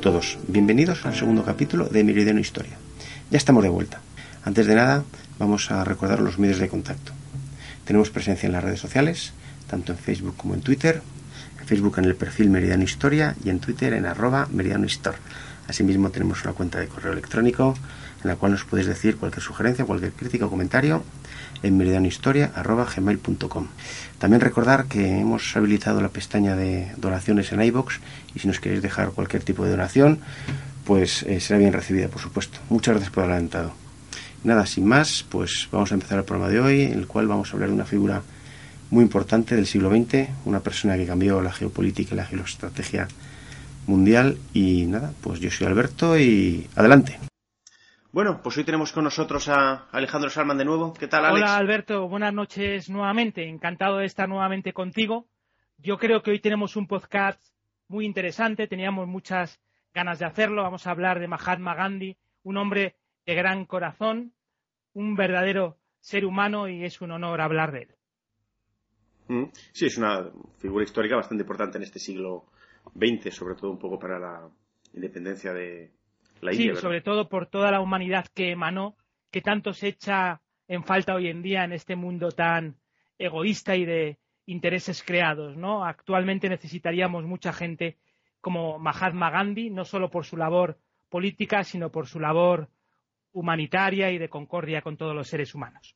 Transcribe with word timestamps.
Todos, 0.00 0.38
bienvenidos 0.48 1.04
al 1.04 1.14
segundo 1.14 1.44
capítulo 1.44 1.84
de 1.84 2.02
Meridiano 2.02 2.40
Historia. 2.40 2.72
Ya 3.30 3.36
estamos 3.36 3.62
de 3.62 3.68
vuelta. 3.68 4.00
Antes 4.44 4.66
de 4.66 4.74
nada, 4.74 5.04
vamos 5.38 5.70
a 5.70 5.84
recordar 5.84 6.20
los 6.20 6.38
medios 6.38 6.58
de 6.58 6.70
contacto. 6.70 7.12
Tenemos 7.84 8.08
presencia 8.08 8.46
en 8.46 8.54
las 8.54 8.64
redes 8.64 8.80
sociales, 8.80 9.34
tanto 9.68 9.92
en 9.92 9.98
Facebook 9.98 10.38
como 10.38 10.54
en 10.54 10.62
Twitter. 10.62 11.02
En 11.60 11.66
Facebook 11.66 11.98
en 11.98 12.06
el 12.06 12.16
perfil 12.16 12.48
Meridiano 12.48 12.82
Historia 12.82 13.36
y 13.44 13.50
en 13.50 13.60
Twitter 13.60 13.92
en 13.92 14.06
arroba 14.06 14.48
Meridiano 14.50 14.86
Histor. 14.86 15.16
Asimismo 15.70 16.10
tenemos 16.10 16.42
una 16.42 16.52
cuenta 16.52 16.80
de 16.80 16.88
correo 16.88 17.12
electrónico 17.12 17.76
en 18.24 18.28
la 18.28 18.34
cual 18.34 18.50
nos 18.50 18.64
podéis 18.64 18.88
decir 18.88 19.16
cualquier 19.16 19.40
sugerencia, 19.40 19.84
cualquier 19.84 20.10
crítica 20.10 20.46
o 20.46 20.50
comentario 20.50 21.04
en 21.62 21.78
meridianohistoria.gmail.com. 21.78 23.68
También 24.18 24.40
recordar 24.40 24.86
que 24.86 25.20
hemos 25.20 25.56
habilitado 25.56 26.00
la 26.00 26.08
pestaña 26.08 26.56
de 26.56 26.90
donaciones 26.96 27.52
en 27.52 27.62
iBox 27.62 28.00
y 28.34 28.40
si 28.40 28.48
nos 28.48 28.58
queréis 28.58 28.82
dejar 28.82 29.12
cualquier 29.12 29.44
tipo 29.44 29.64
de 29.64 29.70
donación, 29.70 30.18
pues 30.84 31.22
eh, 31.22 31.38
será 31.38 31.60
bien 31.60 31.72
recibida, 31.72 32.08
por 32.08 32.20
supuesto. 32.20 32.58
Muchas 32.68 32.94
gracias 32.94 33.12
por 33.12 33.22
adelantado. 33.22 33.72
Nada, 34.42 34.66
sin 34.66 34.86
más, 34.88 35.24
pues 35.28 35.68
vamos 35.70 35.92
a 35.92 35.94
empezar 35.94 36.18
el 36.18 36.24
programa 36.24 36.50
de 36.50 36.58
hoy, 36.58 36.82
en 36.82 36.98
el 36.98 37.06
cual 37.06 37.28
vamos 37.28 37.50
a 37.50 37.52
hablar 37.52 37.68
de 37.68 37.76
una 37.76 37.84
figura 37.84 38.22
muy 38.90 39.04
importante 39.04 39.54
del 39.54 39.68
siglo 39.68 39.88
XX, 39.88 40.30
una 40.46 40.58
persona 40.58 40.96
que 40.96 41.06
cambió 41.06 41.40
la 41.40 41.52
geopolítica 41.52 42.14
y 42.14 42.16
la 42.16 42.26
geoestrategia 42.26 43.06
mundial. 43.90 44.38
Y 44.54 44.86
nada, 44.86 45.12
pues 45.20 45.40
yo 45.40 45.50
soy 45.50 45.66
Alberto 45.66 46.18
y 46.18 46.66
adelante. 46.76 47.18
Bueno, 48.12 48.40
pues 48.42 48.56
hoy 48.56 48.64
tenemos 48.64 48.92
con 48.92 49.04
nosotros 49.04 49.48
a 49.48 49.88
Alejandro 49.92 50.30
Salman 50.30 50.58
de 50.58 50.64
nuevo. 50.64 50.94
¿Qué 50.94 51.06
tal, 51.06 51.24
Alex? 51.24 51.42
Hola, 51.42 51.56
Alberto. 51.56 52.08
Buenas 52.08 52.32
noches 52.32 52.88
nuevamente. 52.88 53.48
Encantado 53.48 53.98
de 53.98 54.06
estar 54.06 54.28
nuevamente 54.28 54.72
contigo. 54.72 55.28
Yo 55.78 55.98
creo 55.98 56.22
que 56.22 56.30
hoy 56.30 56.40
tenemos 56.40 56.76
un 56.76 56.86
podcast 56.86 57.40
muy 57.88 58.06
interesante. 58.06 58.66
Teníamos 58.66 59.06
muchas 59.06 59.60
ganas 59.94 60.18
de 60.18 60.26
hacerlo. 60.26 60.62
Vamos 60.62 60.86
a 60.86 60.90
hablar 60.90 61.20
de 61.20 61.28
Mahatma 61.28 61.74
Gandhi, 61.74 62.16
un 62.42 62.56
hombre 62.56 62.96
de 63.26 63.34
gran 63.34 63.64
corazón, 63.64 64.32
un 64.92 65.14
verdadero 65.14 65.76
ser 66.00 66.24
humano 66.24 66.68
y 66.68 66.84
es 66.84 67.00
un 67.00 67.12
honor 67.12 67.40
hablar 67.40 67.72
de 67.72 67.82
él. 67.82 67.94
Mm, 69.28 69.44
sí, 69.72 69.86
es 69.86 69.96
una 69.98 70.30
figura 70.58 70.84
histórica 70.84 71.14
bastante 71.14 71.42
importante 71.42 71.78
en 71.78 71.84
este 71.84 72.00
siglo 72.00 72.46
XX, 72.94 73.34
sobre 73.34 73.54
todo 73.54 73.70
un 73.70 73.78
poco 73.78 73.98
para 73.98 74.18
la 74.18 74.50
independencia 74.94 75.52
de, 75.52 75.92
sí, 76.52 76.74
sobre 76.74 77.00
todo 77.00 77.28
por 77.28 77.46
toda 77.46 77.70
la 77.70 77.80
humanidad 77.80 78.26
que 78.34 78.50
emanó, 78.50 78.96
que 79.30 79.40
tanto 79.40 79.72
se 79.72 79.88
echa 79.88 80.40
en 80.68 80.84
falta 80.84 81.14
hoy 81.14 81.28
en 81.28 81.42
día 81.42 81.64
en 81.64 81.72
este 81.72 81.96
mundo 81.96 82.30
tan 82.30 82.76
egoísta 83.18 83.76
y 83.76 83.84
de 83.84 84.18
intereses 84.46 85.02
creados, 85.02 85.56
¿no? 85.56 85.84
Actualmente 85.84 86.48
necesitaríamos 86.48 87.24
mucha 87.24 87.52
gente 87.52 87.98
como 88.40 88.78
Mahatma 88.78 89.30
Gandhi, 89.30 89.70
no 89.70 89.84
solo 89.84 90.10
por 90.10 90.24
su 90.24 90.36
labor 90.36 90.78
política, 91.08 91.62
sino 91.64 91.90
por 91.90 92.06
su 92.06 92.18
labor 92.18 92.68
humanitaria 93.32 94.10
y 94.10 94.18
de 94.18 94.28
concordia 94.28 94.82
con 94.82 94.96
todos 94.96 95.14
los 95.14 95.28
seres 95.28 95.54
humanos. 95.54 95.94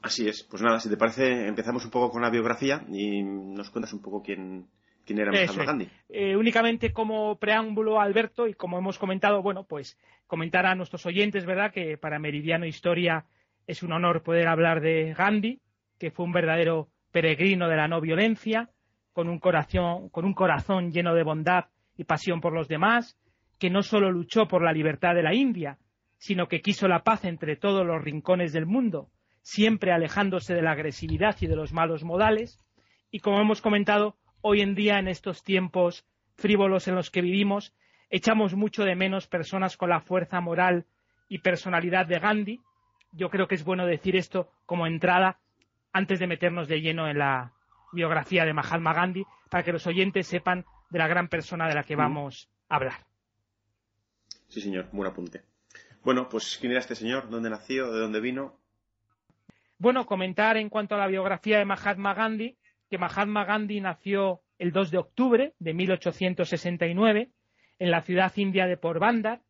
Así 0.00 0.28
es. 0.28 0.44
Pues 0.44 0.62
nada, 0.62 0.78
si 0.78 0.88
te 0.88 0.96
parece, 0.96 1.46
empezamos 1.46 1.84
un 1.84 1.90
poco 1.90 2.10
con 2.10 2.22
la 2.22 2.30
biografía 2.30 2.84
y 2.88 3.22
nos 3.22 3.70
cuentas 3.70 3.92
un 3.92 4.02
poco 4.02 4.22
quién, 4.22 4.68
¿Quién 5.06 5.20
era 5.20 5.30
Mahatma 5.30 5.64
Gandhi? 5.64 5.88
Eh, 6.08 6.36
únicamente 6.36 6.92
como 6.92 7.38
preámbulo, 7.38 8.00
Alberto, 8.00 8.48
y 8.48 8.54
como 8.54 8.76
hemos 8.76 8.98
comentado, 8.98 9.40
bueno, 9.40 9.64
pues 9.64 9.96
comentar 10.26 10.66
a 10.66 10.74
nuestros 10.74 11.06
oyentes, 11.06 11.46
¿verdad?, 11.46 11.72
que 11.72 11.96
para 11.96 12.18
Meridiano 12.18 12.66
Historia 12.66 13.24
es 13.68 13.84
un 13.84 13.92
honor 13.92 14.24
poder 14.24 14.48
hablar 14.48 14.80
de 14.80 15.14
Gandhi, 15.14 15.60
que 15.98 16.10
fue 16.10 16.24
un 16.24 16.32
verdadero 16.32 16.88
peregrino 17.12 17.68
de 17.68 17.76
la 17.76 17.86
no 17.86 18.00
violencia, 18.00 18.68
con 19.12 19.28
un 19.28 19.38
corazón, 19.38 20.08
con 20.10 20.24
un 20.24 20.34
corazón 20.34 20.90
lleno 20.90 21.14
de 21.14 21.22
bondad 21.22 21.66
y 21.96 22.02
pasión 22.02 22.40
por 22.40 22.52
los 22.52 22.66
demás, 22.66 23.16
que 23.60 23.70
no 23.70 23.82
solo 23.82 24.10
luchó 24.10 24.48
por 24.48 24.62
la 24.62 24.72
libertad 24.72 25.14
de 25.14 25.22
la 25.22 25.34
India, 25.34 25.78
sino 26.18 26.48
que 26.48 26.60
quiso 26.60 26.88
la 26.88 27.04
paz 27.04 27.24
entre 27.24 27.54
todos 27.54 27.86
los 27.86 28.02
rincones 28.02 28.52
del 28.52 28.66
mundo, 28.66 29.08
siempre 29.40 29.92
alejándose 29.92 30.52
de 30.52 30.62
la 30.62 30.72
agresividad 30.72 31.36
y 31.40 31.46
de 31.46 31.54
los 31.54 31.72
malos 31.72 32.02
modales, 32.02 32.58
y 33.10 33.20
como 33.20 33.40
hemos 33.40 33.62
comentado, 33.62 34.16
hoy 34.48 34.60
en 34.60 34.76
día, 34.76 35.00
en 35.00 35.08
estos 35.08 35.42
tiempos 35.42 36.06
frívolos 36.36 36.86
en 36.86 36.94
los 36.94 37.10
que 37.10 37.20
vivimos, 37.20 37.74
echamos 38.10 38.54
mucho 38.54 38.84
de 38.84 38.94
menos 38.94 39.26
personas 39.26 39.76
con 39.76 39.90
la 39.90 40.00
fuerza 40.00 40.40
moral 40.40 40.86
y 41.28 41.38
personalidad 41.38 42.06
de 42.06 42.20
Gandhi. 42.20 42.60
Yo 43.10 43.28
creo 43.28 43.48
que 43.48 43.56
es 43.56 43.64
bueno 43.64 43.86
decir 43.86 44.14
esto 44.14 44.48
como 44.64 44.86
entrada 44.86 45.40
antes 45.92 46.20
de 46.20 46.28
meternos 46.28 46.68
de 46.68 46.80
lleno 46.80 47.08
en 47.08 47.18
la 47.18 47.54
biografía 47.92 48.44
de 48.44 48.52
Mahatma 48.52 48.94
Gandhi, 48.94 49.24
para 49.50 49.64
que 49.64 49.72
los 49.72 49.84
oyentes 49.88 50.28
sepan 50.28 50.64
de 50.90 50.98
la 51.00 51.08
gran 51.08 51.26
persona 51.26 51.66
de 51.66 51.74
la 51.74 51.82
que 51.82 51.96
mm. 51.96 51.98
vamos 51.98 52.48
a 52.68 52.76
hablar. 52.76 53.04
Sí, 54.46 54.60
señor, 54.60 54.88
buen 54.92 55.10
apunte. 55.10 55.42
Bueno, 56.04 56.28
pues 56.28 56.56
¿quién 56.60 56.70
era 56.70 56.80
este 56.80 56.94
señor? 56.94 57.28
¿Dónde 57.30 57.50
nació? 57.50 57.90
¿De 57.90 57.98
dónde 57.98 58.20
vino? 58.20 58.60
Bueno, 59.78 60.06
comentar 60.06 60.56
en 60.56 60.68
cuanto 60.68 60.94
a 60.94 60.98
la 60.98 61.08
biografía 61.08 61.58
de 61.58 61.64
Mahatma 61.64 62.14
Gandhi, 62.14 62.56
que 62.90 62.98
Mahatma 62.98 63.44
Gandhi 63.44 63.80
nació 63.80 64.42
el 64.58 64.72
2 64.72 64.90
de 64.90 64.98
octubre 64.98 65.54
de 65.58 65.74
1869 65.74 67.30
en 67.78 67.90
la 67.90 68.02
ciudad 68.02 68.32
india 68.36 68.66
de 68.66 68.76
Porbandar, 68.76 69.42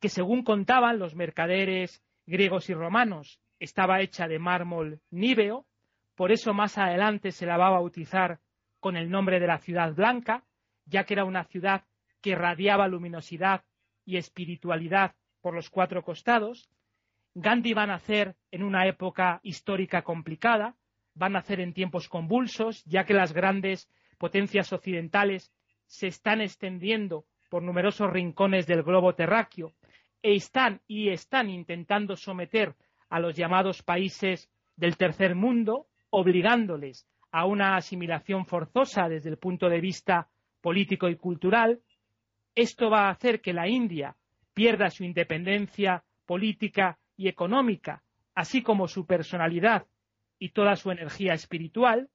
que 0.00 0.08
según 0.08 0.42
contaban 0.42 0.98
los 0.98 1.14
mercaderes 1.14 2.02
griegos 2.26 2.70
y 2.70 2.74
romanos 2.74 3.40
estaba 3.58 4.00
hecha 4.00 4.26
de 4.26 4.38
mármol 4.38 5.00
níveo, 5.10 5.66
por 6.14 6.32
eso 6.32 6.54
más 6.54 6.78
adelante 6.78 7.32
se 7.32 7.46
la 7.46 7.56
va 7.56 7.68
a 7.68 7.78
bautizar 7.78 8.40
con 8.80 8.96
el 8.96 9.10
nombre 9.10 9.40
de 9.40 9.46
la 9.46 9.58
ciudad 9.58 9.94
blanca, 9.94 10.44
ya 10.86 11.04
que 11.04 11.14
era 11.14 11.24
una 11.24 11.44
ciudad 11.44 11.84
que 12.20 12.34
radiaba 12.34 12.88
luminosidad 12.88 13.64
y 14.04 14.16
espiritualidad 14.16 15.14
por 15.40 15.54
los 15.54 15.70
cuatro 15.70 16.02
costados. 16.02 16.70
Gandhi 17.34 17.74
va 17.74 17.84
a 17.84 17.88
nacer 17.88 18.36
en 18.50 18.62
una 18.62 18.86
época 18.86 19.40
histórica 19.42 20.02
complicada, 20.02 20.76
van 21.20 21.36
a 21.36 21.40
hacer 21.40 21.60
en 21.60 21.74
tiempos 21.74 22.08
convulsos, 22.08 22.82
ya 22.86 23.04
que 23.04 23.12
las 23.12 23.34
grandes 23.34 23.90
potencias 24.16 24.72
occidentales 24.72 25.52
se 25.84 26.06
están 26.06 26.40
extendiendo 26.40 27.26
por 27.50 27.62
numerosos 27.62 28.10
rincones 28.10 28.66
del 28.66 28.82
globo 28.82 29.14
terráqueo 29.14 29.74
e 30.22 30.34
están 30.34 30.80
y 30.88 31.10
están 31.10 31.50
intentando 31.50 32.16
someter 32.16 32.74
a 33.10 33.20
los 33.20 33.36
llamados 33.36 33.82
países 33.82 34.48
del 34.76 34.96
tercer 34.96 35.34
mundo, 35.34 35.88
obligándoles 36.08 37.06
a 37.32 37.44
una 37.44 37.76
asimilación 37.76 38.46
forzosa 38.46 39.06
desde 39.10 39.28
el 39.28 39.36
punto 39.36 39.68
de 39.68 39.80
vista 39.80 40.28
político 40.62 41.10
y 41.10 41.16
cultural. 41.16 41.80
Esto 42.54 42.88
va 42.88 43.08
a 43.08 43.10
hacer 43.10 43.42
que 43.42 43.52
la 43.52 43.68
India 43.68 44.16
pierda 44.54 44.88
su 44.88 45.04
independencia 45.04 46.02
política 46.24 46.98
y 47.14 47.28
económica, 47.28 48.02
así 48.34 48.62
como 48.62 48.88
su 48.88 49.04
personalidad 49.04 49.86
y 50.40 50.48
toda 50.48 50.74
su 50.74 50.90
energía 50.90 51.34
espiritual. 51.34 52.08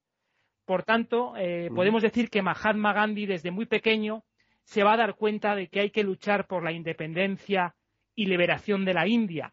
Por 0.66 0.82
tanto, 0.82 1.34
eh, 1.38 1.70
podemos 1.74 2.02
decir 2.02 2.28
que 2.28 2.42
Mahatma 2.42 2.92
Gandhi 2.92 3.24
desde 3.24 3.52
muy 3.52 3.66
pequeño 3.66 4.24
se 4.64 4.82
va 4.82 4.94
a 4.94 4.96
dar 4.96 5.14
cuenta 5.14 5.54
de 5.54 5.68
que 5.68 5.80
hay 5.80 5.90
que 5.90 6.02
luchar 6.02 6.48
por 6.48 6.64
la 6.64 6.72
independencia 6.72 7.76
y 8.16 8.26
liberación 8.26 8.84
de 8.84 8.94
la 8.94 9.06
India, 9.06 9.52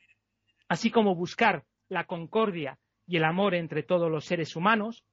así 0.67 0.89
como 0.89 1.15
buscar 1.15 1.63
la 1.87 2.05
concordia 2.05 2.79
y 3.05 3.17
el 3.17 3.25
amor 3.25 3.53
entre 3.53 3.83
todos 3.83 4.09
los 4.09 4.25
seres 4.25 4.55
humanos. 4.55 5.05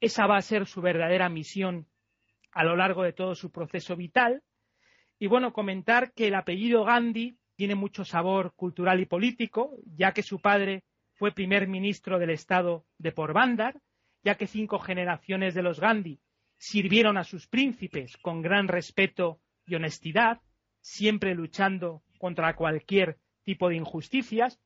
Esa 0.00 0.26
va 0.26 0.38
a 0.38 0.42
ser 0.42 0.66
su 0.66 0.80
verdadera 0.80 1.28
misión 1.28 1.86
a 2.52 2.64
lo 2.64 2.76
largo 2.76 3.02
de 3.02 3.12
todo 3.12 3.34
su 3.34 3.52
proceso 3.52 3.94
vital. 3.94 4.42
Y 5.18 5.26
bueno, 5.26 5.52
comentar 5.52 6.12
que 6.14 6.28
el 6.28 6.34
apellido 6.34 6.84
Gandhi 6.84 7.36
tiene 7.56 7.74
mucho 7.74 8.06
sabor 8.06 8.54
cultural 8.56 9.00
y 9.00 9.06
político, 9.06 9.76
ya 9.84 10.12
que 10.12 10.22
su 10.22 10.40
padre 10.40 10.84
fue 11.22 11.30
primer 11.30 11.68
ministro 11.68 12.18
del 12.18 12.30
estado 12.30 12.84
de 12.98 13.12
Porbandar, 13.12 13.80
ya 14.24 14.34
que 14.34 14.48
cinco 14.48 14.80
generaciones 14.80 15.54
de 15.54 15.62
los 15.62 15.78
Gandhi 15.78 16.18
sirvieron 16.56 17.16
a 17.16 17.22
sus 17.22 17.46
príncipes 17.46 18.16
con 18.16 18.42
gran 18.42 18.66
respeto 18.66 19.38
y 19.64 19.76
honestidad, 19.76 20.40
siempre 20.80 21.36
luchando 21.36 22.02
contra 22.18 22.56
cualquier 22.56 23.18
tipo 23.44 23.68
de 23.68 23.76
injusticias. 23.76 24.58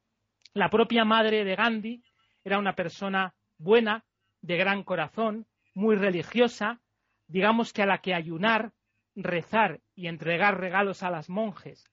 La 0.54 0.70
propia 0.70 1.04
madre 1.04 1.44
de 1.44 1.56
Gandhi 1.56 2.02
era 2.42 2.58
una 2.58 2.74
persona 2.74 3.34
buena, 3.58 4.06
de 4.40 4.56
gran 4.56 4.82
corazón, 4.82 5.46
muy 5.74 5.94
religiosa, 5.94 6.80
digamos 7.26 7.74
que 7.74 7.82
a 7.82 7.86
la 7.86 7.98
que 7.98 8.14
ayunar, 8.14 8.72
rezar 9.14 9.82
y 9.94 10.06
entregar 10.06 10.58
regalos 10.58 11.02
a 11.02 11.10
las 11.10 11.28
monjes 11.28 11.84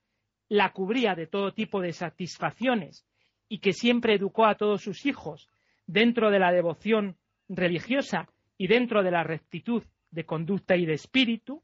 la 0.48 0.72
cubría 0.72 1.16
de 1.16 1.28
todo 1.28 1.54
tipo 1.54 1.82
de 1.82 1.92
satisfacciones 1.92 3.06
y 3.54 3.60
que 3.60 3.72
siempre 3.72 4.16
educó 4.16 4.48
a 4.48 4.56
todos 4.56 4.82
sus 4.82 5.06
hijos 5.06 5.48
dentro 5.86 6.32
de 6.32 6.40
la 6.40 6.52
devoción 6.52 7.18
religiosa 7.48 8.28
y 8.58 8.66
dentro 8.66 9.04
de 9.04 9.12
la 9.12 9.22
rectitud 9.24 9.84
de 10.10 10.26
conducta 10.26 10.76
y 10.76 10.88
de 10.88 10.94
espíritu, 10.94 11.62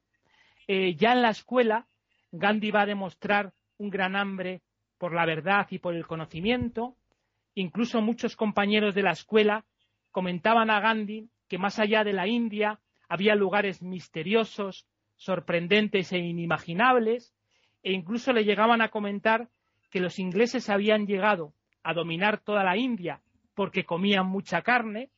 eh, 0.68 0.94
ya 0.94 1.14
en 1.14 1.24
la 1.24 1.32
escuela 1.32 1.88
Gandhi 2.32 2.70
va 2.70 2.84
a 2.84 2.86
demostrar 2.86 3.54
un 3.80 3.90
gran 3.90 4.16
hambre 4.16 4.62
por 5.00 5.16
la 5.16 5.26
verdad 5.26 5.66
y 5.72 5.80
por 5.80 5.96
el 5.96 6.06
conocimiento. 6.06 6.96
Incluso 7.56 8.04
muchos 8.04 8.36
compañeros 8.36 8.94
de 8.94 9.02
la 9.02 9.14
escuela 9.14 9.66
comentaban 10.12 10.70
a 10.70 10.82
Gandhi 10.82 11.28
que 11.48 11.58
más 11.58 11.80
allá 11.80 12.04
de 12.04 12.14
la 12.14 12.28
India 12.28 12.80
había 13.08 13.34
lugares 13.34 13.82
misteriosos, 13.82 14.86
sorprendentes 15.16 16.14
e 16.14 16.20
inimaginables, 16.20 17.34
e 17.82 17.94
incluso 17.94 18.32
le 18.32 18.44
llegaban 18.44 18.84
a 18.84 18.90
comentar 18.90 19.50
que 19.90 20.00
los 20.00 20.20
ingleses 20.20 20.70
habían 20.70 21.08
llegado 21.08 21.56
a 21.90 21.94
dominar 21.94 22.40
toda 22.40 22.64
la 22.64 22.78
India 22.78 23.20
porque 23.56 23.84
comían 23.84 24.28
mucha 24.28 24.62
carne. 24.62 25.10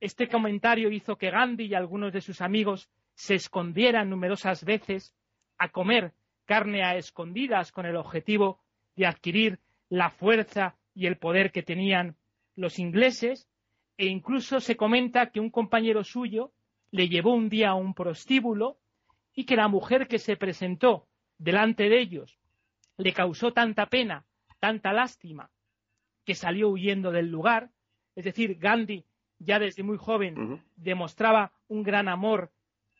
Este 0.00 0.28
comentario 0.28 0.90
hizo 0.90 1.16
que 1.16 1.30
Gandhi 1.30 1.66
y 1.66 1.74
algunos 1.74 2.12
de 2.12 2.20
sus 2.20 2.40
amigos 2.40 2.90
se 3.14 3.34
escondieran 3.34 4.10
numerosas 4.10 4.64
veces 4.64 5.14
a 5.58 5.68
comer 5.68 6.12
carne 6.44 6.82
a 6.82 6.96
escondidas 6.96 7.70
con 7.70 7.86
el 7.86 7.96
objetivo 7.96 8.60
de 8.96 9.06
adquirir 9.06 9.60
la 9.90 10.10
fuerza 10.10 10.76
y 10.94 11.06
el 11.06 11.18
poder 11.18 11.52
que 11.52 11.62
tenían 11.62 12.16
los 12.56 12.78
ingleses 12.78 13.48
e 13.96 14.06
incluso 14.06 14.58
se 14.60 14.76
comenta 14.76 15.30
que 15.30 15.40
un 15.40 15.50
compañero 15.50 16.02
suyo 16.02 16.52
le 16.90 17.08
llevó 17.08 17.32
un 17.34 17.48
día 17.48 17.70
a 17.70 17.74
un 17.74 17.94
prostíbulo 17.94 18.78
y 19.34 19.44
que 19.44 19.56
la 19.56 19.68
mujer 19.68 20.08
que 20.08 20.18
se 20.18 20.36
presentó 20.36 21.06
delante 21.38 21.88
de 21.88 22.00
ellos 22.00 22.38
le 22.96 23.12
causó 23.12 23.52
tanta 23.52 23.86
pena, 23.86 24.24
tanta 24.58 24.92
lástima, 24.92 25.50
que 26.28 26.34
salió 26.34 26.68
huyendo 26.68 27.10
del 27.10 27.30
lugar. 27.30 27.70
Es 28.14 28.22
decir, 28.22 28.58
Gandhi 28.58 29.06
ya 29.38 29.58
desde 29.58 29.82
muy 29.82 29.96
joven 29.96 30.62
demostraba 30.76 31.52
un 31.68 31.82
gran 31.82 32.06
amor 32.06 32.52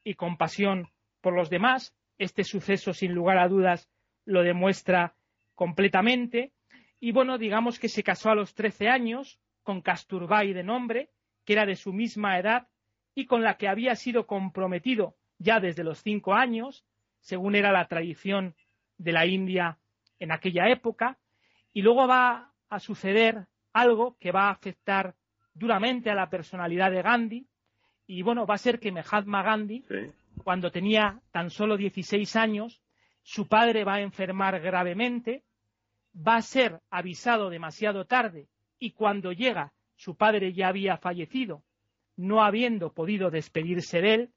y 0.03 0.15
compasión 0.15 0.89
por 1.21 1.35
los 1.35 1.51
demás. 1.51 1.95
Este 2.17 2.43
suceso, 2.43 2.95
sin 2.95 3.13
lugar 3.13 3.37
a 3.37 3.47
dudas, 3.47 3.91
lo 4.25 4.43
demuestra 4.43 5.13
completamente. 5.55 6.53
Y 7.01 7.13
bueno, 7.13 7.37
digamos 7.37 7.79
que 7.79 7.91
se 7.91 8.03
casó 8.03 8.31
a 8.31 8.35
los 8.35 8.55
13 8.55 8.89
años 8.89 9.39
con 9.63 9.83
Kasturbai 9.83 10.55
de 10.55 10.65
nombre, 10.65 11.11
que 11.45 11.53
era 11.53 11.67
de 11.67 11.77
su 11.77 11.93
misma 11.93 12.39
edad 12.39 12.67
y 13.15 13.27
con 13.27 13.43
la 13.43 13.59
que 13.59 13.69
había 13.69 13.95
sido 13.95 14.27
comprometido 14.27 15.17
ya 15.37 15.61
desde 15.61 15.85
los 15.85 15.99
cinco 15.99 16.33
años, 16.33 16.87
según 17.21 17.57
era 17.57 17.73
la 17.73 17.89
tradición 17.89 18.55
de 18.97 19.13
la 19.13 19.27
India 19.27 19.77
en 20.19 20.33
aquella 20.33 20.71
época, 20.71 21.19
y 21.75 21.83
luego 21.83 22.09
va 22.09 22.48
a 22.69 22.81
suceder 22.81 23.47
algo 23.73 24.17
que 24.19 24.33
va 24.33 24.49
a 24.49 24.53
afectar 24.53 25.15
duramente 25.55 26.11
a 26.11 26.15
la 26.15 26.31
personalidad 26.31 26.91
de 26.91 27.03
Gandhi, 27.03 27.47
y 28.07 28.23
bueno, 28.23 28.47
va 28.47 28.55
a 28.55 28.59
ser 28.59 28.81
que 28.81 28.93
Mahatma 28.93 29.43
Gandhi, 29.43 29.85
cuando 30.43 30.71
tenía 30.71 31.21
tan 31.31 31.51
solo 31.51 31.77
16 31.77 32.37
años, 32.37 32.81
su 33.23 33.47
padre 33.47 33.85
va 33.85 33.97
a 33.97 34.01
enfermar 34.01 34.59
gravemente, 34.61 35.45
va 36.17 36.37
a 36.37 36.43
ser 36.43 36.81
avisado 36.91 37.51
demasiado 37.51 38.07
tarde 38.07 38.49
y 38.79 38.93
cuando 38.93 39.33
llega 39.33 39.73
su 39.97 40.17
padre 40.17 40.53
ya 40.55 40.69
había 40.69 40.97
fallecido, 40.97 41.63
no 42.17 42.43
habiendo 42.43 42.93
podido 42.93 43.31
despedirse 43.31 44.01
de 44.01 44.15
él, 44.15 44.33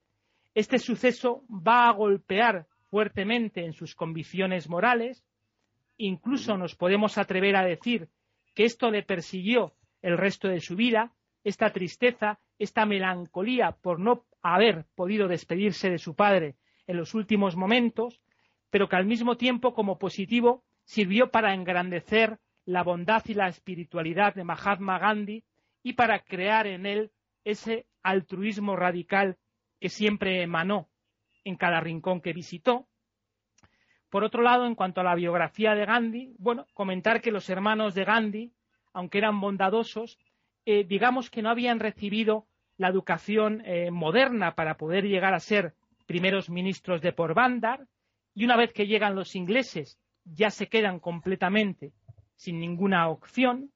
este 0.54 0.78
suceso 0.78 1.44
va 1.48 1.88
a 1.88 1.92
golpear 1.92 2.66
fuertemente 2.90 3.64
en 3.64 3.72
sus 3.72 3.94
convicciones 3.94 4.68
morales, 4.68 5.24
incluso 5.96 6.58
nos 6.58 6.74
podemos 6.74 7.16
atrever 7.16 7.56
a 7.56 7.64
decir 7.64 8.08
que 8.54 8.64
esto 8.64 8.90
le 8.90 9.02
persiguió 9.02 9.74
el 10.02 10.18
resto 10.18 10.48
de 10.48 10.60
su 10.60 10.76
vida, 10.76 11.12
esta 11.44 11.70
tristeza, 11.70 12.38
esta 12.58 12.86
melancolía 12.86 13.72
por 13.72 13.98
no 13.98 14.24
haber 14.42 14.84
podido 14.94 15.28
despedirse 15.28 15.90
de 15.90 15.98
su 15.98 16.14
padre 16.14 16.56
en 16.86 16.96
los 16.96 17.14
últimos 17.14 17.56
momentos, 17.56 18.20
pero 18.70 18.88
que 18.88 18.96
al 18.96 19.06
mismo 19.06 19.36
tiempo 19.36 19.74
como 19.74 19.98
positivo 19.98 20.64
sirvió 20.84 21.30
para 21.30 21.54
engrandecer 21.54 22.38
la 22.64 22.82
bondad 22.82 23.22
y 23.26 23.34
la 23.34 23.48
espiritualidad 23.48 24.34
de 24.34 24.44
Mahatma 24.44 24.98
Gandhi 24.98 25.44
y 25.82 25.94
para 25.94 26.20
crear 26.20 26.66
en 26.66 26.86
él 26.86 27.10
ese 27.44 27.86
altruismo 28.02 28.76
radical 28.76 29.36
que 29.80 29.88
siempre 29.88 30.42
emanó 30.42 30.88
en 31.44 31.56
cada 31.56 31.80
rincón 31.80 32.20
que 32.20 32.32
visitó. 32.32 32.88
Por 34.12 34.24
otro 34.24 34.42
lado, 34.42 34.66
en 34.66 34.74
cuanto 34.74 35.00
a 35.00 35.04
la 35.04 35.14
biografía 35.14 35.74
de 35.74 35.86
Gandhi, 35.86 36.34
bueno, 36.38 36.66
comentar 36.74 37.22
que 37.22 37.30
los 37.30 37.48
hermanos 37.48 37.94
de 37.94 38.04
Gandhi, 38.04 38.52
aunque 38.92 39.16
eran 39.16 39.40
bondadosos, 39.40 40.18
eh, 40.66 40.84
digamos 40.84 41.30
que 41.30 41.40
no 41.40 41.48
habían 41.48 41.80
recibido 41.80 42.44
la 42.76 42.88
educación 42.88 43.62
eh, 43.64 43.90
moderna 43.90 44.54
para 44.54 44.76
poder 44.76 45.04
llegar 45.04 45.32
a 45.32 45.40
ser 45.40 45.72
primeros 46.04 46.50
ministros 46.50 47.00
de 47.00 47.14
Porbandar, 47.14 47.86
y 48.34 48.44
una 48.44 48.58
vez 48.58 48.74
que 48.74 48.86
llegan 48.86 49.14
los 49.14 49.34
ingleses 49.34 49.98
ya 50.26 50.50
se 50.50 50.68
quedan 50.68 51.00
completamente 51.00 51.94
sin 52.36 52.60
ninguna 52.60 53.08
opción. 53.08 53.72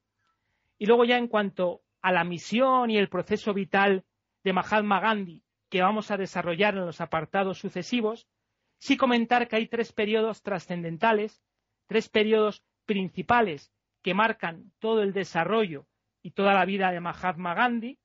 Y 0.76 0.84
luego 0.84 1.06
ya 1.06 1.16
en 1.16 1.28
cuanto 1.28 1.80
a 2.02 2.12
la 2.12 2.24
misión 2.24 2.90
y 2.90 2.98
el 2.98 3.08
proceso 3.08 3.54
vital 3.54 4.04
de 4.44 4.52
Mahatma 4.52 5.00
Gandhi 5.00 5.42
que 5.70 5.80
vamos 5.80 6.10
a 6.10 6.18
desarrollar 6.18 6.74
en 6.74 6.84
los 6.84 7.00
apartados 7.00 7.58
sucesivos, 7.58 8.28
sí 8.78 8.96
comentar 8.96 9.48
que 9.48 9.56
hay 9.56 9.68
tres 9.68 9.92
periodos 9.92 10.42
trascendentales, 10.42 11.42
tres 11.86 12.08
periodos 12.08 12.64
principales 12.84 13.72
que 14.02 14.14
marcan 14.14 14.72
todo 14.78 15.02
el 15.02 15.12
desarrollo 15.12 15.86
y 16.22 16.32
toda 16.32 16.54
la 16.54 16.64
vida 16.64 16.90
de 16.90 17.00
Mahatma 17.00 17.54
Gandhi. 17.54 17.98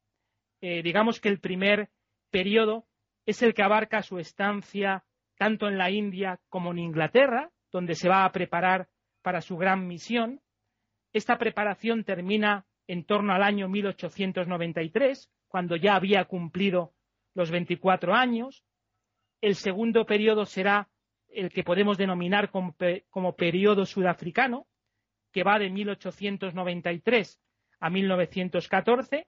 Eh, 0.61 0.81
digamos 0.83 1.19
que 1.19 1.29
el 1.29 1.39
primer 1.39 1.89
periodo 2.29 2.87
es 3.25 3.41
el 3.41 3.53
que 3.53 3.63
abarca 3.63 4.01
su 4.01 4.19
estancia 4.19 5.03
tanto 5.37 5.67
en 5.67 5.77
la 5.77 5.89
India 5.89 6.39
como 6.49 6.71
en 6.71 6.79
Inglaterra, 6.79 7.51
donde 7.71 7.95
se 7.95 8.09
va 8.09 8.25
a 8.25 8.31
preparar 8.31 8.89
para 9.21 9.41
su 9.41 9.57
gran 9.57 9.87
misión. 9.87 10.41
Esta 11.13 11.37
preparación 11.37 12.03
termina 12.03 12.65
en 12.87 13.05
torno 13.05 13.33
al 13.33 13.43
año 13.43 13.67
1893, 13.69 15.29
cuando 15.47 15.75
ya 15.75 15.95
había 15.95 16.25
cumplido 16.25 16.93
los 17.33 17.51
24 17.51 18.13
años. 18.13 18.63
El 19.41 19.55
segundo 19.55 20.05
periodo 20.05 20.45
será 20.45 20.87
el 21.27 21.51
que 21.51 21.63
podemos 21.63 21.97
denominar 21.97 22.51
como, 22.51 22.75
como 23.09 23.35
periodo 23.35 23.85
sudafricano, 23.85 24.67
que 25.31 25.43
va 25.43 25.59
de 25.59 25.69
1893 25.69 27.39
a 27.79 27.89
1914, 27.89 29.27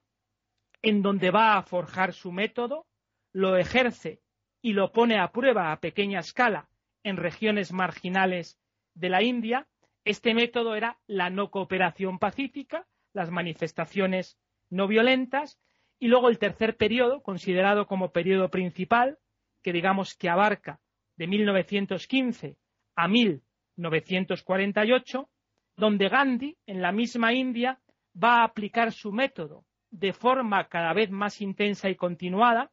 en 0.82 1.02
donde 1.02 1.32
va 1.32 1.58
a 1.58 1.64
forjar 1.64 2.14
su 2.14 2.32
método, 2.32 2.86
lo 3.32 3.58
ejerce 3.58 4.22
y 4.62 4.74
lo 4.74 4.92
pone 4.92 5.18
a 5.18 5.32
prueba 5.32 5.72
a 5.72 5.80
pequeña 5.80 6.20
escala 6.20 6.70
en 7.04 7.18
regiones 7.18 7.72
marginales 7.72 8.60
de 8.94 9.10
la 9.10 9.24
India. 9.24 9.68
Este 10.06 10.34
método 10.34 10.76
era 10.76 11.00
la 11.08 11.30
no 11.30 11.50
cooperación 11.50 12.20
pacífica, 12.20 12.86
las 13.14 13.32
manifestaciones 13.32 14.38
no 14.70 14.88
violentas 14.88 15.60
y 16.00 16.08
luego 16.08 16.30
el 16.30 16.38
tercer 16.38 16.76
periodo, 16.76 17.24
considerado 17.24 17.88
como 17.88 18.12
periodo 18.12 18.50
principal, 18.50 19.18
que 19.64 19.74
digamos 19.74 20.16
que 20.16 20.30
abarca 20.30 20.80
de 21.16 21.28
1915 21.28 22.58
a 22.96 23.08
1948, 23.08 25.30
donde 25.76 26.10
Gandhi, 26.10 26.56
en 26.68 26.82
la 26.82 26.92
misma 26.92 27.34
India, 27.34 27.80
va 28.22 28.42
a 28.42 28.44
aplicar 28.44 28.92
su 28.92 29.12
método 29.12 29.66
de 29.90 30.14
forma 30.14 30.68
cada 30.68 30.94
vez 30.94 31.10
más 31.10 31.42
intensa 31.42 31.90
y 31.90 31.96
continuada, 31.96 32.72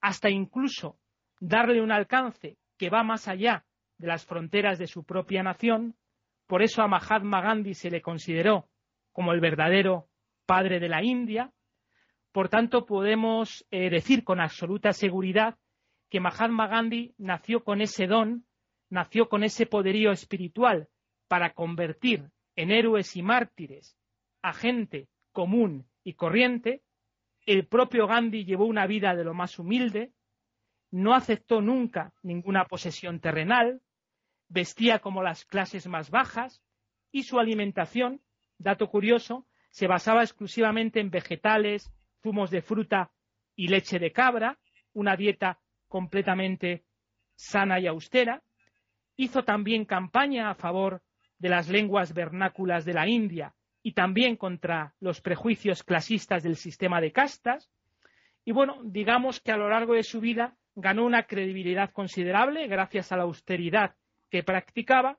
hasta 0.00 0.30
incluso 0.30 0.98
darle 1.40 1.80
un 1.80 1.92
alcance 1.92 2.56
que 2.78 2.90
va 2.90 3.02
más 3.02 3.28
allá 3.28 3.64
de 3.98 4.06
las 4.06 4.24
fronteras 4.24 4.78
de 4.78 4.86
su 4.86 5.04
propia 5.04 5.42
nación. 5.42 5.96
Por 6.46 6.62
eso 6.62 6.82
a 6.82 6.88
Mahatma 6.88 7.40
Gandhi 7.40 7.74
se 7.74 7.90
le 7.90 8.02
consideró 8.02 8.68
como 9.12 9.32
el 9.32 9.40
verdadero 9.40 10.08
padre 10.46 10.80
de 10.80 10.88
la 10.88 11.02
India. 11.02 11.52
Por 12.32 12.48
tanto, 12.48 12.84
podemos 12.84 13.64
eh, 13.70 13.90
decir 13.90 14.24
con 14.24 14.40
absoluta 14.40 14.92
seguridad 14.92 15.56
que 16.12 16.20
Mahatma 16.20 16.66
Gandhi 16.66 17.14
nació 17.16 17.64
con 17.64 17.80
ese 17.80 18.06
don, 18.06 18.44
nació 18.90 19.30
con 19.30 19.44
ese 19.44 19.64
poderío 19.64 20.12
espiritual 20.12 20.90
para 21.26 21.54
convertir 21.54 22.28
en 22.54 22.70
héroes 22.70 23.16
y 23.16 23.22
mártires 23.22 23.96
a 24.42 24.52
gente 24.52 25.08
común 25.32 25.88
y 26.04 26.12
corriente. 26.12 26.82
El 27.46 27.66
propio 27.66 28.06
Gandhi 28.06 28.44
llevó 28.44 28.66
una 28.66 28.86
vida 28.86 29.16
de 29.16 29.24
lo 29.24 29.32
más 29.32 29.58
humilde, 29.58 30.12
no 30.90 31.14
aceptó 31.14 31.62
nunca 31.62 32.12
ninguna 32.22 32.66
posesión 32.66 33.18
terrenal, 33.18 33.80
vestía 34.48 34.98
como 34.98 35.22
las 35.22 35.46
clases 35.46 35.86
más 35.86 36.10
bajas 36.10 36.62
y 37.10 37.22
su 37.22 37.38
alimentación 37.38 38.20
dato 38.58 38.90
curioso, 38.90 39.46
se 39.70 39.86
basaba 39.86 40.20
exclusivamente 40.20 41.00
en 41.00 41.08
vegetales, 41.08 41.90
zumos 42.22 42.50
de 42.50 42.60
fruta 42.60 43.10
y 43.56 43.68
leche 43.68 43.98
de 43.98 44.12
cabra, 44.12 44.58
una 44.92 45.16
dieta 45.16 45.61
completamente 45.92 46.86
sana 47.36 47.78
y 47.78 47.86
austera. 47.86 48.42
Hizo 49.14 49.44
también 49.44 49.84
campaña 49.84 50.48
a 50.48 50.54
favor 50.54 51.02
de 51.36 51.50
las 51.50 51.68
lenguas 51.68 52.14
vernáculas 52.14 52.86
de 52.86 52.94
la 52.94 53.06
India 53.06 53.54
y 53.82 53.92
también 53.92 54.36
contra 54.36 54.94
los 55.00 55.20
prejuicios 55.20 55.82
clasistas 55.82 56.42
del 56.42 56.56
sistema 56.56 57.02
de 57.02 57.12
castas. 57.12 57.70
Y 58.42 58.52
bueno, 58.52 58.78
digamos 58.84 59.40
que 59.40 59.52
a 59.52 59.58
lo 59.58 59.68
largo 59.68 59.92
de 59.92 60.02
su 60.02 60.18
vida 60.20 60.56
ganó 60.74 61.04
una 61.04 61.24
credibilidad 61.24 61.90
considerable 61.90 62.66
gracias 62.68 63.12
a 63.12 63.18
la 63.18 63.24
austeridad 63.24 63.94
que 64.30 64.42
practicaba 64.42 65.18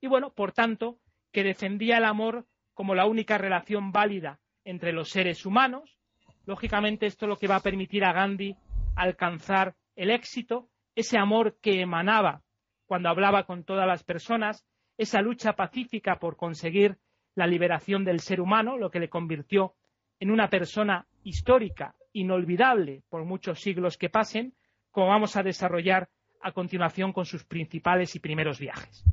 y 0.00 0.06
bueno, 0.06 0.32
por 0.32 0.52
tanto, 0.52 1.00
que 1.32 1.44
defendía 1.44 1.98
el 1.98 2.04
amor 2.04 2.46
como 2.72 2.94
la 2.94 3.04
única 3.04 3.36
relación 3.36 3.92
válida 3.92 4.40
entre 4.64 4.92
los 4.92 5.10
seres 5.10 5.44
humanos. 5.44 5.98
Lógicamente, 6.46 7.04
esto 7.04 7.26
es 7.26 7.28
lo 7.28 7.36
que 7.36 7.48
va 7.48 7.56
a 7.56 7.60
permitir 7.60 8.06
a 8.06 8.14
Gandhi 8.14 8.56
alcanzar 8.96 9.74
el 9.98 10.10
éxito 10.10 10.70
ese 10.94 11.18
amor 11.18 11.58
que 11.60 11.80
emanaba 11.80 12.42
cuando 12.86 13.08
hablaba 13.08 13.44
con 13.44 13.64
todas 13.64 13.86
las 13.86 14.04
personas, 14.04 14.64
esa 14.96 15.20
lucha 15.20 15.54
pacífica 15.54 16.18
por 16.18 16.36
conseguir 16.36 16.98
la 17.34 17.46
liberación 17.46 18.04
del 18.04 18.20
ser 18.20 18.40
humano, 18.40 18.78
lo 18.78 18.90
que 18.90 19.00
le 19.00 19.08
convirtió 19.08 19.74
en 20.20 20.30
una 20.30 20.48
persona 20.48 21.06
histórica, 21.24 21.94
inolvidable 22.12 23.02
por 23.08 23.24
muchos 23.24 23.60
siglos 23.60 23.98
que 23.98 24.08
pasen, 24.08 24.54
como 24.90 25.08
vamos 25.08 25.36
a 25.36 25.42
desarrollar 25.42 26.08
a 26.42 26.52
continuación 26.52 27.12
con 27.12 27.26
sus 27.26 27.44
principales 27.44 28.14
y 28.14 28.20
primeros 28.20 28.58
viajes. 28.58 29.04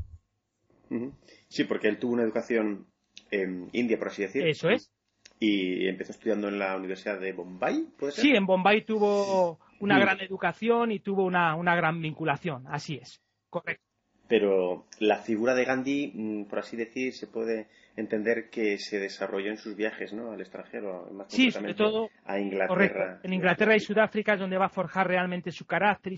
Sí, 1.49 1.63
porque 1.63 1.87
él 1.87 1.97
tuvo 1.97 2.13
una 2.13 2.23
educación 2.23 2.85
en 3.31 3.69
India, 3.73 3.97
por 3.97 4.09
así 4.09 4.21
decirlo. 4.21 4.49
Eso 4.49 4.69
es. 4.69 4.91
Y 5.39 5.87
empezó 5.87 6.11
estudiando 6.11 6.47
en 6.47 6.59
la 6.59 6.77
Universidad 6.77 7.19
de 7.19 7.33
Bombay, 7.33 7.87
¿puede 7.97 8.13
ser? 8.13 8.23
Sí, 8.23 8.31
en 8.35 8.45
Bombay 8.45 8.85
tuvo 8.85 9.59
una 9.79 9.99
gran 9.99 10.21
educación 10.21 10.91
y 10.91 10.99
tuvo 10.99 11.23
una, 11.23 11.55
una 11.55 11.75
gran 11.75 12.01
vinculación, 12.01 12.65
así 12.67 12.95
es. 12.95 13.21
Correcto. 13.49 13.83
Pero 14.27 14.87
la 14.99 15.17
figura 15.17 15.53
de 15.53 15.65
Gandhi, 15.65 16.11
mm, 16.13 16.45
por 16.45 16.59
así 16.59 16.75
decir, 16.75 17.13
se 17.13 17.27
puede 17.27 17.67
entender 17.95 18.49
que 18.49 18.77
se 18.77 18.99
desarrolló 18.99 19.51
en 19.51 19.57
sus 19.57 19.75
viajes 19.75 20.13
¿no? 20.13 20.31
al 20.31 20.41
extranjero, 20.41 21.09
más 21.11 21.27
sí, 21.29 21.51
sobre 21.51 21.75
todo 21.75 22.09
a 22.25 22.39
Inglaterra. 22.39 23.19
En 23.23 23.33
Inglaterra 23.33 23.75
y 23.75 23.79
Sudáfrica 23.79 24.33
es 24.33 24.39
donde 24.39 24.57
va 24.57 24.65
a 24.65 24.69
forjar 24.69 25.07
realmente 25.07 25.51
su 25.51 25.65
carácter. 25.65 26.13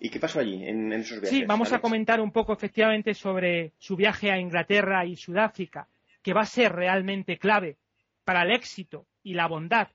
¿Y 0.00 0.10
qué 0.10 0.20
pasó 0.20 0.40
allí, 0.40 0.64
en, 0.66 0.92
esos 0.92 1.20
viajes? 1.20 1.38
Sí, 1.38 1.44
vamos 1.44 1.72
a 1.72 1.80
comentar 1.80 2.20
un 2.20 2.32
poco 2.32 2.52
efectivamente 2.52 3.14
sobre 3.14 3.72
su 3.78 3.96
viaje 3.96 4.30
a 4.30 4.38
Inglaterra 4.38 5.04
y 5.04 5.16
Sudáfrica, 5.16 5.88
que 6.22 6.32
va 6.32 6.42
a 6.42 6.46
ser 6.46 6.72
realmente 6.72 7.36
clave 7.36 7.76
para 8.24 8.42
el 8.42 8.52
éxito 8.52 9.06
y 9.22 9.34
la 9.34 9.48
bondad 9.48 9.88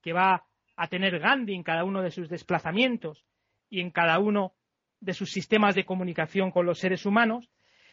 que 0.00 0.12
va 0.12 0.44
a 0.78 0.86
tener 0.86 1.18
Gandhi 1.18 1.54
en 1.54 1.64
cada 1.64 1.84
uno 1.84 2.02
de 2.02 2.12
sus 2.12 2.28
desplazamientos 2.28 3.24
y 3.68 3.80
en 3.80 3.90
cada 3.90 4.20
uno 4.20 4.54
de 5.00 5.12
sus 5.12 5.30
sistemas 5.30 5.74
de 5.74 5.84
comunicación 5.84 6.52
con 6.52 6.66
los 6.66 6.78
seres 6.78 7.04
humanos, 7.04 7.50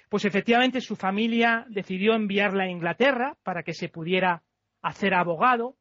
pues 0.07 0.23
efectivamente 0.23 0.81
su 0.81 0.95
familia 0.95 1.65
decidió 1.67 2.13
enviarla 2.13 2.65
a 2.65 2.69
Inglaterra 2.69 3.37
para 3.41 3.63
que 3.63 3.73
se 3.73 3.89
pudiera 3.89 4.43
hacer 4.83 5.15
abogado 5.15 5.75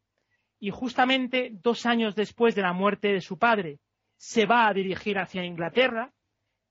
y 0.59 0.71
justamente 0.71 1.51
dos 1.53 1.85
años 1.85 2.15
después 2.15 2.55
de 2.55 2.63
la 2.63 2.73
muerte 2.73 3.13
de 3.13 3.21
su 3.21 3.39
padre 3.39 3.81
se 4.17 4.47
va 4.47 4.67
a 4.67 4.73
dirigir 4.73 5.19
hacia 5.19 5.45
Inglaterra, 5.45 6.11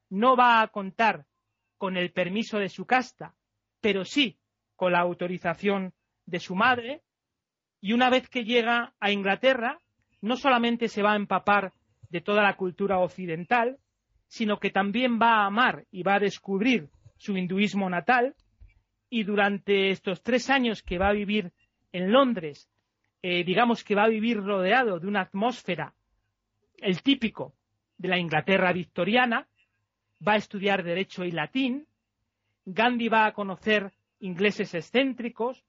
no 0.09 0.35
va 0.35 0.61
a 0.61 0.67
contar 0.69 1.27
con 1.77 1.95
el 1.95 2.11
permiso 2.11 2.57
de 2.57 2.69
su 2.69 2.87
casta, 2.87 3.35
pero 3.81 4.03
sí 4.03 4.39
con 4.75 4.93
la 4.93 4.99
autorización 4.99 5.93
de 6.25 6.39
su 6.39 6.55
madre, 6.55 7.03
y 7.81 7.93
una 7.93 8.09
vez 8.09 8.29
que 8.29 8.45
llega 8.45 8.95
a 8.99 9.11
Inglaterra, 9.11 9.79
no 10.24 10.38
solamente 10.38 10.88
se 10.88 11.03
va 11.03 11.13
a 11.13 11.18
empapar 11.18 11.74
de 12.10 12.22
toda 12.22 12.42
la 12.44 12.56
cultura 12.56 12.98
occidental, 13.00 13.77
sino 14.27 14.58
que 14.58 14.70
también 14.70 15.20
va 15.22 15.42
a 15.42 15.48
amar 15.48 15.86
y 15.92 16.01
va 16.01 16.15
a 16.15 16.20
descubrir 16.20 16.88
su 17.18 17.36
hinduismo 17.36 17.89
natal. 17.89 18.34
Y 19.10 19.24
durante 19.24 19.89
estos 19.89 20.24
tres 20.24 20.50
años 20.50 20.82
que 20.82 20.98
va 20.98 21.10
a 21.10 21.13
vivir 21.13 21.51
en 21.92 22.12
Londres, 22.12 22.70
eh, 23.22 23.44
digamos 23.44 23.84
que 23.84 23.96
va 23.96 24.06
a 24.06 24.10
vivir 24.10 24.38
rodeado 24.38 24.98
de 24.98 25.08
una 25.08 25.22
atmósfera, 25.22 25.94
el 26.77 27.01
típico 27.01 27.53
de 27.98 28.08
la 28.08 28.18
Inglaterra 28.18 28.72
victoriana, 28.72 29.46
va 30.25 30.34
a 30.34 30.38
estudiar 30.38 30.84
derecho 30.84 31.25
y 31.25 31.32
latín, 31.32 31.86
Gandhi 32.65 33.10
va 33.10 33.25
a 33.25 33.34
conocer 33.34 33.92
ingleses 34.22 34.74
excéntricos, 34.74 35.65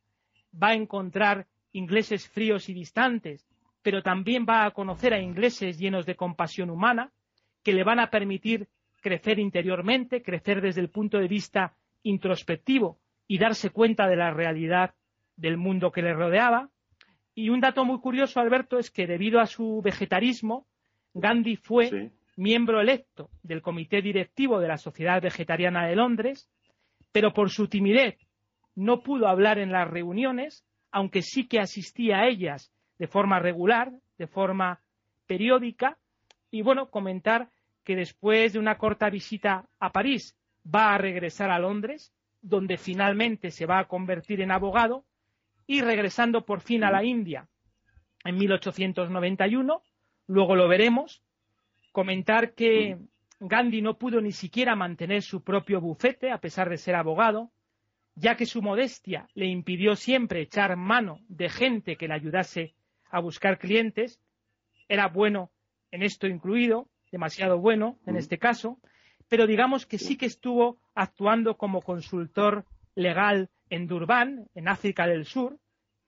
va 0.55 0.69
a 0.69 0.75
encontrar 0.75 1.49
ingleses 1.73 2.29
fríos 2.29 2.69
y 2.69 2.73
distantes, 2.73 3.45
pero 3.85 4.03
también 4.03 4.47
va 4.49 4.65
a 4.65 4.71
conocer 4.71 5.13
a 5.13 5.21
ingleses 5.21 5.79
llenos 5.79 6.07
de 6.07 6.17
compasión 6.17 6.71
humana, 6.71 7.13
que 7.63 7.75
le 7.75 7.85
van 7.85 8.01
a 8.01 8.09
permitir 8.09 8.67
crecer 9.03 9.39
interiormente, 9.39 10.23
crecer 10.23 10.63
desde 10.63 10.81
el 10.81 10.89
punto 10.89 11.19
de 11.19 11.29
vista 11.29 11.77
introspectivo 12.03 12.99
y 13.29 13.37
darse 13.37 13.69
cuenta 13.69 14.09
de 14.09 14.17
la 14.17 14.31
realidad 14.31 14.95
del 15.37 15.59
mundo 15.59 15.93
que 15.93 16.01
le 16.01 16.15
rodeaba. 16.15 16.71
Y 17.35 17.51
un 17.51 17.61
dato 17.61 17.85
muy 17.85 18.01
curioso, 18.01 18.41
Alberto, 18.41 18.79
es 18.79 18.91
que 18.91 19.07
debido 19.07 19.39
a 19.39 19.47
su 19.47 19.83
vegetarismo, 19.85 20.67
Gandhi 21.13 21.57
fue 21.57 22.11
miembro 22.37 22.81
electo 22.81 23.29
del 23.43 23.61
comité 23.61 24.01
directivo 24.01 24.61
de 24.61 24.69
la 24.69 24.79
Sociedad 24.79 25.21
Vegetariana 25.21 25.87
de 25.87 25.97
Londres, 25.97 26.49
pero 27.13 27.35
por 27.35 27.51
su 27.51 27.69
timidez 27.69 28.17
no 28.75 29.03
pudo 29.03 29.29
hablar 29.29 29.59
en 29.59 29.73
las 29.73 29.91
reuniones, 29.91 30.65
aunque 30.91 31.21
sí 31.21 31.47
que 31.47 31.61
asistía 31.61 32.21
a 32.21 32.29
ellas 32.29 32.74
de 32.99 33.07
forma 33.07 33.39
regular, 33.39 33.93
de 34.19 34.27
forma 34.27 34.81
periódica, 35.27 35.99
y 36.51 36.63
bueno, 36.63 36.91
comentar 36.91 37.49
que 37.83 37.97
después 37.97 38.53
de 38.53 38.59
una 38.59 38.79
corta 38.79 39.11
visita 39.11 39.69
a 39.79 39.91
París 39.91 40.37
va 40.65 40.95
a 40.95 40.99
regresar 40.99 41.51
a 41.51 41.59
Londres, 41.59 42.13
donde 42.41 42.77
finalmente 42.77 43.51
se 43.51 43.67
va 43.67 43.79
a 43.79 43.89
convertir 43.89 44.41
en 44.41 44.51
abogado, 44.51 45.05
y 45.67 45.81
regresando 45.81 46.45
por 46.45 46.61
fin 46.61 46.85
a 46.85 46.91
la 46.91 47.05
India 47.05 47.49
en 48.25 48.37
1891, 48.37 49.83
luego 50.27 50.57
lo 50.57 50.69
veremos, 50.69 51.23
comentar 51.93 52.55
que 52.55 52.99
Gandhi 53.41 53.83
no 53.83 53.99
pudo 53.99 54.21
ni 54.21 54.33
siquiera 54.33 54.75
mantener 54.75 55.23
su 55.23 55.43
propio 55.43 55.81
bufete 55.81 56.31
a 56.31 56.39
pesar 56.39 56.71
de 56.71 56.79
ser 56.79 56.95
abogado, 56.95 57.51
ya 58.15 58.37
que 58.37 58.47
su 58.47 58.63
modestia 58.63 59.29
le 59.35 59.47
impidió 59.47 59.97
siempre 59.97 60.41
echar 60.41 60.77
mano 60.77 61.21
de 61.29 61.49
gente 61.49 61.97
que 61.97 62.09
le 62.09 62.15
ayudase 62.15 62.75
a 63.11 63.21
buscar 63.21 63.59
clientes, 63.59 64.21
era 64.89 65.09
bueno 65.09 65.51
en 65.91 66.03
esto 66.03 66.27
incluido, 66.27 66.89
demasiado 67.11 67.59
bueno 67.59 67.99
en 68.07 68.17
este 68.17 68.39
caso, 68.39 68.81
pero 69.29 69.47
digamos 69.47 69.87
que 69.87 69.99
sí 69.99 70.17
que 70.17 70.27
estuvo 70.27 70.79
actuando 70.95 71.57
como 71.57 71.83
consultor 71.83 72.65
legal 72.95 73.51
en 73.71 73.87
Durban, 73.87 74.49
en 74.55 74.69
África 74.69 75.07
del 75.07 75.25
Sur, 75.25 75.59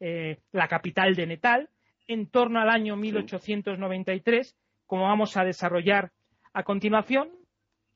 eh, 0.01 0.41
la 0.53 0.69
capital 0.69 1.15
de 1.15 1.27
Netal, 1.27 1.71
en 2.07 2.29
torno 2.29 2.61
al 2.61 2.71
año 2.71 2.97
1893, 2.97 4.57
como 4.87 5.05
vamos 5.05 5.37
a 5.37 5.45
desarrollar 5.45 6.13
a 6.53 6.63
continuación. 6.63 7.31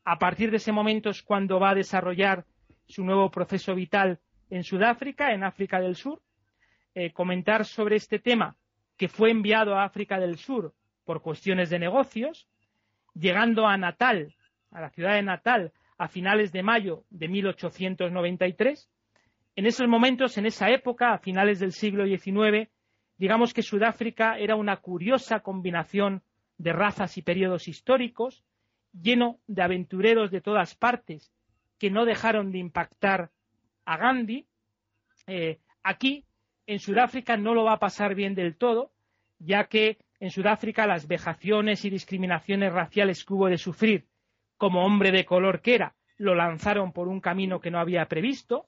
A 0.04 0.18
partir 0.18 0.50
de 0.50 0.56
ese 0.56 0.72
momento 0.72 1.10
es 1.10 1.22
cuando 1.22 1.60
va 1.60 1.70
a 1.70 1.74
desarrollar 1.74 2.46
su 2.86 3.04
nuevo 3.04 3.30
proceso 3.30 3.74
vital 3.74 4.20
en 4.48 4.64
Sudáfrica, 4.64 5.32
en 5.32 5.44
África 5.44 5.80
del 5.80 5.94
Sur. 5.94 6.22
Eh, 6.94 7.12
comentar 7.12 7.64
sobre 7.64 7.96
este 7.96 8.18
tema 8.18 8.56
que 9.00 9.08
fue 9.08 9.30
enviado 9.30 9.76
a 9.76 9.84
África 9.84 10.20
del 10.20 10.36
Sur 10.36 10.74
por 11.06 11.22
cuestiones 11.22 11.70
de 11.70 11.78
negocios, 11.78 12.46
llegando 13.14 13.66
a 13.66 13.78
Natal, 13.78 14.36
a 14.70 14.82
la 14.82 14.90
ciudad 14.90 15.14
de 15.14 15.22
Natal, 15.22 15.72
a 15.96 16.06
finales 16.06 16.52
de 16.52 16.62
mayo 16.62 17.04
de 17.08 17.28
1893. 17.28 18.90
En 19.56 19.64
esos 19.64 19.88
momentos, 19.88 20.36
en 20.36 20.44
esa 20.44 20.68
época, 20.68 21.14
a 21.14 21.18
finales 21.18 21.60
del 21.60 21.72
siglo 21.72 22.04
XIX, 22.04 22.68
digamos 23.16 23.54
que 23.54 23.62
Sudáfrica 23.62 24.36
era 24.36 24.54
una 24.54 24.76
curiosa 24.76 25.40
combinación 25.40 26.22
de 26.58 26.74
razas 26.74 27.16
y 27.16 27.22
periodos 27.22 27.68
históricos, 27.68 28.44
lleno 28.92 29.40
de 29.46 29.62
aventureros 29.62 30.30
de 30.30 30.42
todas 30.42 30.74
partes 30.74 31.32
que 31.78 31.90
no 31.90 32.04
dejaron 32.04 32.52
de 32.52 32.58
impactar 32.58 33.30
a 33.86 33.96
Gandhi. 33.96 34.46
Eh, 35.26 35.58
aquí, 35.82 36.26
en 36.70 36.78
Sudáfrica, 36.78 37.36
no 37.36 37.52
lo 37.52 37.64
va 37.64 37.72
a 37.72 37.78
pasar 37.80 38.14
bien 38.14 38.36
del 38.36 38.54
todo, 38.56 38.92
ya 39.40 39.64
que 39.64 39.98
en 40.20 40.30
Sudáfrica 40.30 40.86
las 40.86 41.08
vejaciones 41.08 41.84
y 41.84 41.90
discriminaciones 41.90 42.72
raciales 42.72 43.24
que 43.24 43.34
hubo 43.34 43.48
de 43.48 43.58
sufrir 43.58 44.06
como 44.56 44.84
hombre 44.84 45.10
de 45.10 45.24
color 45.24 45.62
que 45.62 45.74
era, 45.74 45.96
lo 46.16 46.36
lanzaron 46.36 46.92
por 46.92 47.08
un 47.08 47.20
camino 47.20 47.60
que 47.60 47.72
no 47.72 47.80
había 47.80 48.06
previsto, 48.06 48.66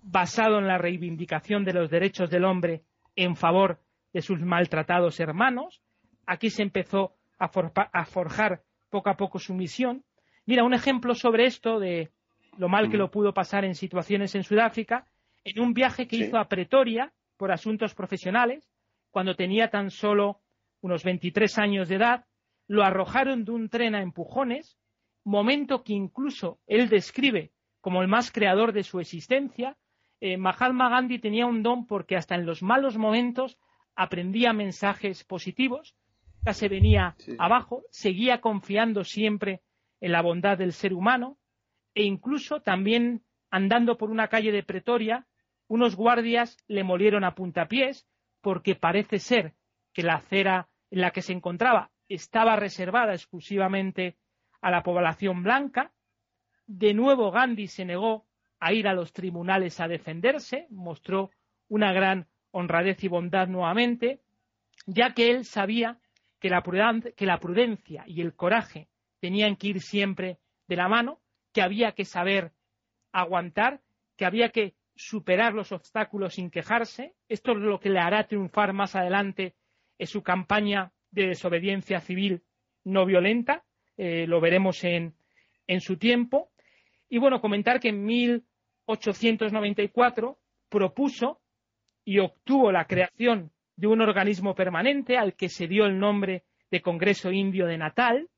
basado 0.00 0.60
en 0.60 0.68
la 0.68 0.78
reivindicación 0.78 1.64
de 1.64 1.72
los 1.72 1.90
derechos 1.90 2.30
del 2.30 2.44
hombre 2.44 2.84
en 3.16 3.34
favor 3.34 3.80
de 4.12 4.22
sus 4.22 4.40
maltratados 4.40 5.18
hermanos. 5.18 5.82
Aquí 6.26 6.50
se 6.50 6.62
empezó 6.62 7.16
a, 7.36 7.48
forjar 7.48 8.62
poco 8.90 9.10
a 9.10 9.16
poco 9.16 9.40
su 9.40 9.54
misión. 9.54 10.04
Mira, 10.46 10.62
un 10.62 10.72
ejemplo 10.72 11.16
sobre 11.16 11.46
esto 11.46 11.80
de 11.80 12.12
lo 12.58 12.68
mal 12.68 12.88
que 12.92 12.96
lo 12.96 13.10
pudo 13.10 13.34
pasar 13.34 13.64
en 13.64 13.74
situaciones 13.74 14.36
en 14.36 14.44
Sudáfrica, 14.44 15.04
en 15.42 15.60
un 15.60 15.74
viaje 15.74 16.06
que 16.06 16.14
hizo 16.14 16.38
a 16.38 16.48
Pretoria 16.48 17.12
por 17.40 17.52
asuntos 17.52 17.94
profesionales, 17.94 18.70
cuando 19.10 19.34
tenía 19.34 19.70
tan 19.70 19.90
solo 19.90 20.42
unos 20.82 21.04
23 21.04 21.56
años 21.56 21.88
de 21.88 21.94
edad, 21.94 22.26
lo 22.68 22.82
arrojaron 22.84 23.46
de 23.46 23.52
un 23.52 23.70
tren 23.70 23.94
a 23.94 24.02
empujones, 24.02 24.76
momento 25.24 25.82
que 25.82 25.94
incluso 25.94 26.60
él 26.66 26.90
describe 26.90 27.50
como 27.80 28.02
el 28.02 28.08
más 28.08 28.30
creador 28.30 28.74
de 28.74 28.82
su 28.82 29.00
existencia. 29.00 29.78
Eh, 30.20 30.36
Mahatma 30.36 30.90
Gandhi 30.90 31.18
tenía 31.18 31.46
un 31.46 31.62
don 31.62 31.86
porque 31.86 32.14
hasta 32.14 32.34
en 32.34 32.44
los 32.44 32.62
malos 32.62 32.98
momentos 32.98 33.56
aprendía 33.96 34.52
mensajes 34.52 35.24
positivos, 35.24 35.96
ya 36.44 36.52
se 36.52 36.68
venía 36.68 37.16
abajo, 37.38 37.84
seguía 37.90 38.42
confiando 38.42 39.02
siempre 39.02 39.62
en 40.02 40.12
la 40.12 40.20
bondad 40.20 40.58
del 40.58 40.74
ser 40.74 40.92
humano 40.92 41.38
e 41.94 42.02
incluso 42.02 42.60
también 42.60 43.24
andando 43.50 43.96
por 43.96 44.10
una 44.10 44.28
calle 44.28 44.52
de 44.52 44.62
Pretoria, 44.62 45.26
unos 45.70 45.94
guardias 45.94 46.56
le 46.66 46.82
molieron 46.82 47.22
a 47.22 47.36
puntapiés 47.36 48.04
porque 48.40 48.74
parece 48.74 49.20
ser 49.20 49.54
que 49.92 50.02
la 50.02 50.14
acera 50.14 50.68
en 50.90 51.00
la 51.00 51.12
que 51.12 51.22
se 51.22 51.32
encontraba 51.32 51.92
estaba 52.08 52.56
reservada 52.56 53.14
exclusivamente 53.14 54.16
a 54.60 54.72
la 54.72 54.82
población 54.82 55.44
blanca. 55.44 55.92
De 56.66 56.92
nuevo 56.92 57.30
Gandhi 57.30 57.68
se 57.68 57.84
negó 57.84 58.26
a 58.58 58.72
ir 58.72 58.88
a 58.88 58.94
los 58.94 59.12
tribunales 59.12 59.78
a 59.78 59.86
defenderse, 59.86 60.66
mostró 60.70 61.30
una 61.68 61.92
gran 61.92 62.26
honradez 62.50 63.04
y 63.04 63.08
bondad 63.08 63.46
nuevamente, 63.46 64.22
ya 64.86 65.14
que 65.14 65.30
él 65.30 65.44
sabía 65.44 66.00
que 66.40 66.50
la, 66.50 66.62
prudencia 67.38 68.02
y 68.08 68.22
el 68.22 68.34
coraje 68.34 68.88
tenían 69.20 69.54
que 69.54 69.68
ir 69.68 69.80
siempre 69.80 70.40
de 70.66 70.74
la 70.74 70.88
mano, 70.88 71.20
que 71.52 71.62
había 71.62 71.92
que 71.92 72.04
saber 72.04 72.50
aguantar, 73.12 73.80
que 74.16 74.24
había 74.24 74.48
que 74.48 74.74
superar 75.00 75.54
los 75.54 75.72
obstáculos 75.72 76.34
sin 76.34 76.50
quejarse. 76.50 77.14
Esto 77.26 77.52
es 77.52 77.58
lo 77.58 77.80
que 77.80 77.88
le 77.88 78.00
hará 78.00 78.26
triunfar 78.26 78.74
más 78.74 78.94
adelante 78.94 79.54
en 79.98 80.06
su 80.06 80.22
campaña 80.22 80.92
de 81.10 81.28
desobediencia 81.28 82.00
civil 82.00 82.42
no 82.84 83.06
violenta. 83.06 83.64
Eh, 83.96 84.26
lo 84.26 84.42
veremos 84.42 84.84
en, 84.84 85.14
en 85.66 85.80
su 85.80 85.96
tiempo. 85.96 86.50
Y 87.08 87.16
bueno, 87.18 87.40
comentar 87.40 87.80
que 87.80 87.88
en 87.88 88.04
1894 88.04 90.38
propuso 90.68 91.40
y 92.04 92.18
obtuvo 92.18 92.70
la 92.70 92.84
creación 92.84 93.52
de 93.76 93.86
un 93.86 94.02
organismo 94.02 94.54
permanente 94.54 95.16
al 95.16 95.34
que 95.34 95.48
se 95.48 95.66
dio 95.66 95.86
el 95.86 95.98
nombre 95.98 96.44
de 96.70 96.82
Congreso 96.82 97.32
Indio 97.32 97.64
de 97.66 97.78
Natal. 97.78 98.28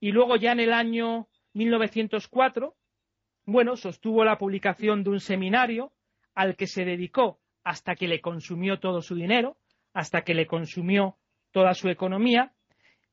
Y 0.00 0.10
luego 0.10 0.34
ya 0.34 0.50
en 0.52 0.60
el 0.60 0.72
año 0.72 1.28
1904 1.52 2.74
bueno, 3.48 3.76
sostuvo 3.76 4.24
la 4.24 4.36
publicación 4.36 5.02
de 5.02 5.08
un 5.08 5.20
seminario 5.20 5.90
al 6.34 6.54
que 6.54 6.66
se 6.66 6.84
dedicó 6.84 7.40
hasta 7.64 7.94
que 7.94 8.06
le 8.06 8.20
consumió 8.20 8.78
todo 8.78 9.00
su 9.00 9.14
dinero, 9.14 9.56
hasta 9.94 10.20
que 10.20 10.34
le 10.34 10.46
consumió 10.46 11.16
toda 11.50 11.72
su 11.72 11.88
economía, 11.88 12.52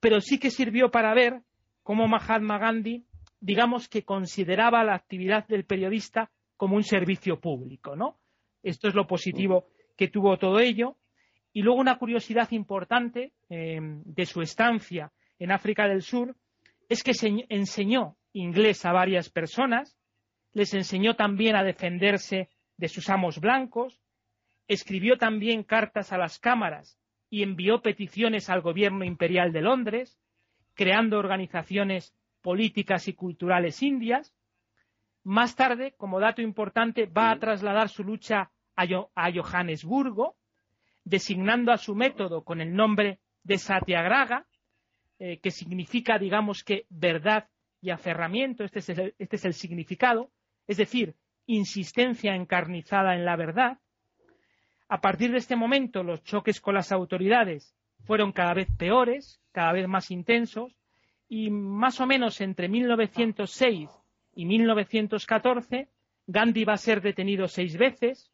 pero 0.01 0.19
sí 0.19 0.37
que 0.37 0.51
sirvió 0.51 0.91
para 0.91 1.13
ver 1.13 1.41
cómo 1.83 2.09
Mahatma 2.09 2.57
Gandhi, 2.57 3.05
digamos 3.39 3.87
que 3.87 4.03
consideraba 4.03 4.83
la 4.83 4.95
actividad 4.95 5.47
del 5.47 5.63
periodista 5.63 6.29
como 6.57 6.75
un 6.75 6.83
servicio 6.83 7.39
público, 7.39 7.95
¿no? 7.95 8.19
Esto 8.61 8.89
es 8.89 8.93
lo 8.93 9.07
positivo 9.07 9.67
que 9.95 10.09
tuvo 10.09 10.37
todo 10.37 10.59
ello. 10.59 10.97
Y 11.53 11.61
luego 11.61 11.79
una 11.79 11.97
curiosidad 11.97 12.51
importante 12.51 13.31
eh, 13.47 13.79
de 13.79 14.25
su 14.25 14.41
estancia 14.41 15.13
en 15.39 15.53
África 15.53 15.87
del 15.87 16.01
Sur 16.01 16.35
es 16.89 17.03
que 17.03 17.13
se 17.13 17.45
enseñó 17.47 18.17
inglés 18.33 18.85
a 18.85 18.91
varias 18.91 19.29
personas, 19.29 19.95
les 20.55 20.73
enseñó 20.73 21.17
también 21.17 21.57
a 21.57 21.63
defenderse 21.63 22.49
de 22.77 22.87
sus 22.87 23.09
amos 23.09 23.41
blancos, 23.41 23.99
escribió 24.69 25.17
también 25.17 25.63
cartas 25.63 26.13
a 26.13 26.17
las 26.17 26.39
cámaras 26.39 26.97
y 27.29 27.43
envió 27.43 27.81
peticiones 27.81 28.49
al 28.49 28.61
gobierno 28.61 29.03
imperial 29.03 29.51
de 29.51 29.61
Londres, 29.61 30.17
creando 30.73 31.19
organizaciones 31.19 32.15
políticas 32.41 33.09
y 33.09 33.13
culturales 33.13 33.83
indias. 33.83 34.33
Más 35.25 35.57
tarde, 35.57 35.93
como 35.97 36.21
dato 36.21 36.41
importante, 36.41 37.05
va 37.05 37.31
a 37.31 37.39
trasladar 37.39 37.89
su 37.89 38.05
lucha 38.05 38.49
a, 38.77 39.31
Johannesburgo, 39.33 40.37
designando 41.03 41.73
a 41.73 41.77
su 41.77 41.95
método 41.95 42.45
con 42.45 42.61
el 42.61 42.73
nombre 42.73 43.19
de 43.43 43.57
Satyagraha, 43.57 44.45
eh, 45.19 45.37
que 45.41 45.51
significa, 45.51 46.17
digamos 46.17 46.63
que, 46.63 46.85
verdad 46.89 47.49
y 47.81 47.89
aferramiento, 47.89 48.63
este 48.63 48.79
es 48.79 48.89
este 48.89 49.35
es 49.35 49.43
el 49.43 49.53
significado, 49.53 50.31
es 50.67 50.77
decir, 50.77 51.15
insistencia 51.45 52.35
encarnizada 52.35 53.15
en 53.15 53.25
la 53.25 53.35
verdad, 53.35 53.79
a 54.87 55.01
partir 55.01 55.31
de 55.31 55.37
este 55.37 55.55
momento 55.55 56.03
los 56.03 56.23
choques 56.23 56.61
con 56.61 56.75
las 56.75 56.91
autoridades 56.91 57.75
fueron 58.05 58.31
cada 58.31 58.53
vez 58.53 58.67
peores, 58.77 59.41
cada 59.51 59.73
vez 59.73 59.87
más 59.87 60.11
intensos, 60.11 60.77
y 61.27 61.49
más 61.49 61.99
o 61.99 62.05
menos 62.05 62.39
entre 62.41 62.69
1906 62.69 63.89
y 64.35 64.45
1914 64.45 65.89
Gandhi 66.27 66.63
va 66.65 66.73
a 66.73 66.77
ser 66.77 67.01
detenido 67.01 67.47
seis 67.47 67.77
veces, 67.77 68.31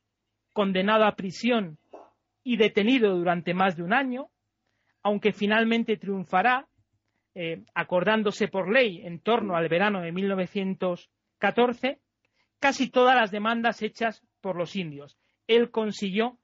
condenado 0.54 1.06
a 1.06 1.16
prisión 1.16 1.78
y 2.44 2.58
detenido 2.58 3.16
durante 3.16 3.54
más 3.54 3.76
de 3.76 3.84
un 3.84 3.94
año, 3.94 4.30
aunque 5.04 5.32
finalmente 5.32 5.98
triunfará, 5.98 6.68
eh, 7.34 7.64
acordándose 7.74 8.48
por 8.48 8.70
ley 8.72 9.06
en 9.06 9.20
torno 9.20 9.56
al 9.56 9.70
verano 9.70 10.02
de 10.02 10.12
1914 10.12 12.00
casi 12.62 12.90
todas 12.90 13.16
las 13.16 13.32
demandas 13.32 13.82
hechas 13.82 14.24
por 14.40 14.56
los 14.56 14.76
indios. 14.76 15.18
Él 15.48 15.72
consiguió 15.72 16.38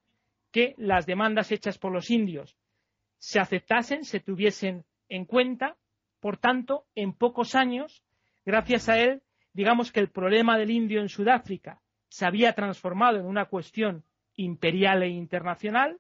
que 0.52 0.74
las 0.78 1.06
demandas 1.06 1.52
hechas 1.52 1.78
por 1.78 1.94
los 1.94 2.10
indios 2.10 2.58
se 3.20 3.40
aceptasen, 3.40 4.04
se 4.04 4.20
tuviesen 4.20 4.84
en 5.08 5.26
cuenta. 5.26 5.78
Por 6.20 6.38
tanto, 6.38 6.86
en 6.96 7.14
pocos 7.14 7.54
años, 7.54 8.04
gracias 8.44 8.90
a 8.90 8.98
él, 8.98 9.22
digamos 9.54 9.92
que 9.92 10.00
el 10.00 10.10
problema 10.10 10.58
del 10.58 10.72
indio 10.72 11.02
en 11.02 11.08
Sudáfrica 11.08 11.80
se 12.10 12.26
había 12.26 12.54
transformado 12.54 13.20
en 13.20 13.26
una 13.26 13.46
cuestión 13.46 14.04
imperial 14.36 15.04
e 15.04 15.10
internacional. 15.10 16.00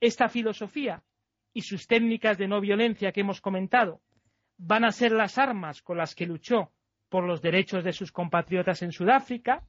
Esta 0.00 0.28
filosofía 0.28 1.04
y 1.52 1.62
sus 1.62 1.86
técnicas 1.86 2.36
de 2.36 2.48
no 2.48 2.60
violencia 2.60 3.12
que 3.12 3.20
hemos 3.20 3.40
comentado 3.40 4.00
van 4.56 4.84
a 4.84 4.90
ser 4.90 5.12
las 5.12 5.38
armas 5.38 5.82
con 5.82 5.98
las 5.98 6.16
que 6.16 6.26
luchó 6.26 6.72
por 7.10 7.24
los 7.24 7.42
derechos 7.42 7.84
de 7.84 7.92
sus 7.92 8.12
compatriotas 8.12 8.80
en 8.82 8.92
Sudáfrica, 8.92 9.62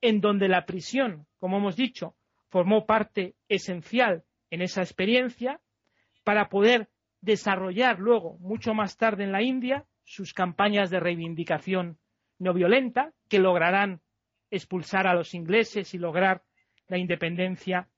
en 0.00 0.20
donde 0.20 0.48
la 0.48 0.64
prisión, 0.64 1.26
como 1.38 1.58
hemos 1.58 1.76
dicho, 1.76 2.14
formó 2.48 2.86
parte 2.86 3.34
esencial 3.48 4.24
en 4.50 4.62
esa 4.62 4.80
experiencia, 4.80 5.60
para 6.24 6.48
poder 6.48 6.88
desarrollar 7.20 7.98
luego, 7.98 8.38
mucho 8.38 8.72
más 8.72 8.96
tarde 8.96 9.24
en 9.24 9.32
la 9.32 9.42
India, 9.42 9.84
sus 10.04 10.32
campañas 10.32 10.90
de 10.90 11.00
reivindicación 11.00 11.98
no 12.38 12.54
violenta, 12.54 13.12
que 13.28 13.38
lograrán 13.38 14.00
expulsar 14.50 15.06
a 15.06 15.14
los 15.14 15.34
ingleses 15.34 15.92
y 15.94 15.98
lograr 15.98 16.42
la 16.88 16.98
independencia 16.98 17.88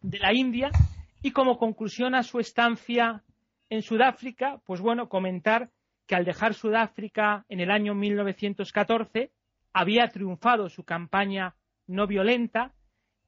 de 0.00 0.18
la 0.18 0.32
India. 0.32 0.70
Y 1.22 1.32
como 1.32 1.58
conclusión 1.58 2.14
a 2.14 2.22
su 2.22 2.38
estancia 2.38 3.22
en 3.68 3.82
Sudáfrica, 3.82 4.60
pues 4.64 4.80
bueno, 4.80 5.08
comentar 5.08 5.70
que 6.06 6.14
al 6.14 6.24
dejar 6.24 6.54
Sudáfrica 6.54 7.44
en 7.48 7.60
el 7.60 7.70
año 7.70 7.94
1914 7.94 9.30
había 9.72 10.08
triunfado 10.08 10.68
su 10.68 10.84
campaña 10.84 11.54
no 11.86 12.06
violenta 12.06 12.72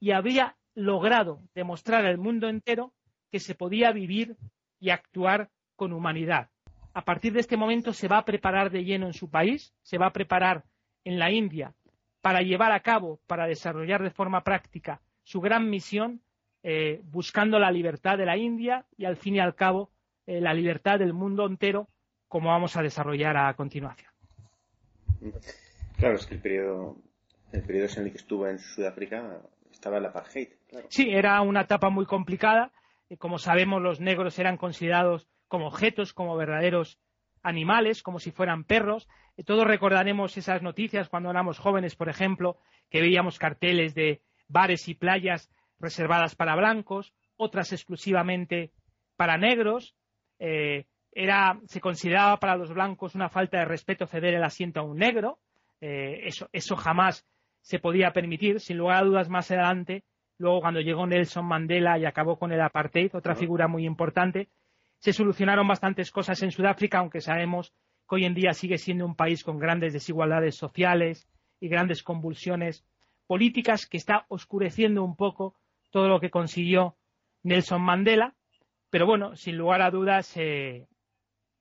y 0.01 0.12
había 0.12 0.57
logrado 0.75 1.41
demostrar 1.55 2.05
al 2.05 2.19
mundo 2.19 2.49
entero 2.49 2.93
que 3.31 3.41
se 3.41 3.55
podía 3.55 3.93
vivir 3.93 4.37
y 4.79 4.91
actuar 4.91 5.51
con 5.75 5.93
humanidad. 5.93 6.51
A 6.95 7.05
partir 7.05 7.33
de 7.33 7.41
este 7.41 7.57
momento 7.57 7.93
se 7.93 8.09
va 8.09 8.19
a 8.19 8.25
preparar 8.25 8.71
de 8.71 8.85
lleno 8.85 9.07
en 9.07 9.12
su 9.12 9.31
país, 9.31 9.75
se 9.83 9.99
va 9.99 10.07
a 10.07 10.12
preparar 10.12 10.65
en 11.05 11.19
la 11.19 11.31
India 11.31 11.75
para 12.21 12.43
llevar 12.43 12.73
a 12.73 12.81
cabo, 12.81 13.21
para 13.27 13.47
desarrollar 13.47 14.03
de 14.03 14.11
forma 14.11 14.43
práctica 14.43 15.01
su 15.23 15.41
gran 15.41 15.69
misión, 15.69 16.21
eh, 16.62 17.01
buscando 17.05 17.59
la 17.59 17.71
libertad 17.71 18.17
de 18.17 18.27
la 18.27 18.37
India 18.37 18.87
y 18.97 19.05
al 19.05 19.17
fin 19.17 19.37
y 19.37 19.41
al 19.41 19.55
cabo 19.55 19.91
eh, 20.27 20.41
la 20.41 20.55
libertad 20.55 20.99
del 20.99 21.12
mundo 21.12 21.47
entero 21.47 21.89
como 22.29 22.51
vamos 22.51 22.77
a 22.77 22.83
desarrollar 22.83 23.37
a 23.37 23.55
continuación. 23.55 24.11
Claro, 25.99 26.17
es 26.17 26.27
que 26.27 26.35
el 26.35 26.41
periodo, 26.41 26.97
el 27.53 27.62
periodo 27.62 27.89
en 27.97 28.05
el 28.05 28.11
que 28.11 28.19
estuvo 28.19 28.47
en 28.47 28.59
Sudáfrica 28.59 29.41
estaba 29.71 29.99
el 29.99 30.07
apartheid. 30.07 30.49
Sí, 30.89 31.11
era 31.11 31.41
una 31.43 31.62
etapa 31.62 31.91
muy 31.91 32.07
complicada. 32.07 32.73
Como 33.19 33.39
sabemos, 33.39 33.81
los 33.81 34.01
negros 34.01 34.39
eran 34.39 34.57
considerados 34.57 35.29
como 35.49 35.69
objetos, 35.69 36.12
como 36.12 36.37
verdaderos 36.37 36.99
animales, 37.43 38.03
como 38.03 38.19
si 38.19 38.33
fueran 38.33 38.65
perros. 38.65 39.09
Todos 39.45 39.67
recordaremos 39.67 40.37
esas 40.37 40.62
noticias 40.62 41.09
cuando 41.09 41.31
éramos 41.31 41.59
jóvenes, 41.59 41.95
por 41.95 42.09
ejemplo, 42.09 42.59
que 42.91 43.01
veíamos 43.01 43.39
carteles 43.39 43.95
de 43.95 44.23
bares 44.49 44.89
y 44.89 44.95
playas 44.95 45.51
reservadas 45.79 46.35
para 46.35 46.57
blancos, 46.57 47.12
otras 47.37 47.73
exclusivamente 47.73 48.73
para 49.17 49.37
negros. 49.37 49.95
Eh, 50.39 50.87
era, 51.19 51.59
se 51.67 51.81
consideraba 51.81 52.37
para 52.37 52.57
los 52.57 52.75
blancos 52.75 53.15
una 53.15 53.31
falta 53.31 53.59
de 53.59 53.65
respeto 53.65 54.07
ceder 54.07 54.35
el 54.35 54.45
asiento 54.45 54.81
a 54.81 54.83
un 54.83 54.99
negro. 54.99 55.39
Eh, 55.81 56.21
eso, 56.25 56.51
eso 56.53 56.77
jamás 56.77 57.27
se 57.63 57.79
podía 57.79 58.13
permitir. 58.13 58.61
Sin 58.61 58.77
lugar 58.77 58.99
a 58.99 59.07
dudas, 59.07 59.31
más 59.31 59.51
adelante, 59.51 60.05
luego 60.37 60.61
cuando 60.61 60.81
llegó 60.81 61.07
Nelson 61.07 61.47
Mandela 61.47 61.99
y 61.99 62.05
acabó 62.05 62.39
con 62.39 62.53
el 62.53 62.61
apartheid, 62.61 63.15
otra 63.15 63.35
figura 63.35 63.67
muy 63.67 63.87
importante, 63.87 64.49
se 64.99 65.15
solucionaron 65.15 65.67
bastantes 65.67 66.11
cosas 66.11 66.43
en 66.43 66.51
Sudáfrica, 66.51 66.99
aunque 66.99 67.23
sabemos 67.23 67.73
que 68.07 68.17
hoy 68.17 68.27
en 68.27 68.35
día 68.35 68.53
sigue 68.53 68.77
siendo 68.77 69.07
un 69.07 69.17
país 69.17 69.43
con 69.43 69.59
grandes 69.59 69.95
desigualdades 69.95 70.55
sociales 70.55 71.27
y 71.61 71.69
grandes 71.69 72.03
convulsiones 72.03 72.85
políticas 73.27 73.87
que 73.87 73.97
está 73.97 74.27
oscureciendo 74.29 75.03
un 75.03 75.17
poco 75.17 75.55
todo 75.91 76.09
lo 76.09 76.21
que 76.21 76.29
consiguió 76.29 76.95
Nelson 77.43 77.81
Mandela. 77.81 78.35
Pero 78.91 79.07
bueno, 79.07 79.35
sin 79.35 79.57
lugar 79.57 79.81
a 79.81 79.91
dudas, 79.91 80.37
eh, 80.37 80.87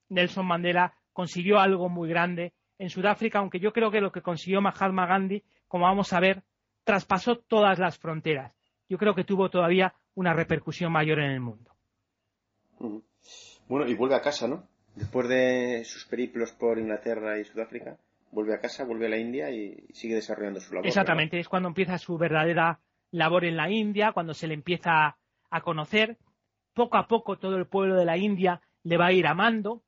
Nelson 0.10 0.46
Mandela 0.46 0.94
consiguió 1.14 1.60
algo 1.60 1.90
muy 1.90 2.10
grande 2.10 2.54
en 2.78 2.90
Sudáfrica, 2.90 3.40
aunque 3.40 3.60
yo 3.60 3.72
creo 3.72 3.92
que 3.92 4.02
lo 4.02 4.12
que 4.12 4.22
consiguió 4.22 4.62
Mahatma 4.62 5.06
Gandhi, 5.06 5.44
como 5.68 5.86
vamos 5.86 6.12
a 6.14 6.20
ver, 6.20 6.44
traspasó 6.84 7.38
todas 7.38 7.80
las 7.80 7.98
fronteras. 7.98 8.54
Yo 8.90 8.98
creo 8.98 9.16
que 9.16 9.24
tuvo 9.24 9.50
todavía 9.50 9.94
una 10.14 10.34
repercusión 10.34 10.92
mayor 10.92 11.20
en 11.20 11.32
el 11.32 11.40
mundo. 11.40 11.72
Bueno, 13.68 13.88
y 13.88 13.96
vuelve 13.96 14.16
a 14.16 14.22
casa, 14.22 14.48
¿no? 14.48 14.68
Después 14.96 15.28
de 15.28 15.84
sus 15.86 16.06
periplos 16.06 16.52
por 16.52 16.78
Inglaterra 16.78 17.40
y 17.40 17.46
Sudáfrica, 17.46 17.98
vuelve 18.32 18.54
a 18.54 18.60
casa, 18.60 18.86
vuelve 18.86 19.08
a 19.08 19.10
la 19.10 19.18
India 19.18 19.50
y 19.50 19.88
sigue 19.94 20.16
desarrollando 20.16 20.60
su 20.60 20.74
labor. 20.74 20.88
Exactamente, 20.88 21.40
es 21.40 21.50
cuando 21.50 21.70
empieza 21.70 21.98
su 21.98 22.18
verdadera 22.18 22.80
labor 23.12 23.46
en 23.46 23.58
la 23.58 23.70
India, 23.70 24.12
cuando 24.12 24.34
se 24.34 24.48
le 24.48 24.54
empieza 24.54 25.18
a 25.50 25.62
conocer. 25.62 26.18
Poco 26.74 26.98
a 26.98 27.08
poco 27.08 27.38
todo 27.38 27.56
el 27.56 27.68
pueblo 27.68 27.96
de 27.96 28.06
la 28.06 28.18
India 28.18 28.62
le 28.84 28.98
va 28.98 29.08
a 29.08 29.14
ir 29.14 29.26
amando, 29.26 29.82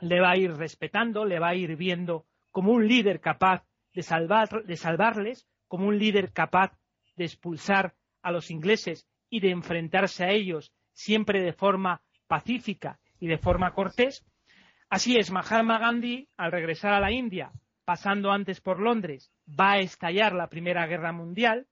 le 0.00 0.20
va 0.20 0.32
a 0.32 0.36
ir 0.36 0.52
respetando, 0.52 1.24
le 1.24 1.38
va 1.38 1.48
a 1.48 1.54
ir 1.54 1.76
viendo 1.76 2.26
como 2.50 2.72
un 2.72 2.86
líder 2.86 3.20
capaz 3.20 3.64
de, 3.92 4.02
salvar, 4.02 4.64
de 4.64 4.76
salvarles, 4.76 5.46
como 5.68 5.86
un 5.86 5.98
líder 5.98 6.32
capaz 6.32 6.76
de 7.16 7.24
expulsar 7.24 7.94
a 8.22 8.32
los 8.32 8.50
ingleses 8.50 9.06
y 9.30 9.40
de 9.40 9.50
enfrentarse 9.50 10.24
a 10.24 10.30
ellos 10.30 10.72
siempre 10.92 11.42
de 11.42 11.52
forma 11.52 12.02
pacífica 12.26 12.98
y 13.18 13.26
de 13.26 13.38
forma 13.38 13.72
cortés. 13.72 14.24
Así 14.88 15.16
es, 15.16 15.30
Mahatma 15.30 15.78
Gandhi, 15.78 16.28
al 16.36 16.52
regresar 16.52 16.92
a 16.92 17.00
la 17.00 17.10
India, 17.10 17.52
pasando 17.84 18.30
antes 18.30 18.60
por 18.60 18.80
Londres, 18.80 19.32
va 19.48 19.72
a 19.72 19.78
estallar 19.78 20.34
la 20.34 20.48
Primera 20.48 20.86
Guerra 20.86 21.12
Mundial. 21.12 21.66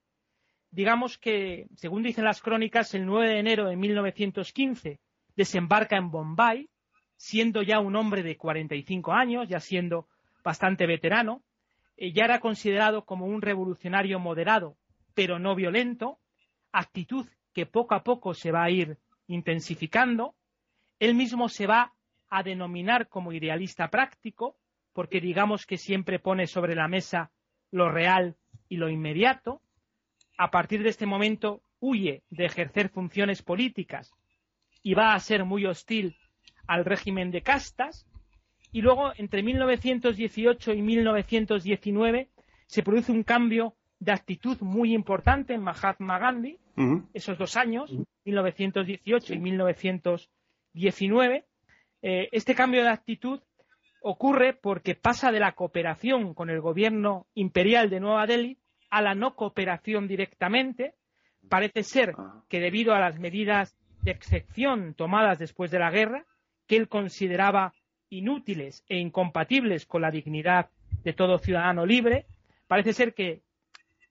Digamos 0.71 1.17
que, 1.17 1.67
según 1.75 2.03
dicen 2.03 2.25
las 2.25 2.41
crónicas, 2.41 2.93
el 2.93 3.05
9 3.05 3.29
de 3.29 3.39
enero 3.39 3.69
de 3.69 3.75
1915 3.75 4.99
desembarca 5.35 5.97
en 5.97 6.11
Bombay, 6.11 6.69
siendo 7.15 7.61
ya 7.61 7.79
un 7.79 7.95
hombre 7.95 8.23
de 8.23 8.37
45 8.37 9.13
años, 9.13 9.47
ya 9.47 9.59
siendo 9.59 10.07
bastante 10.43 10.85
veterano, 10.85 11.43
eh, 11.97 12.11
ya 12.11 12.25
era 12.25 12.39
considerado 12.39 13.05
como 13.05 13.25
un 13.25 13.41
revolucionario 13.41 14.19
moderado, 14.19 14.77
pero 15.13 15.39
no 15.39 15.55
violento, 15.55 16.19
actitud 16.71 17.27
que 17.53 17.65
poco 17.65 17.95
a 17.95 18.03
poco 18.03 18.33
se 18.33 18.51
va 18.51 18.63
a 18.63 18.69
ir 18.69 18.97
intensificando. 19.27 20.35
Él 20.99 21.15
mismo 21.15 21.49
se 21.49 21.67
va 21.67 21.93
a 22.29 22.43
denominar 22.43 23.07
como 23.07 23.31
idealista 23.31 23.89
práctico, 23.89 24.57
porque 24.91 25.21
digamos 25.21 25.65
que 25.65 25.77
siempre 25.77 26.19
pone 26.19 26.47
sobre 26.47 26.75
la 26.75 26.87
mesa 26.87 27.31
lo 27.71 27.89
real 27.89 28.35
y 28.69 28.77
lo 28.77 28.89
inmediato. 28.89 29.61
A 30.37 30.49
partir 30.51 30.83
de 30.83 30.89
este 30.89 31.05
momento 31.05 31.61
huye 31.79 32.23
de 32.29 32.45
ejercer 32.45 32.89
funciones 32.89 33.41
políticas 33.41 34.11
y 34.81 34.93
va 34.93 35.13
a 35.13 35.19
ser 35.19 35.45
muy 35.45 35.65
hostil 35.65 36.17
al 36.67 36.85
régimen 36.85 37.31
de 37.31 37.41
castas. 37.41 38.05
Y 38.71 38.81
luego, 38.81 39.11
entre 39.17 39.43
1918 39.43 40.73
y 40.73 40.81
1919, 40.81 42.29
se 42.65 42.83
produce 42.83 43.11
un 43.11 43.23
cambio 43.23 43.75
de 43.99 44.11
actitud 44.11 44.57
muy 44.61 44.93
importante 44.93 45.53
en 45.53 45.61
Mahatma 45.61 46.19
Gandhi, 46.19 46.57
esos 47.13 47.37
dos 47.37 47.55
años, 47.55 47.93
1918 48.25 49.33
y 49.33 49.39
1919. 49.39 51.45
Eh, 52.01 52.27
este 52.31 52.55
cambio 52.55 52.81
de 52.81 52.89
actitud 52.89 53.39
ocurre 54.01 54.53
porque 54.53 54.95
pasa 54.95 55.31
de 55.31 55.39
la 55.39 55.53
cooperación 55.53 56.33
con 56.33 56.49
el 56.49 56.59
gobierno 56.59 57.27
imperial 57.33 57.89
de 57.89 58.01
Nueva 58.01 58.27
Delhi 58.27 58.57
a 58.89 59.01
la 59.01 59.15
no 59.15 59.35
cooperación 59.35 60.07
directamente. 60.07 60.95
Parece 61.49 61.83
ser 61.83 62.13
ah. 62.17 62.43
que 62.49 62.59
debido 62.59 62.93
a 62.93 62.99
las 62.99 63.19
medidas 63.19 63.77
de 64.01 64.11
excepción 64.11 64.93
tomadas 64.93 65.39
después 65.39 65.71
de 65.71 65.79
la 65.79 65.91
guerra, 65.91 66.25
que 66.67 66.77
él 66.77 66.87
consideraba 66.87 67.73
inútiles 68.09 68.83
e 68.87 68.97
incompatibles 68.97 69.85
con 69.85 70.01
la 70.01 70.11
dignidad 70.11 70.69
de 71.03 71.13
todo 71.13 71.39
ciudadano 71.39 71.85
libre, 71.85 72.25
parece 72.67 72.93
ser 72.93 73.13
que 73.13 73.41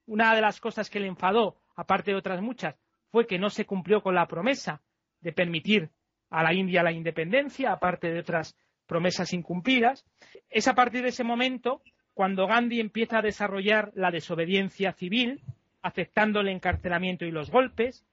una 0.06 0.34
de 0.34 0.40
las 0.40 0.60
cosas 0.60 0.90
que 0.90 1.00
le 1.00 1.06
enfadó, 1.06 1.56
aparte 1.76 2.10
de 2.10 2.16
otras 2.16 2.42
muchas, 2.42 2.76
fue 3.10 3.26
que 3.26 3.38
no 3.38 3.50
se 3.50 3.64
cumplió 3.64 4.02
con 4.02 4.14
la 4.14 4.26
promesa 4.26 4.82
de 5.20 5.32
permitir 5.32 5.90
a 6.30 6.42
la 6.42 6.54
India 6.54 6.82
la 6.82 6.92
independencia, 6.92 7.72
aparte 7.72 8.10
de 8.10 8.20
otras 8.20 8.56
promesas 8.86 9.32
incumplidas. 9.32 10.04
Es 10.50 10.66
a 10.66 10.74
partir 10.74 11.02
de 11.02 11.08
ese 11.08 11.24
momento 11.24 11.82
cuando 12.14 12.46
Gandhi 12.46 12.80
empieza 12.80 13.18
a 13.18 13.22
desarrollar 13.22 13.92
la 13.94 14.10
desobediencia 14.10 14.92
civil, 14.92 15.42
aceptando 15.82 16.40
el 16.40 16.48
encarcelamiento 16.48 17.24
y 17.24 17.30
los 17.30 17.50
golpes, 17.50 18.04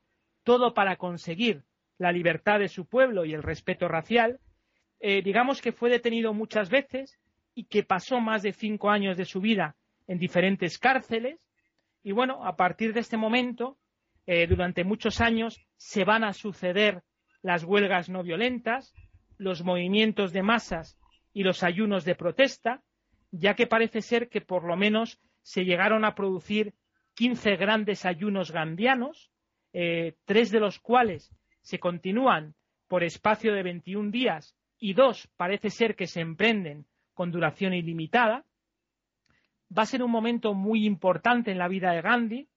todo 0.44 0.74
para 0.74 0.96
conseguir 0.96 1.64
la 2.00 2.12
libertad 2.12 2.60
de 2.60 2.70
su 2.70 2.86
pueblo 2.86 3.26
y 3.26 3.34
el 3.34 3.44
respeto 3.44 3.88
racial. 3.88 4.40
Eh, 5.00 5.22
digamos 5.22 5.62
que 5.62 5.72
fue 5.72 5.92
detenido 5.92 6.34
muchas 6.34 6.70
veces 6.70 7.20
y 7.54 7.66
que 7.66 7.84
pasó 7.84 8.20
más 8.20 8.42
de 8.42 8.54
cinco 8.54 8.90
años 8.90 9.18
de 9.18 9.26
su 9.26 9.42
vida 9.42 9.76
en 10.08 10.18
diferentes 10.18 10.80
cárceles, 10.80 11.40
y 12.02 12.14
bueno, 12.14 12.44
a 12.46 12.56
partir 12.56 12.94
de 12.94 13.02
este 13.02 13.18
momento, 13.18 13.78
eh, 14.26 14.48
durante 14.48 14.84
muchos 14.84 15.22
años, 15.22 15.60
se 15.76 16.06
van 16.06 16.24
a 16.24 16.34
suceder 16.34 17.04
las 17.42 17.64
huelgas 17.64 18.10
no 18.10 18.24
violentas, 18.24 18.94
los 19.38 19.64
movimientos 19.64 20.34
de 20.34 20.42
masas 20.42 20.98
y 21.34 21.44
los 21.44 21.64
ayunos 21.64 22.06
de 22.06 22.16
protesta, 22.16 22.82
ya 23.32 23.54
que 23.54 23.68
parece 23.68 24.02
ser 24.02 24.30
que 24.30 24.42
por 24.42 24.64
lo 24.64 24.76
menos 24.76 25.20
se 25.42 25.66
llegaron 25.66 26.06
a 26.06 26.16
producir 26.16 26.74
15 27.16 27.58
grandes 27.58 28.06
ayunos 28.06 28.52
gandianos, 28.52 29.30
eh, 29.74 30.16
tres 30.26 30.50
de 30.52 30.60
los 30.60 30.80
cuales 30.80 31.32
se 31.62 31.80
continúan 31.80 32.56
por 32.88 33.04
espacio 33.04 33.54
de 33.54 33.64
21 33.64 34.12
días 34.12 34.56
y 34.78 34.94
dos 34.94 35.28
parece 35.38 35.70
ser 35.70 35.96
que 35.96 36.08
se 36.08 36.22
emprenden 36.22 36.86
con 37.14 37.32
duración 37.32 37.74
ilimitada, 37.74 38.46
va 39.78 39.84
a 39.84 39.86
ser 39.86 40.02
un 40.04 40.12
momento 40.12 40.54
muy 40.54 40.86
importante 40.86 41.52
en 41.52 41.58
la 41.58 41.68
vida 41.68 41.92
de 41.92 42.02
Gandhi, 42.02 42.50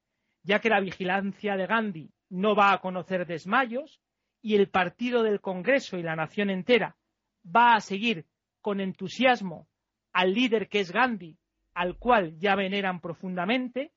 ya 0.43 0.61
que 0.61 0.69
la 0.69 0.81
vigilancia 0.81 1.57
de 1.57 1.67
Gandhi 1.67 2.11
no 2.31 2.55
va 2.55 2.73
a 2.73 2.81
conocer 2.81 3.27
desmayos 3.27 4.01
y 4.41 4.57
el 4.57 4.69
partido 4.69 5.23
del 5.23 5.41
Congreso 5.41 5.99
y 5.99 6.03
la 6.03 6.17
nación 6.17 6.51
entera 6.51 6.97
va 7.45 7.75
a 7.75 7.81
seguir 7.81 8.27
con 8.61 8.81
entusiasmo 8.81 9.69
al 10.13 10.33
líder 10.33 10.69
que 10.69 10.81
es 10.81 10.93
Gandhi, 10.93 11.37
al 11.75 11.99
cual 11.99 12.39
ya 12.39 12.55
veneran 12.55 13.01
profundamente. 13.01 13.93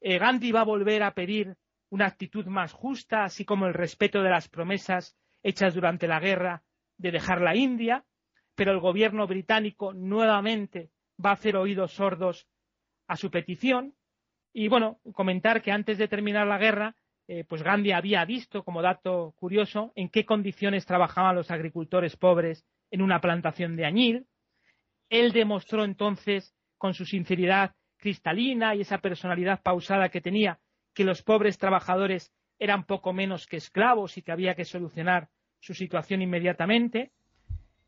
Eh, 0.00 0.18
Gandhi 0.18 0.52
va 0.52 0.60
a 0.60 0.64
volver 0.64 1.02
a 1.02 1.14
pedir 1.14 1.56
una 1.90 2.06
actitud 2.06 2.46
más 2.46 2.72
justa, 2.72 3.24
así 3.24 3.44
como 3.44 3.66
el 3.66 3.74
respeto 3.74 4.22
de 4.22 4.30
las 4.30 4.48
promesas 4.48 5.16
hechas 5.42 5.74
durante 5.74 6.08
la 6.08 6.20
guerra 6.20 6.62
de 6.98 7.12
dejar 7.12 7.40
la 7.40 7.54
India, 7.54 8.04
pero 8.54 8.72
el 8.72 8.80
gobierno 8.80 9.26
británico 9.26 9.92
nuevamente 9.92 10.90
va 11.24 11.30
a 11.30 11.34
hacer 11.34 11.56
oídos 11.56 11.92
sordos 11.92 12.48
a 13.06 13.16
su 13.16 13.30
petición. 13.30 13.94
Y 14.52 14.68
bueno, 14.68 14.98
comentar 15.12 15.62
que 15.62 15.70
antes 15.70 15.98
de 15.98 16.08
terminar 16.08 16.46
la 16.46 16.58
guerra, 16.58 16.96
eh, 17.28 17.44
pues 17.44 17.62
Gandhi 17.62 17.92
había 17.92 18.24
visto, 18.24 18.64
como 18.64 18.82
dato 18.82 19.34
curioso, 19.36 19.92
en 19.94 20.08
qué 20.08 20.24
condiciones 20.24 20.86
trabajaban 20.86 21.36
los 21.36 21.50
agricultores 21.50 22.16
pobres 22.16 22.64
en 22.90 23.02
una 23.02 23.20
plantación 23.20 23.76
de 23.76 23.84
añil. 23.84 24.26
Él 25.10 25.32
demostró 25.32 25.84
entonces, 25.84 26.54
con 26.78 26.94
su 26.94 27.04
sinceridad 27.04 27.74
cristalina 27.96 28.74
y 28.74 28.82
esa 28.82 28.98
personalidad 28.98 29.62
pausada 29.62 30.08
que 30.08 30.20
tenía, 30.20 30.60
que 30.96 31.04
los 31.04 31.22
pobres 31.22 31.58
trabajadores 31.58 32.32
eran 32.58 32.86
poco 32.86 33.12
menos 33.12 33.46
que 33.46 33.58
esclavos 33.58 34.16
y 34.16 34.22
que 34.22 34.32
había 34.32 34.54
que 34.54 34.64
solucionar 34.64 35.28
su 35.60 35.74
situación 35.74 36.22
inmediatamente. 36.22 37.12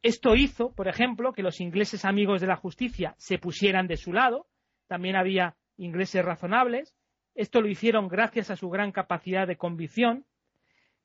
Esto 0.02 0.36
hizo, 0.36 0.74
por 0.74 0.88
ejemplo, 0.88 1.32
que 1.32 1.42
los 1.42 1.58
ingleses 1.58 2.04
amigos 2.04 2.42
de 2.42 2.48
la 2.48 2.56
justicia 2.56 3.14
se 3.16 3.38
pusieran 3.38 3.86
de 3.86 3.96
su 3.96 4.12
lado. 4.12 4.46
También 4.88 5.16
había 5.16 5.56
ingleses 5.78 6.22
razonables. 6.22 6.94
Esto 7.34 7.62
lo 7.62 7.68
hicieron 7.68 8.08
gracias 8.08 8.50
a 8.50 8.56
su 8.56 8.68
gran 8.68 8.92
capacidad 8.92 9.46
de 9.46 9.56
convicción. 9.56 10.26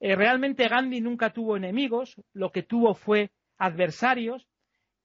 Eh, 0.01 0.17
realmente 0.17 0.67
Gandhi 0.67 0.99
nunca 0.99 1.31
tuvo 1.31 1.55
enemigos, 1.55 2.21
lo 2.33 2.51
que 2.51 2.63
tuvo 2.63 2.95
fue 2.95 3.31
adversarios, 3.57 4.45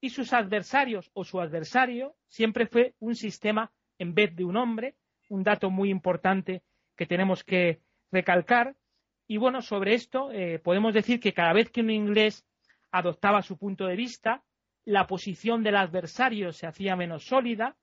y 0.00 0.11
sus 0.11 0.32
adversarios 0.32 1.12
o 1.14 1.22
su 1.22 1.40
adversario 1.40 2.16
siempre 2.26 2.66
fue 2.66 2.94
un 2.98 3.14
sistema 3.14 3.70
en 3.98 4.14
vez 4.14 4.34
de 4.34 4.44
un 4.44 4.56
hombre, 4.56 4.96
un 5.28 5.44
dato 5.44 5.70
muy 5.70 5.90
importante 5.90 6.62
que 6.98 7.06
tenemos 7.06 7.44
que 7.44 7.80
recalcar. 8.11 8.76
Y 9.28 9.38
bueno, 9.38 9.62
sobre 9.62 9.94
esto 9.94 10.32
eh, 10.32 10.58
podemos 10.58 10.92
decir 10.92 11.20
que 11.20 11.32
cada 11.32 11.52
vez 11.52 11.70
que 11.70 11.80
un 11.80 11.90
inglés 11.90 12.44
adoptaba 12.90 13.40
su 13.42 13.56
punto 13.56 13.87
de 13.87 13.94
vista, 13.94 14.42
la 14.84 15.06
posición 15.06 15.62
del 15.62 15.76
adversario 15.76 16.52
se 16.52 16.66
hacía 16.66 16.96
menos 16.96 17.24
sólida. 17.24 17.76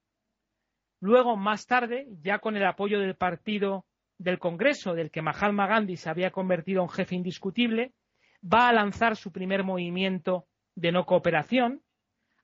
Luego, 1.00 1.38
más 1.38 1.66
tarde, 1.66 2.08
ya 2.22 2.40
con 2.40 2.58
el 2.58 2.66
apoyo 2.66 3.00
del 3.00 3.16
partido 3.16 3.86
del 4.18 4.38
Congreso, 4.38 4.94
del 4.94 5.12
que 5.12 5.22
Mahatma 5.22 5.68
Gandhi 5.68 5.96
se 5.96 6.10
había 6.10 6.32
convertido 6.32 6.82
en 6.82 6.90
jefe 6.90 7.16
indiscutible, 7.16 7.94
va 8.44 8.68
a 8.68 8.74
lanzar 8.74 9.16
su 9.16 9.32
primer 9.32 9.64
movimiento 9.64 10.46
de 10.76 10.92
no 10.92 11.06
cooperación, 11.06 11.84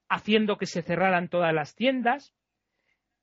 haciendo 0.07 0.57
que 0.57 0.67
se 0.67 0.83
cerraran 0.83 1.27
todas 1.27 1.53
las 1.53 1.75
tiendas, 1.75 2.33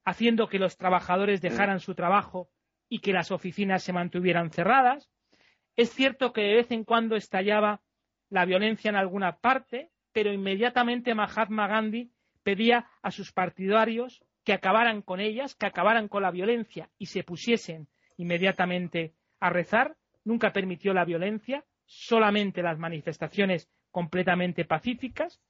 haciendo 0.05 0.49
que 0.49 0.59
los 0.59 0.77
trabajadores 0.77 1.41
dejaran 1.41 1.81
su 1.81 1.95
trabajo 1.95 2.51
y 2.89 3.01
que 3.01 3.13
las 3.13 3.31
oficinas 3.31 3.83
se 3.83 3.93
mantuvieran 3.93 4.51
cerradas. 4.51 5.11
Es 5.77 5.91
cierto 5.91 6.33
que 6.33 6.43
de 6.43 6.55
vez 6.57 6.71
en 6.71 6.85
cuando 6.85 7.17
estallaba 7.17 7.81
la 8.31 8.45
violencia 8.45 8.89
en 8.89 8.97
alguna 8.97 9.37
parte, 9.39 9.91
pero 10.13 10.33
inmediatamente 10.33 11.15
Mahatma 11.15 11.69
Gandhi 11.69 12.11
pedía 12.43 12.89
a 13.03 13.11
sus 13.11 13.33
partidarios 13.33 14.25
que 14.45 14.53
acabaran 14.53 15.03
con 15.03 15.21
ellas, 15.21 15.55
que 15.55 15.67
acabaran 15.67 16.09
con 16.09 16.23
la 16.23 16.31
violencia 16.31 16.89
y 16.99 17.07
se 17.07 17.23
pusiesen 17.23 17.89
inmediatamente 18.17 19.15
a 19.41 19.51
rezar. 19.51 19.97
Nunca 20.25 20.53
permitió 20.53 20.95
la 20.95 21.05
violencia, 21.05 21.65
solamente 21.85 22.63
las 22.63 22.79
manifestaciones 22.79 23.69
completamente 23.91 24.65
pacíficas. 24.65 25.41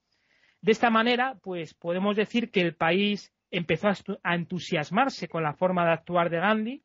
De 0.61 0.72
esta 0.72 0.90
manera, 0.90 1.38
pues 1.42 1.74
podemos 1.74 2.16
decir 2.16 2.51
que 2.51 2.61
el 2.61 2.74
país 2.74 3.33
empezó 3.51 3.88
a 4.22 4.35
entusiasmarse 4.35 5.29
con 5.29 5.42
la 5.42 5.55
forma 5.55 5.85
de 5.85 5.92
actuar 5.92 6.31
de 6.31 6.38
Gandhi, 6.38 6.83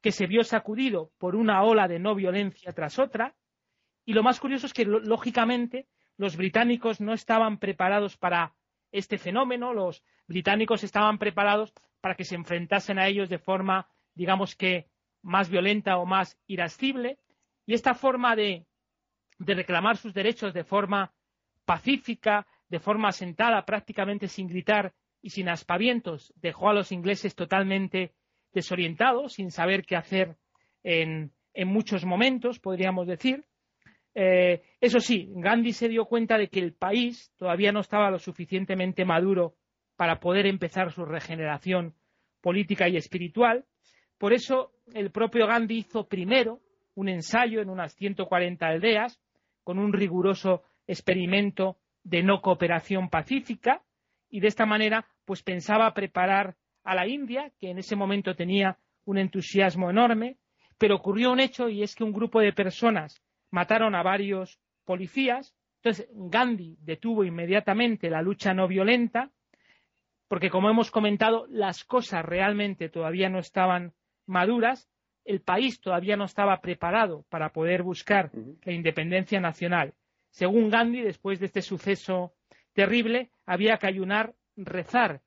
que 0.00 0.12
se 0.12 0.26
vio 0.26 0.44
sacudido 0.44 1.10
por 1.18 1.34
una 1.34 1.62
ola 1.62 1.88
de 1.88 1.98
no 1.98 2.14
violencia 2.14 2.72
tras 2.72 2.98
otra, 2.98 3.34
y 4.04 4.12
lo 4.12 4.22
más 4.22 4.40
curioso 4.40 4.66
es 4.66 4.72
que, 4.72 4.84
lógicamente, 4.84 5.86
los 6.16 6.36
británicos 6.36 7.00
no 7.00 7.12
estaban 7.12 7.58
preparados 7.58 8.16
para 8.16 8.54
este 8.90 9.18
fenómeno, 9.18 9.74
los 9.74 10.02
británicos 10.26 10.82
estaban 10.82 11.18
preparados 11.18 11.72
para 12.00 12.14
que 12.14 12.24
se 12.24 12.34
enfrentasen 12.34 12.98
a 12.98 13.06
ellos 13.06 13.28
de 13.28 13.38
forma, 13.38 13.88
digamos 14.14 14.56
que, 14.56 14.88
más 15.22 15.50
violenta 15.50 15.98
o 15.98 16.06
más 16.06 16.38
irascible, 16.46 17.18
y 17.66 17.74
esta 17.74 17.94
forma 17.94 18.34
de, 18.34 18.66
de 19.38 19.54
reclamar 19.54 19.96
sus 19.96 20.14
derechos 20.14 20.54
de 20.54 20.64
forma 20.64 21.12
pacífica, 21.64 22.46
de 22.68 22.80
forma 22.80 23.12
sentada, 23.12 23.64
prácticamente 23.66 24.28
sin 24.28 24.48
gritar 24.48 24.94
y 25.20 25.30
sin 25.30 25.48
aspavientos, 25.48 26.32
dejó 26.36 26.70
a 26.70 26.74
los 26.74 26.92
ingleses 26.92 27.34
totalmente 27.34 28.14
desorientados, 28.52 29.34
sin 29.34 29.50
saber 29.50 29.84
qué 29.84 29.96
hacer 29.96 30.36
en, 30.82 31.32
muchos 31.66 32.04
momentos, 32.04 32.60
podríamos 32.60 33.06
decir. 33.06 33.44
Eh, 34.14 34.62
eso 34.80 35.00
sí, 35.00 35.28
Gandhi 35.34 35.72
se 35.72 35.88
dio 35.88 36.04
cuenta 36.06 36.38
de 36.38 36.48
que 36.48 36.60
el 36.60 36.72
país 36.72 37.32
todavía 37.36 37.72
no 37.72 37.80
estaba 37.80 38.10
lo 38.10 38.18
suficientemente 38.18 39.04
maduro 39.04 39.56
para 39.96 40.20
poder 40.20 40.46
empezar 40.46 40.92
su 40.92 41.04
regeneración 41.04 41.94
política 42.40 42.88
y 42.88 42.96
espiritual. 42.96 43.64
Por 44.16 44.32
eso 44.32 44.72
el 44.94 45.10
propio 45.10 45.46
Gandhi 45.46 45.78
hizo 45.78 46.06
primero 46.06 46.60
un 46.94 47.08
ensayo 47.08 47.60
en 47.60 47.70
unas 47.70 47.94
140 47.94 48.66
aldeas 48.66 49.20
con 49.62 49.78
un 49.78 49.92
riguroso 49.92 50.62
experimento 50.86 51.76
de 52.02 52.22
no 52.22 52.40
cooperación 52.40 53.10
pacífica 53.10 53.82
y 54.30 54.40
de 54.40 54.48
esta 54.48 54.66
manera 54.66 55.06
pues 55.24 55.42
pensaba 55.42 55.92
preparar 55.92 56.56
a 56.88 56.94
la 56.94 57.06
India, 57.06 57.52
que 57.60 57.70
en 57.70 57.78
ese 57.78 57.96
momento 57.96 58.34
tenía 58.34 58.78
un 59.04 59.18
entusiasmo 59.18 59.90
enorme, 59.90 60.38
pero 60.78 60.96
ocurrió 60.96 61.30
un 61.30 61.38
hecho 61.38 61.68
y 61.68 61.82
es 61.82 61.94
que 61.94 62.02
un 62.02 62.14
grupo 62.14 62.40
de 62.40 62.54
personas 62.54 63.20
mataron 63.50 63.94
a 63.94 64.02
varios 64.02 64.58
policías. 64.86 65.54
Entonces 65.82 66.08
Gandhi 66.14 66.78
detuvo 66.80 67.24
inmediatamente 67.24 68.08
la 68.08 68.22
lucha 68.22 68.54
no 68.54 68.66
violenta, 68.66 69.30
porque 70.28 70.48
como 70.48 70.70
hemos 70.70 70.90
comentado, 70.90 71.46
las 71.50 71.84
cosas 71.84 72.24
realmente 72.24 72.88
todavía 72.88 73.28
no 73.28 73.38
estaban 73.38 73.92
maduras, 74.26 74.88
el 75.26 75.42
país 75.42 75.82
todavía 75.82 76.16
no 76.16 76.24
estaba 76.24 76.58
preparado 76.62 77.26
para 77.28 77.50
poder 77.50 77.82
buscar 77.82 78.30
la 78.64 78.72
independencia 78.72 79.40
nacional. 79.40 79.92
Según 80.30 80.70
Gandhi, 80.70 81.02
después 81.02 81.38
de 81.38 81.46
este 81.46 81.60
suceso 81.60 82.32
terrible, 82.72 83.30
había 83.44 83.76
que 83.76 83.88
ayunar, 83.88 84.34
rezar 84.56 85.20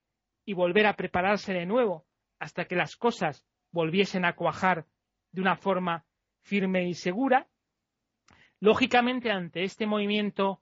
y 0.45 0.53
volver 0.53 0.87
a 0.87 0.95
prepararse 0.95 1.53
de 1.53 1.65
nuevo 1.65 2.05
hasta 2.39 2.65
que 2.65 2.75
las 2.75 2.95
cosas 2.95 3.45
volviesen 3.71 4.25
a 4.25 4.33
cuajar 4.33 4.85
de 5.31 5.41
una 5.41 5.55
forma 5.55 6.05
firme 6.41 6.87
y 6.87 6.93
segura. 6.93 7.47
Lógicamente, 8.59 9.31
ante 9.31 9.63
este 9.63 9.85
movimiento 9.85 10.61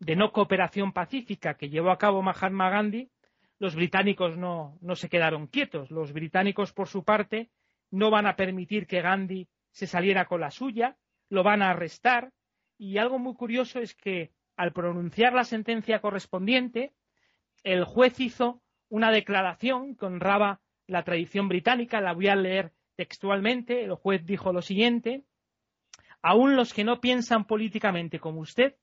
de 0.00 0.16
no 0.16 0.32
cooperación 0.32 0.92
pacífica 0.92 1.54
que 1.54 1.68
llevó 1.68 1.90
a 1.90 1.98
cabo 1.98 2.22
Mahatma 2.22 2.70
Gandhi, 2.70 3.10
los 3.58 3.74
británicos 3.74 4.36
no, 4.36 4.78
no 4.80 4.94
se 4.94 5.08
quedaron 5.08 5.48
quietos. 5.48 5.90
Los 5.90 6.12
británicos, 6.12 6.72
por 6.72 6.88
su 6.88 7.04
parte, 7.04 7.50
no 7.90 8.10
van 8.10 8.26
a 8.26 8.36
permitir 8.36 8.86
que 8.86 9.02
Gandhi 9.02 9.48
se 9.70 9.86
saliera 9.86 10.26
con 10.26 10.40
la 10.40 10.50
suya, 10.50 10.96
lo 11.28 11.42
van 11.42 11.62
a 11.62 11.70
arrestar. 11.70 12.32
Y 12.78 12.98
algo 12.98 13.18
muy 13.18 13.34
curioso 13.34 13.80
es 13.80 13.94
que 13.94 14.30
al 14.56 14.72
pronunciar 14.72 15.32
la 15.32 15.44
sentencia 15.44 16.00
correspondiente, 16.00 16.92
el 17.64 17.84
juez 17.84 18.20
hizo 18.20 18.62
una 18.88 19.10
declaración 19.10 19.96
que 19.96 20.06
honraba 20.06 20.60
la 20.86 21.02
tradición 21.02 21.48
británica, 21.48 22.00
la 22.00 22.12
voy 22.12 22.28
a 22.28 22.36
leer 22.36 22.72
textualmente. 22.96 23.84
El 23.84 23.94
juez 23.94 24.24
dijo 24.24 24.52
lo 24.52 24.62
siguiente: 24.62 25.24
Aún 26.22 26.56
los 26.56 26.72
que 26.72 26.84
no 26.84 27.00
piensan 27.00 27.46
políticamente 27.46 28.18
como 28.18 28.40
usted 28.40 28.76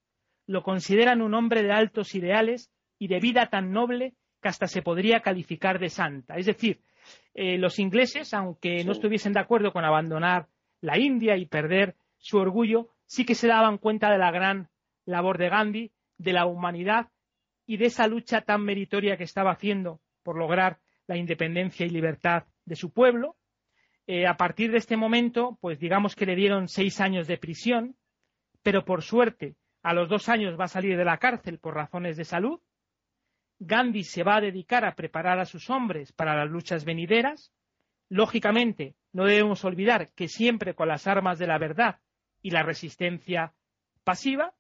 lo 0.48 0.64
consideran 0.64 1.22
un 1.22 1.34
hombre 1.34 1.64
de 1.64 1.72
altos 1.72 2.14
ideales 2.14 2.72
y 3.00 3.08
de 3.08 3.20
vida 3.20 3.48
tan 3.48 3.72
noble 3.72 4.14
que 4.42 4.50
hasta 4.50 4.68
se 4.68 4.84
podría 4.84 5.22
calificar 5.22 5.80
de 5.80 5.90
santa. 5.90 6.36
Es 6.36 6.46
decir, 6.46 6.82
eh, 7.34 7.58
los 7.58 7.80
ingleses, 7.80 8.34
aunque 8.34 8.84
no 8.84 8.92
estuviesen 8.92 9.34
de 9.34 9.40
acuerdo 9.40 9.74
con 9.74 9.84
abandonar 9.84 10.48
la 10.82 11.00
India 11.00 11.36
y 11.36 11.48
perder 11.48 11.96
su 12.18 12.38
orgullo, 12.38 12.90
sí 13.08 13.26
que 13.26 13.36
se 13.36 13.48
daban 13.48 13.80
cuenta 13.80 14.12
de 14.12 14.20
la 14.20 14.32
gran 14.32 14.70
labor 15.06 15.38
de 15.38 15.50
Gandhi, 15.50 15.92
de 16.18 16.34
la 16.34 16.46
humanidad 16.46 17.10
y 17.66 17.78
de 17.78 17.86
esa 17.86 18.08
lucha 18.08 18.42
tan 18.42 18.64
meritoria 18.64 19.18
que 19.18 19.24
estaba 19.24 19.52
haciendo 19.52 20.02
por 20.24 20.38
lograr 20.38 20.80
la 21.08 21.18
independencia 21.18 21.86
y 21.86 21.90
libertad 21.90 22.46
de 22.66 22.76
su 22.76 22.92
pueblo. 22.92 23.38
Eh, 24.08 24.28
a 24.28 24.38
partir 24.38 24.72
de 24.72 24.78
este 24.78 24.98
momento, 24.98 25.58
pues 25.62 25.80
digamos 25.80 26.16
que 26.16 26.26
le 26.26 26.36
dieron 26.36 26.68
seis 26.68 27.02
años 27.02 27.28
de 27.28 27.38
prisión, 27.38 27.96
pero 28.62 28.86
por 28.86 29.02
suerte 29.02 29.56
a 29.84 29.94
los 29.94 30.10
dos 30.10 30.30
años 30.30 30.60
va 30.60 30.66
a 30.66 30.70
salir 30.70 30.98
de 30.98 31.06
la 31.06 31.18
cárcel 31.18 31.60
por 31.60 31.76
razones 31.76 32.18
de 32.18 32.26
salud. 32.26 32.60
Gandhi 33.60 34.04
se 34.04 34.24
va 34.24 34.38
a 34.38 34.42
dedicar 34.42 34.84
a 34.84 34.96
preparar 34.96 35.40
a 35.40 35.46
sus 35.46 35.70
hombres 35.70 36.12
para 36.12 36.36
las 36.36 36.50
luchas 36.50 36.86
venideras. 36.86 37.54
Lógicamente, 38.10 38.96
no 39.14 39.26
debemos 39.26 39.64
olvidar 39.64 40.12
que 40.14 40.28
siempre 40.28 40.74
con 40.74 40.88
las 40.88 41.08
armas 41.08 41.40
de 41.40 41.48
la 41.48 41.58
verdad 41.58 42.00
y 42.42 42.50
la 42.52 42.64
resistencia 42.64 43.54
pasiva. 44.04 44.56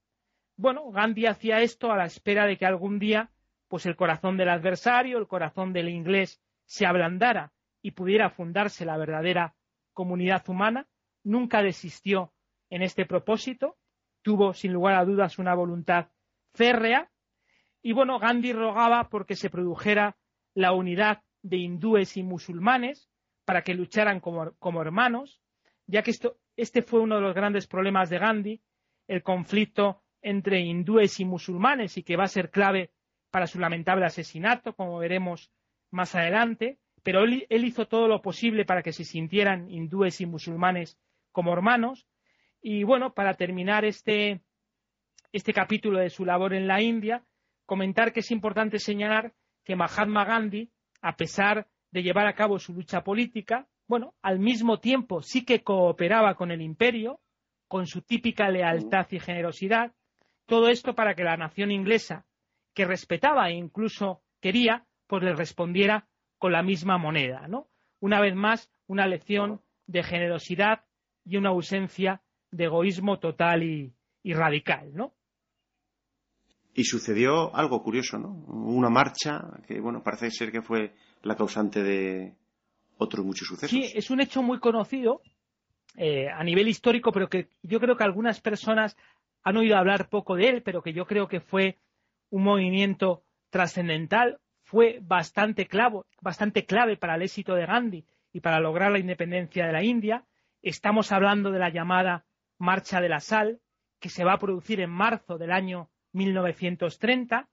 Bueno, 0.58 0.89
Gandhi 0.91 1.26
hacía 1.26 1.62
esto 1.62 1.91
a 1.91 1.98
la 1.98 2.06
espera 2.06 2.46
de 2.46 2.58
que 2.58 2.65
algún 2.65 3.00
día 3.00 3.32
pues 3.68 3.86
el 3.86 3.96
corazón 3.96 4.38
del 4.38 4.50
adversario, 4.50 5.18
el 5.18 5.28
corazón 5.28 5.74
del 5.74 5.89
inglés 5.89 6.41
se 6.65 6.86
ablandara 6.86 7.52
y 7.82 7.91
pudiera 7.91 8.30
fundarse 8.30 8.86
la 8.86 8.98
verdadera 8.98 9.56
comunidad 9.94 10.48
humana. 10.48 10.88
Nunca 11.24 11.62
desistió 11.62 12.34
en 12.70 12.84
este 12.84 13.06
propósito, 13.06 13.78
tuvo 14.22 14.54
sin 14.54 14.72
lugar 14.74 14.96
a 14.96 15.06
dudas 15.06 15.39
una 15.39 15.54
voluntad 15.56 16.08
férrea 16.54 17.12
y 17.82 17.91
bueno, 17.91 18.18
Gandhi 18.18 18.54
rogaba 18.54 19.10
porque 19.10 19.36
se 19.36 19.50
produjera 19.50 20.18
la 20.54 20.72
unidad 20.72 21.22
de 21.44 21.58
hindúes 21.58 22.18
y 22.18 22.24
musulmanes 22.24 23.10
para 23.46 23.62
que 23.63 23.76
lucharan 23.76 24.20
como, 24.20 24.54
como 24.58 24.82
hermanos, 24.82 25.41
ya 25.86 26.02
que 26.02 26.12
esto, 26.12 26.39
este 26.56 26.82
fue 26.82 27.02
uno 27.02 27.15
de 27.15 27.22
los 27.22 27.36
grandes 27.36 27.68
problemas 27.68 28.10
de 28.10 28.18
Gandhi, 28.18 28.62
el 29.08 29.22
conflicto 29.22 30.05
entre 30.25 30.59
hindúes 30.59 31.19
y 31.19 31.25
musulmanes 31.25 31.97
y 31.97 32.03
que 32.03 32.17
va 32.17 32.23
a 32.23 32.27
ser 32.27 32.49
clave 32.49 32.89
para 33.29 33.45
su 33.45 33.59
lamentable 33.59 34.05
asesinato, 34.05 34.73
como 34.73 34.97
veremos 34.97 35.51
más 35.91 36.15
adelante, 36.15 36.79
pero 37.03 37.23
él, 37.23 37.45
hizo 37.47 37.88
todo 37.88 38.07
lo 38.07 38.23
posible 38.23 38.65
para 38.65 38.81
que 38.81 38.91
se 38.91 39.03
sintieran 39.03 39.69
hindúes 39.69 40.19
y 40.21 40.25
musulmanes 40.25 40.97
como 41.31 41.53
hermanos. 41.53 42.07
Y 42.59 42.83
bueno, 42.83 43.13
para 43.13 43.35
terminar 43.35 43.85
este, 43.85 44.41
este 45.31 45.53
capítulo 45.53 45.99
de 45.99 46.09
su 46.09 46.25
labor 46.25 46.55
en 46.55 46.67
la 46.67 46.81
India, 46.81 47.23
comentar 47.67 48.11
que 48.11 48.21
es 48.21 48.31
importante 48.31 48.79
señalar 48.79 49.31
que 49.63 49.75
Mahatma 49.75 50.25
Gandhi, 50.25 50.71
a 51.01 51.15
pesar 51.15 51.67
de 51.91 52.01
llevar 52.01 52.25
a 52.25 52.33
cabo 52.33 52.57
su 52.57 52.73
lucha 52.73 53.03
política, 53.03 53.67
bueno, 53.88 54.15
al 54.23 54.39
mismo 54.39 54.79
tiempo 54.79 55.21
sí 55.21 55.45
que 55.45 55.61
cooperaba 55.61 56.33
con 56.33 56.49
el 56.49 56.63
imperio, 56.63 57.19
con 57.67 57.85
su 57.85 58.01
típica 58.01 58.49
lealtad 58.49 59.05
y 59.11 59.19
generosidad, 59.19 59.93
todo 60.45 60.69
esto 60.69 60.95
para 60.95 61.15
que 61.15 61.23
la 61.23 61.38
nación 61.38 61.71
inglesa, 61.71 62.25
que 62.73 62.86
respetaba 62.86 63.49
e 63.49 63.53
incluso 63.53 64.21
quería, 64.39 64.86
pues 65.08 65.23
le 65.23 65.34
respondiera 65.34 66.08
con 66.38 66.51
la 66.51 66.63
misma 66.63 66.97
moneda, 66.97 67.47
¿no? 67.47 67.67
Una 67.99 68.19
vez 68.19 68.36
más, 68.36 68.69
una 68.88 69.08
lección 69.08 69.62
de 69.88 70.03
generosidad 70.03 70.84
y 71.23 71.38
una 71.38 71.49
ausencia 71.49 72.21
de 72.51 72.65
egoísmo 72.65 73.19
total 73.19 73.63
y, 73.63 73.93
radical, 74.23 74.93
¿no? 74.93 75.13
Y 76.73 76.84
sucedió 76.84 77.55
algo 77.55 77.81
curioso, 77.81 78.17
¿no? 78.17 78.29
Una 78.47 78.89
marcha 78.89 79.41
que, 79.67 79.79
bueno, 79.79 80.03
parece 80.03 80.29
ser 80.29 80.51
que 80.51 80.62
fue 80.62 80.93
la 81.23 81.36
causante 81.36 81.81
de 81.81 82.36
otros 82.97 83.25
muchos 83.25 83.47
sucesos. 83.47 83.69
Sí, 83.69 83.91
es 83.95 84.10
un 84.10 84.19
hecho 84.19 84.43
muy 84.43 84.60
conocido 84.60 85.21
eh, 85.95 86.27
a 86.27 86.43
nivel 86.43 86.67
histórico, 86.67 87.12
pero 87.12 87.29
que 87.29 87.49
yo 87.63 87.79
creo 87.79 87.95
que 87.95 88.03
algunas 88.03 88.41
personas 88.41 88.97
han 89.45 89.58
oído 89.58 89.77
hablar 89.77 90.10
poco 90.10 90.36
de 90.36 90.49
él, 90.49 90.63
pero 90.63 90.81
que 90.81 90.91
yo 90.91 91.05
creo 91.05 91.27
que 91.27 91.39
fue 91.39 91.77
un 92.31 92.43
movimiento 92.43 93.23
trascendental, 93.51 94.39
fue 94.63 94.97
bastante, 95.03 95.69
bastante 96.19 96.65
clave 96.65 96.97
para 96.97 97.15
el 97.15 97.21
éxito 97.21 97.53
de 97.53 97.67
Gandhi 97.67 98.05
y 98.34 98.39
para 98.39 98.60
lograr 98.60 98.91
la 98.91 98.97
independencia 98.97 99.67
de 99.67 99.71
la 99.71 99.84
India. 99.84 100.25
Estamos 100.63 101.12
hablando 101.12 101.51
de 101.51 101.60
la 101.60 101.69
llamada 101.69 102.25
Marcha 102.58 102.99
de 102.99 103.08
la 103.08 103.19
Sal, 103.19 103.62
que 103.99 104.10
se 104.10 104.23
va 104.23 104.34
a 104.34 104.39
producir 104.39 104.81
en 104.81 104.89
marzo 104.89 105.38
del 105.38 105.51
año 105.51 105.91
1930, 106.13 107.47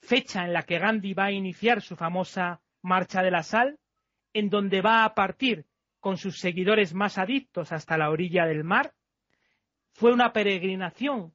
fecha 0.00 0.42
en 0.44 0.54
la 0.54 0.62
que 0.62 0.78
Gandhi 0.78 1.12
va 1.12 1.26
a 1.26 1.32
iniciar 1.32 1.82
su 1.82 1.96
famosa 1.96 2.62
Marcha 2.80 3.22
de 3.22 3.30
la 3.30 3.42
Sal, 3.42 3.78
en 4.32 4.48
donde 4.48 4.80
va 4.80 5.04
a 5.04 5.14
partir 5.14 5.66
con 6.00 6.16
sus 6.16 6.38
seguidores 6.38 6.94
más 6.94 7.18
adictos 7.18 7.72
hasta 7.72 7.98
la 7.98 8.08
orilla 8.08 8.46
del 8.46 8.64
mar 8.64 8.94
fue 9.92 10.12
una 10.12 10.32
peregrinación 10.32 11.32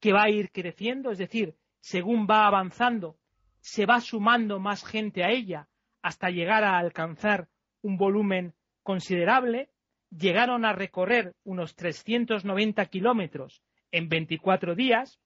que 0.00 0.12
va 0.12 0.24
a 0.24 0.30
ir 0.30 0.50
creciendo, 0.50 1.10
es 1.10 1.18
decir, 1.18 1.56
según 1.80 2.26
va 2.28 2.46
avanzando, 2.46 3.18
se 3.60 3.86
va 3.86 4.00
sumando 4.00 4.58
más 4.58 4.84
gente 4.84 5.24
a 5.24 5.30
ella 5.30 5.68
hasta 6.02 6.28
llegar 6.28 6.64
a 6.64 6.78
alcanzar 6.78 7.48
un 7.80 7.96
volumen 7.96 8.54
considerable. 8.82 9.70
Llegaron 10.10 10.64
a 10.64 10.72
recorrer 10.74 11.34
unos 11.44 11.74
390 11.74 12.84
kilómetros 12.86 13.62
en 13.90 14.08
24 14.08 14.74
días. 14.74 15.18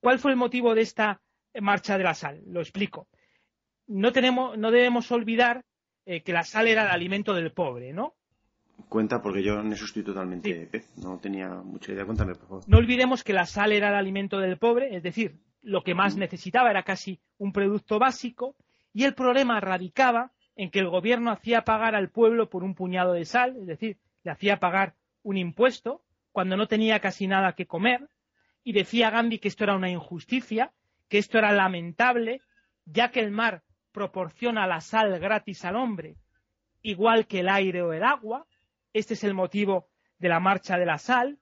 ¿Cuál 0.00 0.18
fue 0.18 0.32
el 0.32 0.36
motivo 0.36 0.74
de 0.74 0.82
esta 0.82 1.20
marcha 1.60 1.96
de 1.96 2.04
la 2.04 2.14
sal? 2.14 2.42
Lo 2.46 2.60
explico. 2.60 3.08
No, 3.86 4.12
tenemos, 4.12 4.58
no 4.58 4.70
debemos 4.70 5.10
olvidar 5.12 5.64
eh, 6.04 6.22
que 6.22 6.32
la 6.32 6.42
sal 6.42 6.68
era 6.68 6.82
el 6.82 6.90
alimento 6.90 7.32
del 7.34 7.52
pobre, 7.52 7.92
¿no? 7.92 8.17
Cuenta, 8.88 9.20
porque 9.20 9.42
yo 9.42 9.60
en 9.60 9.72
eso 9.72 9.84
estoy 9.84 10.02
totalmente 10.02 10.70
No 10.96 11.18
tenía 11.18 11.48
mucha 11.48 11.92
idea. 11.92 12.04
Cuéntame, 12.04 12.34
por 12.34 12.48
favor. 12.48 12.64
No 12.66 12.78
olvidemos 12.78 13.22
que 13.22 13.32
la 13.32 13.46
sal 13.46 13.72
era 13.72 13.88
el 13.88 13.94
alimento 13.94 14.38
del 14.38 14.58
pobre, 14.58 14.96
es 14.96 15.02
decir, 15.02 15.38
lo 15.62 15.82
que 15.82 15.94
más 15.94 16.16
necesitaba 16.16 16.70
era 16.70 16.82
casi 16.82 17.20
un 17.36 17.52
producto 17.52 17.98
básico, 17.98 18.56
y 18.94 19.04
el 19.04 19.14
problema 19.14 19.60
radicaba 19.60 20.32
en 20.56 20.70
que 20.70 20.80
el 20.80 20.88
gobierno 20.88 21.30
hacía 21.30 21.62
pagar 21.62 21.94
al 21.94 22.10
pueblo 22.10 22.48
por 22.48 22.64
un 22.64 22.74
puñado 22.74 23.12
de 23.12 23.24
sal, 23.24 23.56
es 23.56 23.66
decir, 23.66 23.98
le 24.24 24.30
hacía 24.30 24.58
pagar 24.58 24.94
un 25.22 25.36
impuesto 25.36 26.02
cuando 26.32 26.56
no 26.56 26.66
tenía 26.66 27.00
casi 27.00 27.26
nada 27.26 27.52
que 27.52 27.66
comer, 27.66 28.08
y 28.64 28.72
decía 28.72 29.10
Gandhi 29.10 29.38
que 29.38 29.48
esto 29.48 29.64
era 29.64 29.76
una 29.76 29.90
injusticia, 29.90 30.72
que 31.08 31.18
esto 31.18 31.38
era 31.38 31.52
lamentable, 31.52 32.40
ya 32.84 33.10
que 33.10 33.20
el 33.20 33.30
mar 33.30 33.62
proporciona 33.92 34.66
la 34.66 34.80
sal 34.80 35.18
gratis 35.18 35.64
al 35.64 35.76
hombre, 35.76 36.16
igual 36.82 37.26
que 37.26 37.40
el 37.40 37.48
aire 37.48 37.82
o 37.82 37.92
el 37.92 38.02
agua, 38.02 38.46
este 38.98 39.14
es 39.14 39.24
el 39.24 39.34
motivo 39.34 39.88
de 40.18 40.28
la 40.28 40.40
marcha 40.40 40.76
de 40.76 40.86
la 40.86 40.98
sal. 40.98 41.38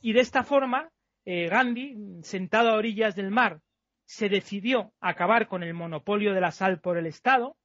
Y 0.00 0.12
de 0.12 0.20
esta 0.20 0.42
forma, 0.44 0.90
eh, 1.24 1.48
Gandhi, 1.48 1.96
sentado 2.22 2.70
a 2.70 2.74
orillas 2.74 3.16
del 3.16 3.30
mar, 3.30 3.60
se 4.04 4.28
decidió 4.28 4.92
a 5.00 5.10
acabar 5.10 5.48
con 5.48 5.62
el 5.62 5.74
monopolio 5.74 6.34
de 6.34 6.40
la 6.40 6.50
sal 6.50 6.80
por 6.80 6.98
el 6.98 7.06
Estado. 7.06 7.56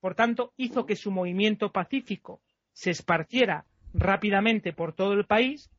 Por 0.00 0.14
tanto, 0.14 0.52
hizo 0.56 0.86
que 0.86 0.96
su 0.96 1.10
movimiento 1.10 1.70
pacífico 1.70 2.40
se 2.72 2.90
esparciera 2.90 3.64
rápidamente 3.94 4.72
por 4.72 4.94
todo 4.94 5.12
el 5.12 5.26
país 5.26 5.70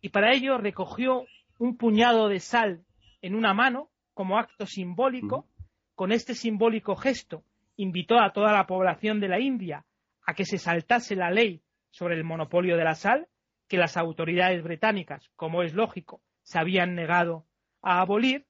y 0.00 0.08
para 0.08 0.32
ello 0.32 0.58
recogió 0.58 1.26
un 1.58 1.76
puñado 1.76 2.28
de 2.28 2.40
sal 2.40 2.84
en 3.22 3.34
una 3.34 3.54
mano 3.54 3.90
como 4.14 4.38
acto 4.38 4.66
simbólico. 4.66 5.46
Con 5.94 6.12
este 6.12 6.34
simbólico 6.34 6.96
gesto 6.96 7.44
invitó 7.76 8.18
a 8.18 8.32
toda 8.32 8.52
la 8.52 8.66
población 8.66 9.20
de 9.20 9.28
la 9.28 9.40
India 9.40 9.84
a 10.26 10.34
que 10.34 10.44
se 10.44 10.58
saltase 10.58 11.14
la 11.14 11.30
ley 11.30 11.62
sobre 11.90 12.14
el 12.14 12.24
monopolio 12.24 12.76
de 12.76 12.84
la 12.84 12.94
sal, 12.94 13.28
que 13.68 13.76
las 13.76 13.96
autoridades 13.96 14.62
británicas, 14.62 15.30
como 15.36 15.62
es 15.62 15.74
lógico, 15.74 16.22
se 16.42 16.58
habían 16.58 16.94
negado 16.94 17.46
a 17.82 18.00
abolir. 18.00 18.46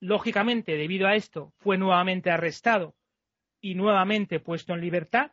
Lógicamente, 0.00 0.76
debido 0.76 1.06
a 1.06 1.14
esto, 1.14 1.52
fue 1.58 1.78
nuevamente 1.78 2.30
arrestado 2.30 2.94
y 3.60 3.74
nuevamente 3.74 4.40
puesto 4.40 4.74
en 4.74 4.80
libertad. 4.80 5.32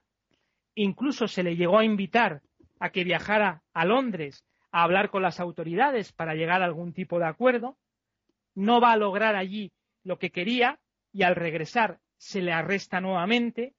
Incluso 0.76 1.28
se 1.28 1.44
le 1.44 1.56
llegó 1.56 1.80
a 1.80 1.86
invitar 1.86 2.42
a 2.80 2.90
que 2.90 3.04
viajara 3.04 3.64
a 3.74 3.86
Londres 3.86 4.46
a 4.72 4.84
hablar 4.84 5.10
con 5.10 5.22
las 5.22 5.40
autoridades 5.40 6.12
para 6.12 6.36
llegar 6.36 6.62
a 6.62 6.66
algún 6.66 6.94
tipo 6.94 7.20
de 7.20 7.28
acuerdo. 7.28 7.78
No 8.56 8.82
va 8.82 8.92
a 8.92 8.98
lograr 8.98 9.36
allí 9.36 9.72
lo 10.04 10.18
que 10.18 10.32
quería 10.32 10.80
y 11.12 11.24
al 11.24 11.36
regresar 11.36 12.00
se 12.18 12.42
le 12.42 12.52
arresta 12.52 13.00
nuevamente 13.00 13.76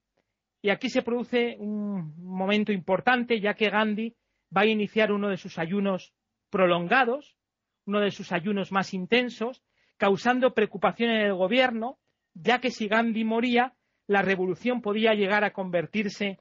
y 0.65 0.71
aquí 0.71 0.89
se 0.89 1.03
produce 1.03 1.57
un 1.59 2.15
momento 2.25 2.73
importante, 2.73 3.39
ya 3.39 3.53
que 3.53 3.69
Gandhi 3.69 4.17
va 4.57 4.63
a 4.63 4.67
iniciar 4.67 5.13
uno 5.13 5.29
de 5.29 5.37
sus 5.37 5.59
ayunos 5.59 6.15
prolongados, 6.49 7.37
uno 7.85 8.01
de 8.01 8.11
sus 8.11 8.33
ayunos 8.33 8.73
más 8.73 8.95
intensos, 8.95 9.63
causando 9.99 10.55
preocupación 10.55 11.11
en 11.11 11.21
el 11.21 11.35
gobierno, 11.35 11.99
ya 12.33 12.63
que 12.63 12.71
si 12.71 12.89
Gandhi 12.89 13.25
moría, 13.25 13.75
la 14.07 14.23
revolución 14.23 14.81
podía 14.81 15.13
llegar 15.13 15.45
a 15.45 15.53
convertirse 15.53 16.39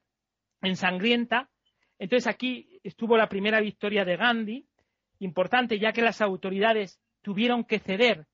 en 0.62 0.78
sangrienta. 0.78 1.50
Entonces 2.00 2.28
aquí 2.28 2.80
estuvo 2.82 3.18
la 3.18 3.28
primera 3.28 3.60
victoria 3.60 4.06
de 4.06 4.16
Gandhi, 4.16 4.70
importante 5.20 5.80
ya 5.80 5.92
que 5.92 6.02
las 6.02 6.22
autoridades 6.22 6.98
tuvieron 7.24 7.66
que 7.66 7.80
ceder 7.80 8.28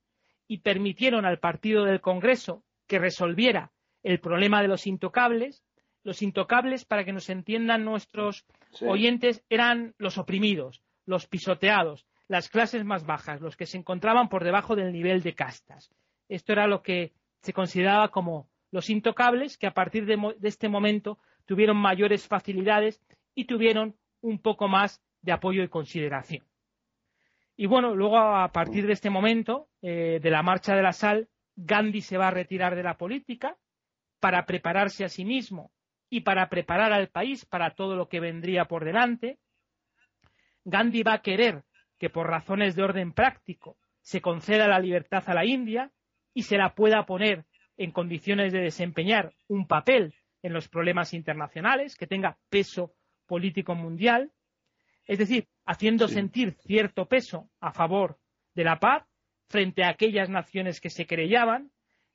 y 0.47 0.60
permitieron 0.60 1.25
al 1.25 1.39
partido 1.39 1.84
del 1.86 1.99
Congreso 1.99 2.63
que 2.86 2.99
resolviera 2.99 3.71
el 4.04 4.19
problema 4.19 4.62
de 4.62 4.67
los 4.67 4.86
intocables, 4.86 5.63
los 6.10 6.24
intocables, 6.24 6.86
para 6.86 7.06
que 7.06 7.13
nos 7.13 7.30
entiendan 7.30 7.86
nuestros 7.86 8.43
oyentes, 8.82 9.45
eran 9.48 9.93
los 10.00 10.17
oprimidos, 10.17 10.82
los 11.06 11.28
pisoteados, 11.28 12.08
las 12.28 12.50
clases 12.50 12.84
más 12.84 13.06
bajas, 13.06 13.41
los 13.41 13.56
que 13.56 13.67
se 13.67 13.78
encontraban 13.78 14.28
por 14.28 14.43
debajo 14.43 14.76
del 14.76 14.91
nivel 14.91 15.22
de 15.22 15.36
castas. 15.36 15.91
Esto 16.28 16.54
era 16.54 16.65
lo 16.65 16.82
que 16.82 17.13
se 17.43 17.54
consideraba 17.54 18.08
como 18.10 18.50
los 18.72 18.89
intocables, 18.89 19.56
que 19.60 19.67
a 19.67 19.76
partir 19.76 20.08
de, 20.08 20.17
de 20.39 20.50
este 20.50 20.67
momento 20.67 21.19
tuvieron 21.45 21.78
mayores 21.78 22.28
facilidades 22.28 23.00
y 23.36 23.45
tuvieron 23.45 23.95
un 24.22 24.39
poco 24.39 24.67
más 24.67 25.04
de 25.22 25.32
apoyo 25.32 25.62
y 25.62 25.67
consideración. 25.67 26.43
Y 27.56 27.67
bueno, 27.67 27.93
luego 27.93 28.17
a 28.17 28.52
partir 28.52 28.88
de 28.88 28.93
este 28.93 29.12
momento, 29.12 29.67
eh, 29.84 30.19
de 30.19 30.32
la 30.32 30.41
marcha 30.41 30.76
de 30.76 30.82
la 30.82 30.91
sal, 30.93 31.30
Gandhi 31.56 32.02
se 32.02 32.17
va 32.17 32.30
a 32.30 32.32
retirar 32.32 32.76
de 32.76 32.82
la 32.82 32.98
política 32.98 33.58
para 34.19 34.48
prepararse 34.48 35.06
a 35.06 35.10
sí 35.10 35.24
mismo 35.24 35.72
y 36.10 36.22
para 36.22 36.50
preparar 36.50 36.91
al 36.93 37.10
país 37.10 37.45
para 37.45 37.76
todo 37.76 37.95
lo 37.95 38.10
que 38.10 38.19
vendría 38.19 38.65
por 38.65 38.86
delante. 38.86 39.39
Gandhi 40.65 41.04
va 41.04 41.13
a 41.13 41.22
querer 41.22 41.63
que 41.98 42.10
por 42.10 42.28
razones 42.28 42.76
de 42.76 42.84
orden 42.84 43.13
práctico 43.13 43.78
se 44.02 44.22
conceda 44.22 44.67
la 44.67 44.80
libertad 44.80 45.24
a 45.28 45.34
la 45.34 45.45
India 45.45 45.91
y 46.34 46.43
se 46.43 46.58
la 46.58 46.74
pueda 46.74 47.06
poner 47.06 47.45
en 47.78 47.91
condiciones 47.91 48.52
de 48.54 48.62
desempeñar 48.62 49.34
un 49.48 49.67
papel 49.67 50.13
en 50.41 50.54
los 50.54 50.67
problemas 50.67 51.13
internacionales, 51.13 51.95
que 51.95 52.08
tenga 52.08 52.38
peso 52.50 52.93
político 53.26 53.76
mundial, 53.76 54.32
es 55.06 55.19
decir, 55.19 55.48
haciendo 55.65 56.08
sentir 56.08 56.54
cierto 56.54 57.08
peso 57.08 57.50
a 57.60 57.72
favor 57.72 58.17
de 58.56 58.63
la 58.63 58.80
paz 58.80 59.06
frente 59.50 59.84
a 59.84 59.89
aquellas 59.89 60.30
naciones 60.30 60.80
que 60.80 60.89
se 60.89 61.08
creyaban, 61.08 61.72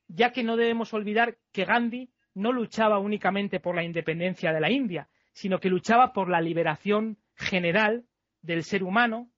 ya 0.07 0.33
que 0.33 0.43
no 0.43 0.57
debemos 0.57 0.93
olvidar 0.95 1.39
que 1.53 1.65
Gandhi 1.65 2.11
no 2.35 2.53
luchaba 2.53 2.99
únicamente 2.99 3.61
por 3.61 3.75
la 3.75 3.85
independencia 3.85 4.53
de 4.53 4.61
la 4.61 4.71
India, 4.71 5.09
sino 5.33 5.59
que 5.61 5.71
luchaba 5.71 6.13
por 6.13 6.29
la 6.29 6.41
liberación 6.41 7.19
general 7.35 8.05
del 8.43 8.65
ser 8.65 8.83
humano. 8.83 9.31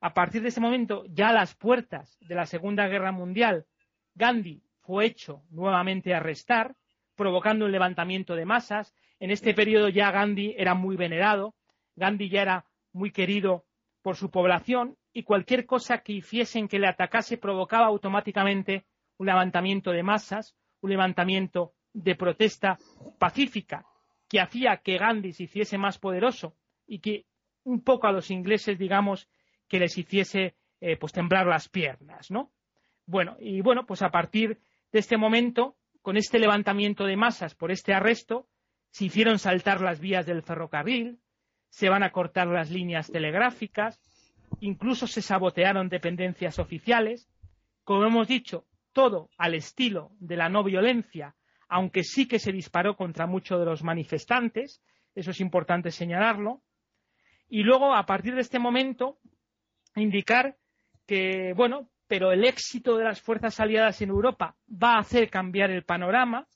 A 0.00 0.14
partir 0.14 0.42
de 0.42 0.48
ese 0.48 0.60
momento, 0.60 1.04
ya 1.08 1.28
a 1.28 1.32
las 1.32 1.54
puertas 1.54 2.18
de 2.20 2.34
la 2.34 2.46
Segunda 2.46 2.88
Guerra 2.88 3.12
Mundial, 3.12 3.66
Gandhi 4.14 4.62
fue 4.80 5.06
hecho 5.06 5.42
nuevamente 5.50 6.14
arrestar, 6.14 6.74
provocando 7.14 7.66
un 7.66 7.72
levantamiento 7.72 8.34
de 8.34 8.44
masas. 8.44 8.94
En 9.20 9.30
este 9.30 9.54
periodo 9.54 9.88
ya 9.88 10.10
Gandhi 10.10 10.54
era 10.58 10.74
muy 10.74 10.96
venerado, 10.96 11.54
Gandhi 11.94 12.28
ya 12.28 12.42
era 12.42 12.66
muy 12.92 13.10
querido 13.10 13.64
por 14.02 14.16
su 14.16 14.30
población 14.30 14.96
y 15.12 15.22
cualquier 15.22 15.66
cosa 15.66 15.98
que 15.98 16.14
hiciesen 16.14 16.68
que 16.68 16.78
le 16.78 16.88
atacase 16.88 17.38
provocaba 17.38 17.86
automáticamente 17.86 18.86
un 19.18 19.26
levantamiento 19.26 19.92
de 19.92 20.02
masas, 20.02 20.56
un 20.80 20.90
levantamiento 20.90 21.74
de 21.92 22.14
protesta 22.14 22.78
pacífica 23.18 23.86
que 24.28 24.40
hacía 24.40 24.78
que 24.78 24.96
Gandhi 24.96 25.32
se 25.32 25.44
hiciese 25.44 25.76
más 25.76 25.98
poderoso 25.98 26.56
y 26.86 27.00
que 27.00 27.26
un 27.64 27.82
poco 27.82 28.06
a 28.06 28.12
los 28.12 28.30
ingleses, 28.30 28.78
digamos, 28.78 29.28
que 29.68 29.78
les 29.78 29.96
hiciese 29.96 30.54
eh, 30.80 30.96
pues 30.96 31.12
temblar 31.12 31.46
las 31.46 31.68
piernas, 31.68 32.30
¿no? 32.30 32.50
Bueno, 33.06 33.36
y 33.40 33.60
bueno, 33.60 33.84
pues 33.86 34.02
a 34.02 34.10
partir 34.10 34.58
de 34.90 34.98
este 34.98 35.16
momento, 35.16 35.76
con 36.00 36.16
este 36.16 36.38
levantamiento 36.38 37.04
de 37.04 37.16
masas 37.16 37.54
por 37.54 37.70
este 37.70 37.94
arresto, 37.94 38.48
se 38.90 39.06
hicieron 39.06 39.38
saltar 39.38 39.80
las 39.80 40.00
vías 40.00 40.26
del 40.26 40.42
ferrocarril, 40.42 41.18
se 41.68 41.88
van 41.88 42.02
a 42.02 42.10
cortar 42.10 42.48
las 42.48 42.70
líneas 42.70 43.10
telegráficas, 43.10 44.00
incluso 44.60 45.06
se 45.06 45.22
sabotearon 45.22 45.88
dependencias 45.88 46.58
oficiales. 46.58 47.28
Como 47.84 48.04
hemos 48.04 48.28
dicho, 48.28 48.66
todo 48.92 49.30
al 49.38 49.54
estilo 49.54 50.12
de 50.20 50.36
la 50.36 50.48
no 50.48 50.62
violencia 50.62 51.34
aunque 51.72 52.04
sí 52.04 52.28
que 52.28 52.38
se 52.38 52.52
disparó 52.52 52.96
contra 52.96 53.26
muchos 53.26 53.58
de 53.58 53.64
los 53.64 53.82
manifestantes, 53.82 54.82
eso 55.14 55.30
es 55.30 55.40
importante 55.40 55.90
señalarlo. 55.90 56.60
Y 57.48 57.62
luego, 57.62 57.94
a 57.94 58.04
partir 58.04 58.34
de 58.34 58.42
este 58.42 58.58
momento, 58.58 59.18
indicar 59.96 60.58
que, 61.06 61.54
bueno, 61.56 61.88
pero 62.06 62.30
el 62.30 62.44
éxito 62.44 62.98
de 62.98 63.04
las 63.04 63.22
fuerzas 63.22 63.58
aliadas 63.58 64.02
en 64.02 64.10
Europa 64.10 64.54
va 64.70 64.96
a 64.96 64.98
hacer 64.98 65.30
cambiar 65.30 65.70
el 65.70 65.82
panorama, 65.82 66.46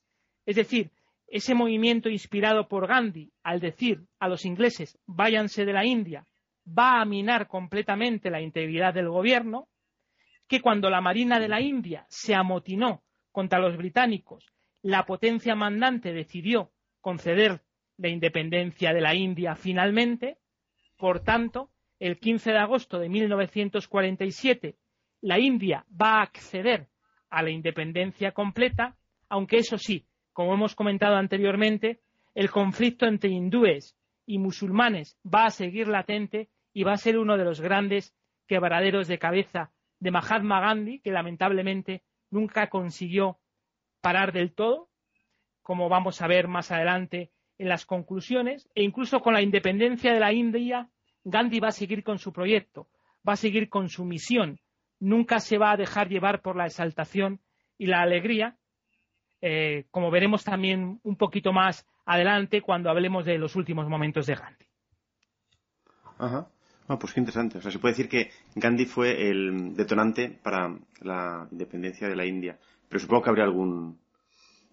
es 0.45 0.55
decir, 0.55 0.91
ese 1.25 1.55
movimiento 1.55 2.09
inspirado 2.09 2.67
por 2.67 2.85
Gandhi 2.85 3.31
al 3.41 3.59
decir 3.59 4.05
a 4.19 4.29
los 4.29 4.45
ingleses 4.45 4.99
váyanse 5.07 5.65
de 5.65 5.73
la 5.73 5.83
India 5.83 6.25
va 6.67 7.01
a 7.01 7.05
minar 7.05 7.47
completamente 7.47 8.29
la 8.29 8.39
integridad 8.39 8.93
del 8.93 9.09
gobierno, 9.09 9.67
que 10.47 10.61
cuando 10.61 10.89
la 10.89 11.01
Marina 11.01 11.39
de 11.39 11.47
la 11.47 11.59
India 11.59 12.05
se 12.07 12.35
amotinó 12.35 13.03
contra 13.31 13.59
los 13.59 13.77
británicos 13.77 14.45
la 14.81 15.05
potencia 15.05 15.55
mandante 15.55 16.13
decidió 16.13 16.71
conceder 17.01 17.61
la 17.97 18.09
independencia 18.09 18.93
de 18.93 19.01
la 19.01 19.15
India 19.15 19.55
finalmente. 19.55 20.37
Por 20.97 21.21
tanto, 21.21 21.71
el 21.99 22.19
15 22.19 22.51
de 22.51 22.57
agosto 22.57 22.99
de 22.99 23.09
1947, 23.09 24.77
la 25.21 25.39
India 25.39 25.85
va 25.89 26.19
a 26.19 26.23
acceder 26.23 26.87
a 27.29 27.43
la 27.43 27.49
independencia 27.49 28.31
completa, 28.31 28.95
aunque 29.29 29.57
eso 29.57 29.77
sí, 29.77 30.05
como 30.31 30.53
hemos 30.53 30.75
comentado 30.75 31.15
anteriormente, 31.15 31.99
el 32.35 32.51
conflicto 32.51 33.07
entre 33.07 33.31
hindúes 33.31 33.97
y 34.25 34.37
musulmanes 34.37 35.17
va 35.25 35.45
a 35.45 35.49
seguir 35.49 35.87
latente 35.87 36.49
y 36.73 36.83
va 36.83 36.93
a 36.93 36.97
ser 36.97 37.17
uno 37.17 37.37
de 37.37 37.43
los 37.43 37.59
grandes 37.59 38.15
quebraderos 38.47 39.07
de 39.07 39.17
cabeza 39.17 39.71
de 39.99 40.11
Mahatma 40.11 40.61
Gandhi, 40.61 40.99
que 40.99 41.11
lamentablemente 41.11 42.03
nunca 42.29 42.69
consiguió 42.69 43.39
parar 44.07 44.31
del 44.31 44.53
todo, 44.53 44.87
como 45.61 45.89
vamos 45.89 46.21
a 46.21 46.27
ver 46.27 46.47
más 46.47 46.71
adelante 46.71 47.29
en 47.57 47.67
las 47.67 47.85
conclusiones, 47.85 48.69
e 48.73 48.81
incluso 48.81 49.19
con 49.19 49.33
la 49.33 49.41
independencia 49.41 50.13
de 50.13 50.21
la 50.21 50.31
India, 50.31 50.89
Gandhi 51.25 51.59
va 51.59 51.67
a 51.67 51.73
seguir 51.81 52.05
con 52.05 52.17
su 52.17 52.31
proyecto, 52.31 52.87
va 53.27 53.33
a 53.33 53.35
seguir 53.35 53.67
con 53.67 53.89
su 53.89 54.05
misión, 54.05 54.61
nunca 55.01 55.41
se 55.41 55.57
va 55.57 55.71
a 55.71 55.75
dejar 55.75 56.07
llevar 56.07 56.41
por 56.41 56.55
la 56.55 56.67
exaltación 56.67 57.41
y 57.77 57.87
la 57.87 58.01
alegría, 58.01 58.55
eh, 59.41 59.87
como 59.91 60.09
veremos 60.09 60.45
también 60.45 61.01
un 61.03 61.17
poquito 61.17 61.51
más 61.51 61.85
adelante 62.05 62.61
cuando 62.61 62.89
hablemos 62.89 63.25
de 63.25 63.37
los 63.37 63.57
últimos 63.57 63.89
momentos 63.89 64.25
de 64.25 64.35
Gandhi. 64.35 64.65
Ajá. 66.17 66.47
Ah, 66.87 66.97
pues 66.97 67.13
qué 67.13 67.19
interesante. 67.19 67.57
O 67.57 67.61
sea, 67.61 67.71
se 67.71 67.79
puede 67.79 67.91
decir 67.91 68.07
que 68.07 68.31
Gandhi 68.55 68.85
fue 68.85 69.29
el 69.29 69.75
detonante 69.75 70.29
para 70.29 70.79
la 71.01 71.45
independencia 71.51 72.07
de 72.07 72.15
la 72.15 72.25
India. 72.25 72.57
Pero 72.89 72.99
supongo 72.99 73.23
que 73.23 73.29
habría 73.29 73.45
algún 73.45 73.99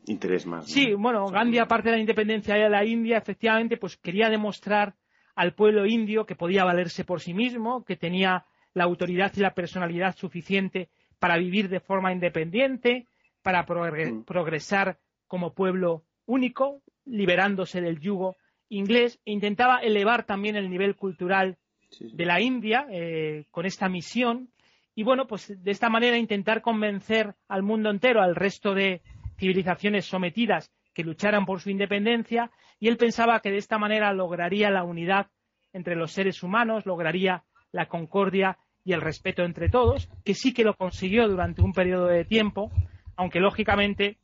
interés 0.07 0.47
más. 0.47 0.67
Sí, 0.67 0.95
bueno, 0.95 1.27
Gandhi, 1.27 1.59
aparte 1.59 1.91
de 1.91 1.97
la 1.97 2.01
independencia 2.01 2.55
de 2.55 2.69
la 2.69 2.85
India, 2.85 3.19
efectivamente, 3.19 3.77
pues 3.77 3.97
quería 3.97 4.29
demostrar 4.29 4.95
al 5.35 5.55
pueblo 5.55 5.87
indio 5.87 6.27
que 6.27 6.37
podía 6.37 6.65
valerse 6.65 7.05
por 7.05 7.21
sí 7.21 7.35
mismo, 7.35 7.85
que 7.85 7.97
tenía 7.97 8.45
la 8.73 8.85
autoridad 8.85 9.33
y 9.37 9.41
la 9.41 9.55
personalidad 9.55 10.17
suficiente 10.17 10.89
para 11.19 11.39
vivir 11.39 11.69
de 11.69 11.81
forma 11.81 12.12
independiente, 12.12 13.07
para 13.43 13.62
mm. 13.62 14.25
progresar 14.25 14.99
como 15.27 15.55
pueblo 15.55 16.05
único, 16.27 16.83
liberándose 17.05 17.81
del 17.81 18.01
yugo 18.01 18.37
inglés, 18.69 19.21
e 19.25 19.33
intentaba 19.33 19.79
elevar 19.79 20.25
también 20.25 20.57
el 20.57 20.71
nivel 20.71 20.97
cultural 20.97 21.57
de 22.01 22.25
la 22.25 22.41
India 22.41 22.87
eh, 22.91 23.45
con 23.51 23.67
esta 23.67 23.89
misión 23.89 24.49
y 24.95 25.03
bueno, 25.03 25.27
pues 25.27 25.53
de 25.63 25.71
esta 25.71 25.89
manera 25.89 26.17
intentar 26.17 26.63
convencer 26.63 27.35
al 27.49 27.63
mundo 27.63 27.91
entero, 27.91 28.23
al 28.23 28.37
resto 28.37 28.75
de 28.75 29.03
civilizaciones 29.37 30.07
sometidas 30.07 30.71
que 30.95 31.03
lucharan 31.03 31.45
por 31.45 31.61
su 31.61 31.71
independencia 31.71 32.51
y 32.79 32.89
él 32.89 32.97
pensaba 32.97 33.41
que 33.41 33.51
de 33.51 33.59
esta 33.59 33.79
manera 33.79 34.13
lograría 34.13 34.71
la 34.71 34.85
unidad 34.85 35.27
entre 35.73 35.97
los 35.97 36.13
seres 36.13 36.43
humanos, 36.43 36.87
lograría 36.87 37.45
la 37.73 37.87
concordia 37.87 38.59
y 38.85 38.93
el 38.93 39.01
respeto 39.01 39.43
entre 39.43 39.69
todos, 39.69 40.09
que 40.25 40.35
sí 40.35 40.53
que 40.53 40.63
lo 40.63 40.77
consiguió 40.77 41.27
durante 41.27 41.63
un 41.63 41.73
periodo 41.73 42.07
de 42.07 42.25
tiempo, 42.25 42.71
aunque 43.17 43.41
lógicamente 43.41 44.19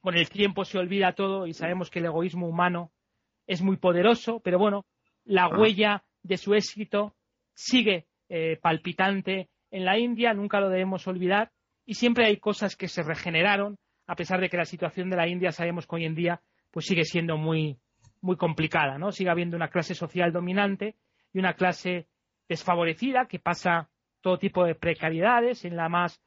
con 0.00 0.16
el 0.16 0.28
tiempo 0.28 0.64
se 0.64 0.78
olvida 0.78 1.12
todo 1.12 1.46
y 1.46 1.54
sabemos 1.54 1.90
que 1.90 2.00
el 2.00 2.06
egoísmo 2.06 2.48
humano 2.48 2.90
es 3.46 3.62
muy 3.62 3.76
poderoso, 3.76 4.40
pero 4.40 4.58
bueno, 4.58 4.84
la 5.24 5.44
ah. 5.44 5.56
huella 5.56 6.04
de 6.24 6.36
su 6.38 6.54
éxito 6.54 7.14
sigue 7.54 8.06
eh, 8.28 8.58
palpitante 8.60 9.50
en 9.72 9.84
la 9.84 9.98
India, 9.98 10.34
nunca 10.34 10.60
lo 10.60 10.68
debemos 10.68 11.08
olvidar, 11.08 11.50
y 11.84 11.94
siempre 11.94 12.26
hay 12.26 12.36
cosas 12.36 12.76
que 12.76 12.86
se 12.86 13.02
regeneraron, 13.02 13.78
a 14.06 14.14
pesar 14.14 14.40
de 14.40 14.48
que 14.48 14.56
la 14.56 14.66
situación 14.66 15.10
de 15.10 15.16
la 15.16 15.26
India 15.26 15.50
sabemos 15.50 15.86
que 15.86 15.96
hoy 15.96 16.04
en 16.04 16.14
día 16.14 16.40
pues 16.70 16.86
sigue 16.86 17.04
siendo 17.04 17.36
muy, 17.36 17.78
muy 18.20 18.36
complicada, 18.36 18.98
¿no? 18.98 19.12
Sigue 19.12 19.30
habiendo 19.30 19.56
una 19.56 19.68
clase 19.68 19.94
social 19.94 20.32
dominante 20.32 20.96
y 21.32 21.38
una 21.38 21.54
clase 21.54 22.06
desfavorecida 22.48 23.26
que 23.26 23.38
pasa 23.38 23.88
todo 24.20 24.38
tipo 24.38 24.64
de 24.64 24.74
precariedades 24.74 25.64
en 25.64 25.76
la 25.76 25.88
más 25.88 26.22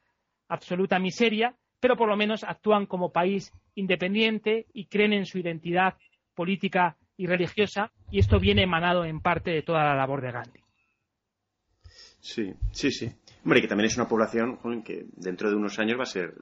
absoluta 0.47 0.99
miseria, 0.99 1.55
pero 1.79 1.95
por 1.95 2.09
lo 2.09 2.17
menos 2.17 2.43
actúan 2.43 2.85
como 2.85 3.11
país 3.11 3.51
independiente 3.75 4.65
y 4.73 4.87
creen 4.87 5.13
en 5.13 5.25
su 5.25 5.37
identidad 5.39 5.95
política 6.33 6.97
y 7.17 7.27
religiosa, 7.27 7.91
y 8.11 8.19
esto 8.19 8.39
viene 8.39 8.63
emanado 8.63 9.05
en 9.05 9.21
parte 9.21 9.51
de 9.51 9.61
toda 9.61 9.83
la 9.83 9.95
labor 9.95 10.21
de 10.21 10.31
Gandhi. 10.31 10.59
Sí, 12.19 12.53
sí, 12.71 12.91
sí. 12.91 13.11
Hombre, 13.45 13.61
que 13.61 13.67
también 13.67 13.85
es 13.85 13.95
una 13.95 14.07
población 14.07 14.57
que 14.83 15.05
dentro 15.15 15.51
de 15.51 15.55
unos 15.55 15.77
años 15.77 15.99
va 15.99 16.03
a 16.03 16.07
ser 16.07 16.33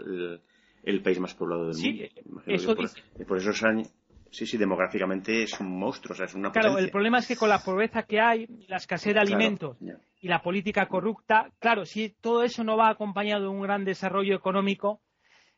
el, 0.84 1.01
país 1.04 1.20
más 1.20 1.36
poblado 1.36 1.68
del 1.68 1.76
mundo. 1.76 2.43
Eso 2.47 2.76
por, 2.76 2.89
por, 3.28 3.38
esos 3.38 3.62
años, 3.64 3.93
sí, 4.32 4.45
sí, 4.45 4.58
demográficamente 4.58 5.43
es 5.43 5.60
un 5.60 5.78
monstruo, 5.78 6.14
o 6.14 6.16
sea, 6.16 6.28
es 6.28 6.34
una 6.34 6.54
Claro, 6.54 6.78
el 6.78 6.89
problema 6.89 7.20
es 7.20 7.28
que 7.28 7.36
con 7.36 7.49
la 7.49 7.60
pobreza 7.60 8.04
que 8.04 8.22
hay, 8.22 8.47
la 8.70 8.78
escasez 8.78 9.14
de 9.14 9.20
alimentos 9.20 9.78
y 10.22 10.30
la 10.30 10.41
política 10.41 10.88
corrupta, 10.88 11.51
claro, 11.60 11.86
si 11.86 12.16
todo 12.22 12.41
eso 12.41 12.64
no 12.64 12.78
va 12.78 12.89
acompañado 12.89 13.43
de 13.43 13.49
un 13.49 13.62
gran 13.62 13.84
desarrollo 13.84 14.34
económico, 14.34 15.01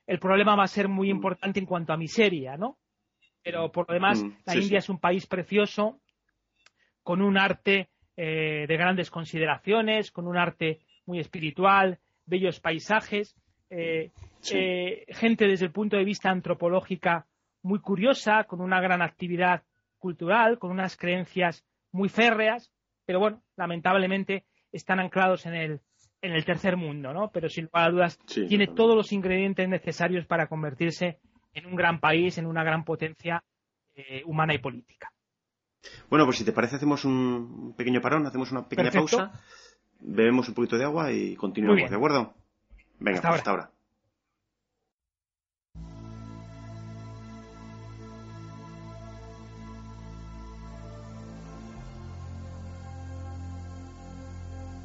el 0.08 0.18
problema 0.18 0.56
va 0.56 0.64
a 0.64 0.68
ser 0.68 0.88
muy 0.88 1.10
mm. 1.10 1.16
importante 1.16 1.60
en 1.60 1.68
cuanto 1.68 1.93
a 1.93 1.98
miseria, 1.98 2.58
¿no? 2.58 2.80
Pero 3.43 3.72
por 3.72 3.88
lo 3.88 3.93
demás, 3.93 4.24
mm, 4.24 4.38
la 4.48 4.56
India 4.56 4.80
es 4.80 4.89
un 4.89 5.00
país 5.00 5.28
precioso, 5.28 6.02
con 7.04 7.22
un 7.22 7.38
arte 7.38 7.89
eh, 8.18 8.66
de 8.68 8.78
grandes 8.78 9.12
consideraciones, 9.12 10.10
con 10.10 10.26
un 10.26 10.38
arte 10.38 10.80
muy 11.06 11.20
espiritual, 11.20 11.99
bellos 12.26 12.60
paisajes, 12.60 13.36
eh, 13.70 14.12
eh, 14.51 15.06
gente 15.10 15.47
desde 15.47 15.66
el 15.66 15.72
punto 15.72 15.97
de 15.97 16.03
vista 16.03 16.30
antropológica 16.30 17.26
muy 17.64 17.80
curiosa, 17.80 18.43
con 18.43 18.62
una 18.62 18.80
gran 18.80 19.01
actividad 19.01 19.64
cultural, 19.97 20.60
con 20.60 20.72
unas 20.72 20.97
creencias 20.97 21.66
muy 21.91 22.10
férreas, 22.10 22.72
pero 23.06 23.20
bueno, 23.20 23.41
lamentablemente 23.56 24.45
están 24.72 24.99
anclados 24.99 25.45
en 25.45 25.56
el, 25.56 25.82
en 26.22 26.34
el 26.34 26.45
tercer 26.45 26.78
mundo, 26.78 27.14
¿no? 27.14 27.32
Pero 27.32 27.49
sin 27.49 27.66
lugar 27.66 27.88
a 27.88 27.91
dudas 27.91 28.20
tiene 28.26 28.68
todos 28.68 28.95
los 28.95 29.12
ingredientes 29.12 29.68
necesarios 29.68 30.26
para 30.26 30.47
convertirse 30.47 31.20
en 31.53 31.66
un 31.66 31.76
gran 31.76 31.99
país, 31.99 32.38
en 32.38 32.45
una 32.45 32.64
gran 32.64 32.84
potencia 32.84 33.43
eh, 33.95 34.22
humana 34.26 34.53
y 34.53 34.60
política. 34.60 35.12
Bueno, 36.10 36.26
pues 36.26 36.38
si 36.38 36.45
te 36.45 36.51
parece 36.51 36.76
hacemos 36.76 37.06
un 37.06 37.74
pequeño 37.78 38.01
parón, 38.01 38.26
hacemos 38.26 38.51
una 38.51 38.68
pequeña 38.68 38.91
pausa, 38.91 39.32
bebemos 40.00 40.48
un 40.48 40.54
poquito 40.54 40.78
de 40.78 40.84
agua 40.84 41.12
y 41.12 41.36
continuamos, 41.36 41.89
¿de 41.89 41.96
acuerdo? 41.96 42.34
Venga, 43.00 43.18
hasta 43.18 43.30
pues 43.30 43.48
ahora. 43.48 43.72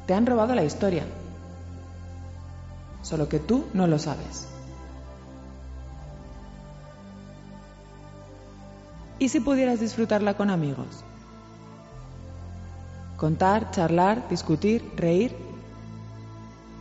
Te 0.07 0.13
han 0.13 0.25
robado 0.25 0.55
la 0.55 0.63
historia. 0.63 1.05
Solo 3.01 3.29
que 3.29 3.39
tú 3.39 3.65
no 3.73 3.87
lo 3.87 3.97
sabes. 3.97 4.47
¿Y 9.19 9.29
si 9.29 9.39
pudieras 9.39 9.79
disfrutarla 9.79 10.33
con 10.33 10.49
amigos? 10.49 11.05
Contar, 13.21 13.69
charlar, 13.69 14.27
discutir, 14.29 14.81
reír. 14.97 15.35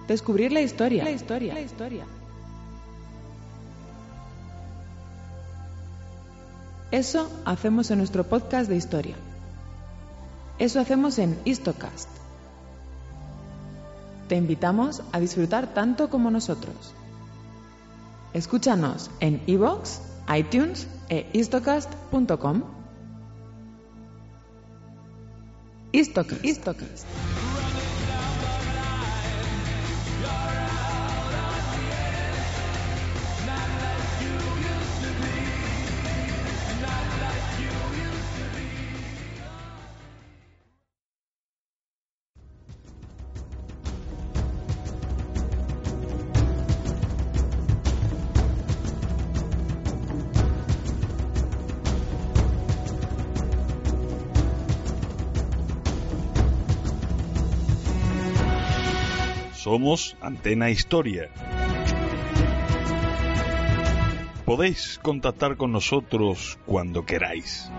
Descubrir 0.09 0.53
la 0.53 0.63
historia. 0.63 1.05
La 1.05 1.11
historia. 1.11 1.53
La 1.53 1.61
historia. 1.61 2.07
Eso 6.91 7.31
hacemos 7.45 7.91
en 7.91 7.99
nuestro 7.99 8.25
podcast 8.25 8.71
de 8.71 8.77
historia. 8.77 9.17
Eso 10.59 10.81
hacemos 10.81 11.19
en 11.19 11.39
Histocast. 11.45 12.09
Te 14.27 14.37
invitamos 14.37 15.03
a 15.13 15.21
disfrutar 15.21 15.75
tanto 15.75 16.09
como 16.09 16.31
nosotros. 16.31 16.95
Escúchanos 18.33 19.11
en 19.21 19.43
iVoox, 19.47 20.01
iTunes 20.35 20.89
e 21.11 21.27
Исток, 25.93 26.29
исток, 26.45 26.77
исток. 26.95 27.30
Somos 59.71 60.17
Antena 60.21 60.69
Historia. 60.69 61.31
Podéis 64.45 64.99
contactar 65.01 65.57
con 65.57 65.71
nosotros 65.71 66.59
cuando 66.67 67.07
queráis. 67.07 67.71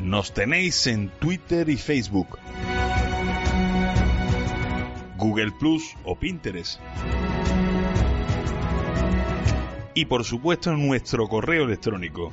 Nos 0.00 0.34
tenéis 0.34 0.88
en 0.88 1.08
Twitter 1.20 1.68
y 1.68 1.76
Facebook. 1.76 2.36
Google 5.16 5.52
Plus 5.52 5.94
o 6.02 6.16
Pinterest. 6.16 6.80
Y 9.94 10.06
por 10.06 10.24
supuesto 10.24 10.72
nuestro 10.72 11.28
correo 11.28 11.62
electrónico 11.62 12.32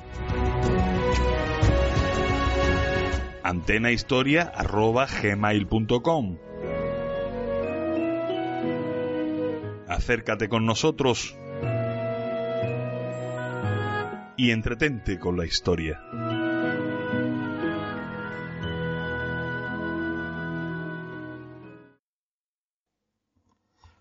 antenahistoria.gmail.com 3.48 6.38
Acércate 9.88 10.50
con 10.50 10.66
nosotros 10.66 11.38
y 14.36 14.52
entretente 14.52 15.18
con 15.18 15.38
la 15.38 15.46
historia. 15.46 16.02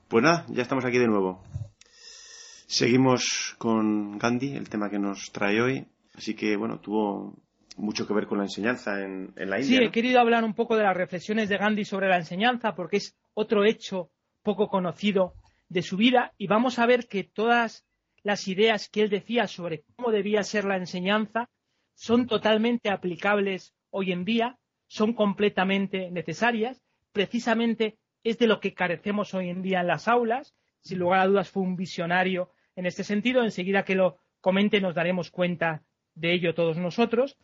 Pues 0.08 0.24
nada, 0.24 0.44
ya 0.48 0.62
estamos 0.62 0.84
aquí 0.84 0.98
de 0.98 1.06
nuevo. 1.06 1.44
Seguimos 2.66 3.54
con 3.58 4.18
Gandhi, 4.18 4.56
el 4.56 4.68
tema 4.68 4.90
que 4.90 4.98
nos 4.98 5.30
trae 5.30 5.62
hoy. 5.62 5.86
Así 6.16 6.34
que, 6.34 6.56
bueno, 6.56 6.80
tuvo 6.80 7.45
mucho 7.76 8.06
que 8.06 8.14
ver 8.14 8.26
con 8.26 8.38
la 8.38 8.44
enseñanza 8.44 9.02
en, 9.02 9.32
la 9.36 9.60
India. 9.60 9.78
Sí, 9.78 9.84
he 9.84 9.90
querido 9.90 10.20
hablar 10.20 10.44
un 10.44 10.54
poco 10.54 10.76
de 10.76 10.82
las 10.82 10.96
reflexiones 10.96 11.48
de 11.48 11.58
Gandhi 11.58 11.84
sobre 11.84 12.08
la 12.08 12.16
enseñanza, 12.16 12.74
porque 12.74 12.98
es 12.98 13.16
otro 13.34 13.64
hecho 13.64 14.10
poco 14.42 14.68
conocido 14.68 15.34
de 15.68 15.82
su 15.82 15.96
vida, 15.96 16.32
y 16.38 16.46
vamos 16.46 16.78
a 16.78 16.86
ver 16.86 17.06
que 17.08 17.24
todas 17.24 17.84
las 18.22 18.48
ideas 18.48 18.88
que 18.88 19.02
él 19.02 19.10
decía 19.10 19.46
sobre 19.46 19.84
cómo 19.94 20.10
debía 20.10 20.42
ser 20.42 20.64
la 20.64 20.76
enseñanza 20.76 21.48
son 21.94 22.26
totalmente 22.26 22.90
aplicables 22.90 23.74
hoy 23.90 24.12
en 24.12 24.24
día, 24.24 24.58
son 24.86 25.14
completamente 25.14 26.10
necesarias. 26.10 26.82
Precisamente 27.12 27.98
es 28.22 28.38
de 28.38 28.46
lo 28.46 28.60
que 28.60 28.74
carecemos 28.74 29.32
hoy 29.34 29.48
en 29.48 29.62
día 29.62 29.80
en 29.80 29.86
las 29.86 30.08
aulas. 30.08 30.54
Sin 30.80 30.98
lugar 30.98 31.20
a 31.20 31.26
dudas 31.26 31.50
fue 31.50 31.62
un 31.62 31.76
visionario 31.76 32.50
en 32.74 32.86
este 32.86 33.04
sentido. 33.04 33.42
Enseguida 33.42 33.84
que 33.84 33.94
lo 33.94 34.18
comente 34.40 34.80
nos 34.80 34.94
daremos 34.94 35.30
cuenta 35.30 35.82
de 36.14 36.34
ello 36.34 36.54
todos 36.54 36.76
nosotros. 36.76 37.36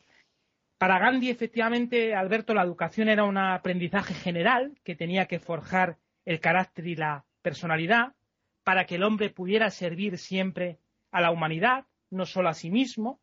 Para 0.82 0.98
Gandhi, 0.98 1.30
efectivamente, 1.30 2.12
Alberto, 2.12 2.54
la 2.54 2.64
educación 2.64 3.08
era 3.08 3.22
un 3.22 3.38
aprendizaje 3.38 4.14
general 4.14 4.76
que 4.82 4.96
tenía 4.96 5.26
que 5.26 5.38
forjar 5.38 5.96
el 6.24 6.40
carácter 6.40 6.88
y 6.88 6.96
la 6.96 7.24
personalidad 7.40 8.14
para 8.64 8.84
que 8.84 8.96
el 8.96 9.04
hombre 9.04 9.30
pudiera 9.30 9.70
servir 9.70 10.18
siempre 10.18 10.80
a 11.12 11.20
la 11.20 11.30
humanidad, 11.30 11.84
no 12.10 12.26
solo 12.26 12.48
a 12.48 12.54
sí 12.54 12.68
mismo. 12.68 13.20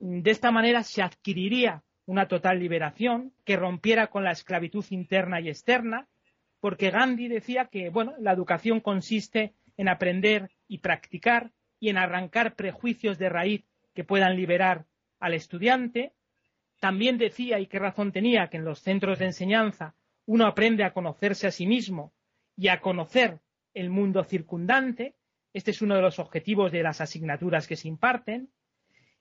De 0.00 0.30
esta 0.30 0.50
manera 0.50 0.82
se 0.82 1.02
adquiriría 1.02 1.82
una 2.06 2.26
total 2.26 2.58
liberación 2.58 3.34
que 3.44 3.58
rompiera 3.58 4.06
con 4.06 4.24
la 4.24 4.32
esclavitud 4.32 4.86
interna 4.88 5.42
y 5.42 5.50
externa, 5.50 6.08
porque 6.58 6.90
Gandhi 6.90 7.28
decía 7.28 7.66
que 7.66 7.90
bueno, 7.90 8.14
la 8.18 8.32
educación 8.32 8.80
consiste 8.80 9.52
en 9.76 9.88
aprender 9.88 10.52
y 10.68 10.78
practicar 10.78 11.52
y 11.78 11.90
en 11.90 11.98
arrancar 11.98 12.54
prejuicios 12.54 13.18
de 13.18 13.28
raíz 13.28 13.66
que 13.92 14.04
puedan 14.04 14.36
liberar 14.36 14.86
al 15.20 15.34
estudiante 15.34 16.14
también 16.84 17.16
decía, 17.16 17.58
y 17.60 17.66
qué 17.66 17.78
razón 17.78 18.12
tenía, 18.12 18.48
que 18.48 18.58
en 18.58 18.66
los 18.66 18.80
centros 18.80 19.18
de 19.18 19.24
enseñanza 19.24 19.94
uno 20.26 20.46
aprende 20.46 20.84
a 20.84 20.92
conocerse 20.92 21.46
a 21.46 21.50
sí 21.50 21.66
mismo 21.66 22.12
y 22.58 22.68
a 22.68 22.82
conocer 22.82 23.40
el 23.72 23.88
mundo 23.88 24.22
circundante. 24.22 25.14
Este 25.54 25.70
es 25.70 25.80
uno 25.80 25.94
de 25.94 26.02
los 26.02 26.18
objetivos 26.18 26.72
de 26.72 26.82
las 26.82 27.00
asignaturas 27.00 27.66
que 27.66 27.76
se 27.76 27.88
imparten. 27.88 28.50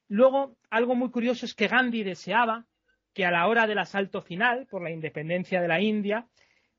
Luego, 0.10 0.58
algo 0.70 0.94
muy 0.94 1.10
curioso 1.10 1.46
es 1.46 1.54
que 1.54 1.70
Gandhi 1.70 2.04
deseaba 2.04 2.66
que 3.14 3.24
a 3.26 3.32
la 3.32 3.48
hora 3.48 3.66
del 3.66 3.80
asalto 3.80 4.22
final 4.22 4.68
por 4.70 4.84
la 4.84 4.92
independencia 4.92 5.62
de 5.62 5.70
la 5.70 5.80
India, 5.80 6.28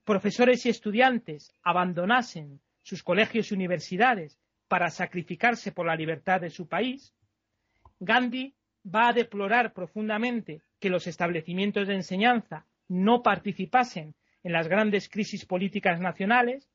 profesores 0.04 0.66
y 0.66 0.68
estudiantes 0.68 1.50
abandonasen 1.62 2.60
sus 2.82 3.02
colegios 3.02 3.50
y 3.50 3.54
universidades 3.54 4.38
para 4.68 4.90
sacrificarse 4.90 5.72
por 5.72 5.86
la 5.86 5.96
libertad 5.96 6.42
de 6.42 6.50
su 6.50 6.68
país. 6.68 7.14
Gandhi 8.00 8.54
va 8.84 9.08
a 9.08 9.12
deplorar 9.12 9.72
profundamente 9.72 10.60
que 10.78 10.90
los 10.90 11.06
establecimientos 11.06 11.88
de 11.88 11.94
enseñanza 11.94 12.66
no 12.88 13.22
participasen 13.22 14.14
en 14.42 14.52
las 14.52 14.68
grandes 14.68 15.08
crisis 15.08 15.46
políticas 15.46 16.00
nacionales. 16.00 16.68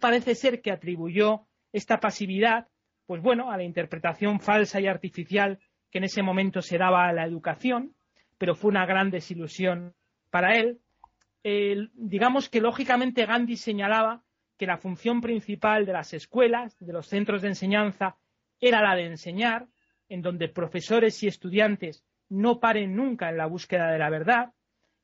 Parece 0.00 0.34
ser 0.34 0.62
que 0.62 0.70
atribuyó 0.70 1.46
esta 1.72 1.98
pasividad, 1.98 2.68
pues 3.06 3.20
bueno, 3.20 3.50
a 3.50 3.56
la 3.56 3.64
interpretación 3.64 4.40
falsa 4.40 4.80
y 4.80 4.86
artificial 4.86 5.58
que 5.90 5.98
en 5.98 6.04
ese 6.04 6.22
momento 6.22 6.62
se 6.62 6.78
daba 6.78 7.08
a 7.08 7.12
la 7.12 7.26
educación, 7.26 7.94
pero 8.36 8.54
fue 8.54 8.70
una 8.70 8.86
gran 8.86 9.10
desilusión 9.10 9.94
para 10.30 10.56
él. 10.56 10.80
digamos 11.94 12.48
que 12.48 12.60
lógicamente 12.60 13.26
Gandhi 13.26 13.56
señalaba 13.56 14.22
que 14.58 14.66
la 14.66 14.76
función 14.76 15.20
principal 15.20 15.86
de 15.86 15.92
las 15.92 16.12
escuelas, 16.12 16.76
de 16.78 16.92
los 16.92 17.06
centros 17.06 17.42
de 17.42 17.48
enseñanza, 17.48 18.16
era 18.60 18.82
la 18.82 18.96
de 18.96 19.06
enseñar, 19.06 19.68
en 20.08 20.22
donde 20.22 20.48
profesores 20.48 21.22
y 21.22 21.28
estudiantes 21.28 22.04
no 22.28 22.60
paren 22.60 22.94
nunca 22.94 23.30
en 23.30 23.36
la 23.36 23.46
búsqueda 23.46 23.90
de 23.90 23.98
la 23.98 24.10
verdad, 24.10 24.52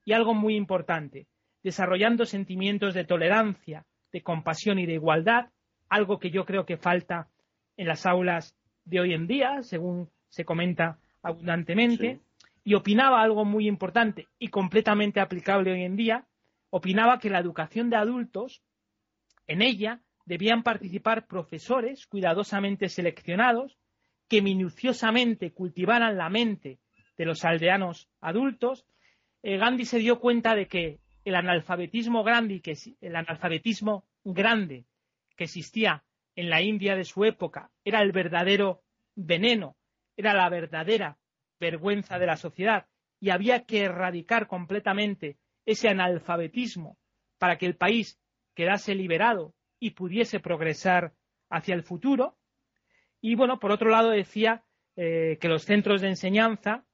y 0.04 0.12
algo 0.12 0.34
muy 0.34 0.56
importante, 0.56 1.26
desarrollando 1.62 2.26
sentimientos 2.26 2.94
de 2.94 3.04
tolerancia, 3.04 3.86
de 4.12 4.22
compasión 4.22 4.78
y 4.78 4.86
de 4.86 4.94
igualdad, 4.94 5.50
algo 5.88 6.18
que 6.18 6.30
yo 6.30 6.44
creo 6.44 6.66
que 6.66 6.76
falta 6.76 7.28
en 7.76 7.88
las 7.88 8.06
aulas 8.06 8.56
de 8.84 9.00
hoy 9.00 9.14
en 9.14 9.26
día, 9.26 9.62
según 9.62 10.10
se 10.28 10.44
comenta 10.44 10.98
abundantemente, 11.22 12.20
y 12.64 12.74
opinaba 12.74 13.22
algo 13.22 13.44
muy 13.44 13.66
importante 13.66 14.28
y 14.38 14.48
completamente 14.48 15.20
aplicable 15.20 15.72
hoy 15.72 15.82
en 15.82 15.96
día, 15.96 16.26
opinaba 16.70 17.18
que 17.18 17.30
la 17.30 17.38
educación 17.38 17.90
de 17.90 17.96
adultos, 17.96 18.62
en 19.46 19.62
ella 19.62 20.00
debían 20.24 20.62
participar 20.62 21.26
profesores 21.26 22.06
cuidadosamente 22.06 22.88
seleccionados, 22.88 23.76
que 24.28 24.42
minuciosamente 24.42 25.52
cultivaran 25.52 26.16
la 26.16 26.28
mente 26.28 26.80
de 27.16 27.24
los 27.24 27.44
aldeanos 27.44 28.08
adultos, 28.20 28.86
eh, 29.42 29.58
Gandhi 29.58 29.84
se 29.84 29.98
dio 29.98 30.20
cuenta 30.20 30.54
de 30.54 30.66
que 30.66 31.00
el 31.24 31.34
analfabetismo 31.34 32.24
que, 32.24 32.76
el 33.00 33.16
analfabetismo 33.16 34.06
grande 34.24 34.86
que 35.36 35.44
existía 35.44 36.04
en 36.36 36.50
la 36.50 36.62
India 36.62 36.96
de 36.96 37.04
su 37.04 37.24
época 37.24 37.70
era 37.84 38.02
el 38.02 38.12
verdadero 38.12 38.82
veneno, 39.14 39.76
era 40.16 40.34
la 40.34 40.48
verdadera 40.48 41.18
vergüenza 41.60 42.18
de 42.18 42.26
la 42.26 42.36
sociedad 42.36 42.86
y 43.20 43.30
había 43.30 43.64
que 43.64 43.82
erradicar 43.84 44.46
completamente 44.46 45.38
ese 45.64 45.88
analfabetismo 45.88 46.98
para 47.38 47.56
que 47.58 47.66
el 47.66 47.76
país 47.76 48.18
quedase 48.54 48.94
liberado 48.94 49.54
y 49.80 49.90
pudiese 49.90 50.40
progresar 50.40 51.14
hacia 51.50 51.74
el 51.74 51.82
futuro. 51.82 52.36
Y 53.26 53.36
bueno, 53.36 53.58
por 53.58 53.72
otro 53.72 53.88
lado 53.88 54.10
decía 54.10 54.64
eh, 54.96 55.38
que 55.40 55.48
los 55.48 55.64
centros 55.64 56.02
de 56.02 56.08
enseñanza 56.08 56.84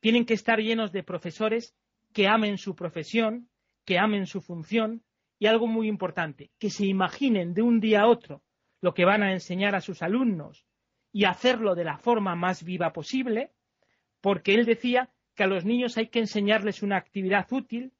tienen 0.00 0.26
que 0.26 0.34
estar 0.34 0.60
llenos 0.60 0.92
de 0.92 1.02
profesores 1.02 1.74
que 2.12 2.28
amen 2.28 2.58
su 2.58 2.76
profesión, 2.76 3.48
que 3.86 3.98
amen 3.98 4.26
su 4.26 4.42
función 4.42 5.02
y 5.38 5.46
algo 5.46 5.66
muy 5.66 5.88
importante, 5.88 6.50
que 6.58 6.68
se 6.68 6.84
imaginen 6.84 7.54
de 7.54 7.62
un 7.62 7.80
día 7.80 8.02
a 8.02 8.08
otro 8.08 8.42
lo 8.82 8.92
que 8.92 9.06
van 9.06 9.22
a 9.22 9.32
enseñar 9.32 9.74
a 9.74 9.80
sus 9.80 10.02
alumnos 10.02 10.66
y 11.12 11.24
hacerlo 11.24 11.74
de 11.74 11.84
la 11.84 11.96
forma 11.96 12.34
más 12.34 12.62
viva 12.62 12.92
posible, 12.92 13.54
porque 14.20 14.52
él 14.52 14.66
decía 14.66 15.08
que 15.34 15.44
a 15.44 15.46
los 15.46 15.64
niños 15.64 15.96
hay 15.96 16.08
que 16.08 16.18
enseñarles 16.18 16.82
una 16.82 16.98
actividad 16.98 17.50
útil 17.50 17.94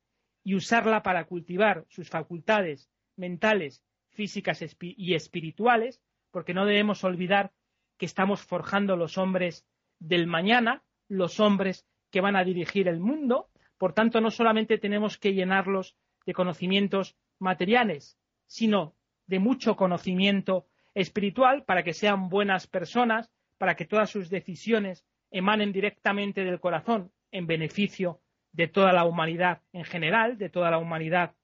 y 0.45 0.55
usarla 0.55 1.03
para 1.03 1.25
cultivar 1.25 1.87
sus 1.89 2.11
facultades 2.11 2.91
mentales, 3.17 3.83
físicas 4.11 4.63
y 4.83 5.15
espirituales, 5.15 6.03
porque 6.31 6.53
no 6.53 6.67
debemos 6.67 7.05
olvidar 7.05 7.55
que 8.01 8.07
estamos 8.07 8.41
forjando 8.41 8.97
los 8.97 9.19
hombres 9.19 9.67
del 9.99 10.27
mañana, 10.27 10.83
los 11.07 11.39
hombres 11.39 11.87
que 12.11 12.23
van 12.23 12.35
a 12.35 12.45
dirigir 12.45 12.89
el 12.89 12.99
mundo. 12.99 13.51
Por 13.77 13.93
tanto, 13.93 14.23
no 14.23 14.31
solamente 14.31 14.79
tenemos 14.79 15.19
que 15.19 15.35
llenarlos 15.35 15.99
de 16.25 16.33
conocimientos 16.33 17.19
materiales, 17.39 18.17
sino 18.47 18.95
de 19.27 19.39
mucho 19.39 19.77
conocimiento 19.77 20.67
espiritual 20.95 21.65
para 21.65 21.83
que 21.83 21.93
sean 21.93 22.31
buenas 22.31 22.67
personas, 22.67 23.31
para 23.59 23.77
que 23.77 23.85
todas 23.85 24.09
sus 24.09 24.31
decisiones 24.31 25.05
emanen 25.31 25.71
directamente 25.71 26.43
del 26.43 26.59
corazón 26.59 27.13
en 27.31 27.47
beneficio 27.47 28.23
de 28.53 28.67
toda 28.67 28.95
la 28.95 29.05
humanidad 29.05 29.61
en 29.75 29.85
general, 29.85 30.39
de 30.39 30.49
toda 30.49 30.71
la 30.71 30.79
humanidad 30.79 31.35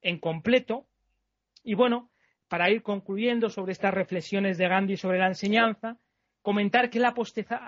en 0.00 0.18
completo. 0.18 0.88
Y 1.62 1.74
bueno, 1.74 2.10
para 2.48 2.70
ir 2.70 2.82
concluyendo 2.82 3.50
sobre 3.50 3.72
estas 3.72 3.94
reflexiones 3.94 4.58
de 4.58 4.68
Gandhi 4.68 4.96
sobre 4.96 5.18
la 5.18 5.28
enseñanza, 5.28 5.98
comentar 6.42 6.90
que 6.90 6.98
él, 6.98 7.06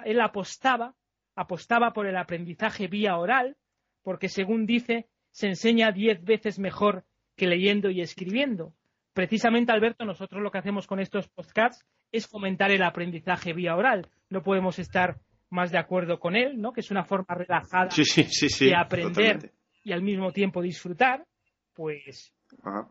él 0.04 0.20
apostaba, 0.20 0.94
apostaba 1.36 1.92
por 1.92 2.06
el 2.06 2.16
aprendizaje 2.16 2.88
vía 2.88 3.16
oral, 3.16 3.56
porque 4.02 4.28
según 4.28 4.66
dice, 4.66 5.06
se 5.30 5.48
enseña 5.48 5.92
diez 5.92 6.22
veces 6.24 6.58
mejor 6.58 7.04
que 7.36 7.46
leyendo 7.46 7.90
y 7.90 8.00
escribiendo. 8.00 8.74
Precisamente, 9.12 9.72
Alberto, 9.72 10.04
nosotros 10.04 10.42
lo 10.42 10.50
que 10.50 10.58
hacemos 10.58 10.86
con 10.86 11.00
estos 11.00 11.28
podcasts 11.28 11.84
es 12.12 12.26
fomentar 12.26 12.70
el 12.70 12.82
aprendizaje 12.82 13.52
vía 13.52 13.76
oral. 13.76 14.08
No 14.28 14.42
podemos 14.42 14.78
estar 14.78 15.20
más 15.50 15.70
de 15.70 15.78
acuerdo 15.78 16.18
con 16.18 16.36
él, 16.36 16.60
¿no? 16.60 16.72
Que 16.72 16.80
es 16.80 16.90
una 16.90 17.04
forma 17.04 17.34
relajada 17.34 17.88
de 18.60 18.74
aprender 18.74 19.52
y 19.82 19.92
al 19.92 20.02
mismo 20.02 20.32
tiempo 20.32 20.62
disfrutar. 20.62 21.26
Pues 21.74 22.32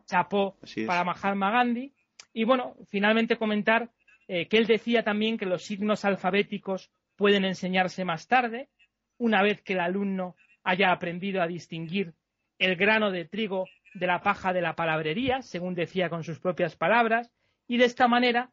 chapó 0.06 0.56
para 0.86 1.04
Mahatma 1.04 1.50
Gandhi. 1.50 1.92
Y 2.32 2.44
bueno, 2.44 2.76
finalmente 2.88 3.36
comentar 3.36 3.90
eh, 4.28 4.46
que 4.48 4.58
él 4.58 4.66
decía 4.66 5.02
también 5.02 5.38
que 5.38 5.46
los 5.46 5.64
signos 5.64 6.04
alfabéticos 6.04 6.90
pueden 7.16 7.44
enseñarse 7.44 8.04
más 8.04 8.28
tarde, 8.28 8.68
una 9.18 9.42
vez 9.42 9.60
que 9.62 9.74
el 9.74 9.80
alumno 9.80 10.36
haya 10.62 10.92
aprendido 10.92 11.42
a 11.42 11.46
distinguir 11.46 12.14
el 12.58 12.76
grano 12.76 13.10
de 13.10 13.24
trigo 13.24 13.66
de 13.94 14.06
la 14.06 14.22
paja 14.22 14.52
de 14.52 14.60
la 14.60 14.76
palabrería, 14.76 15.42
según 15.42 15.74
decía 15.74 16.08
con 16.08 16.22
sus 16.22 16.38
propias 16.38 16.76
palabras, 16.76 17.30
y 17.66 17.78
de 17.78 17.86
esta 17.86 18.06
manera, 18.08 18.52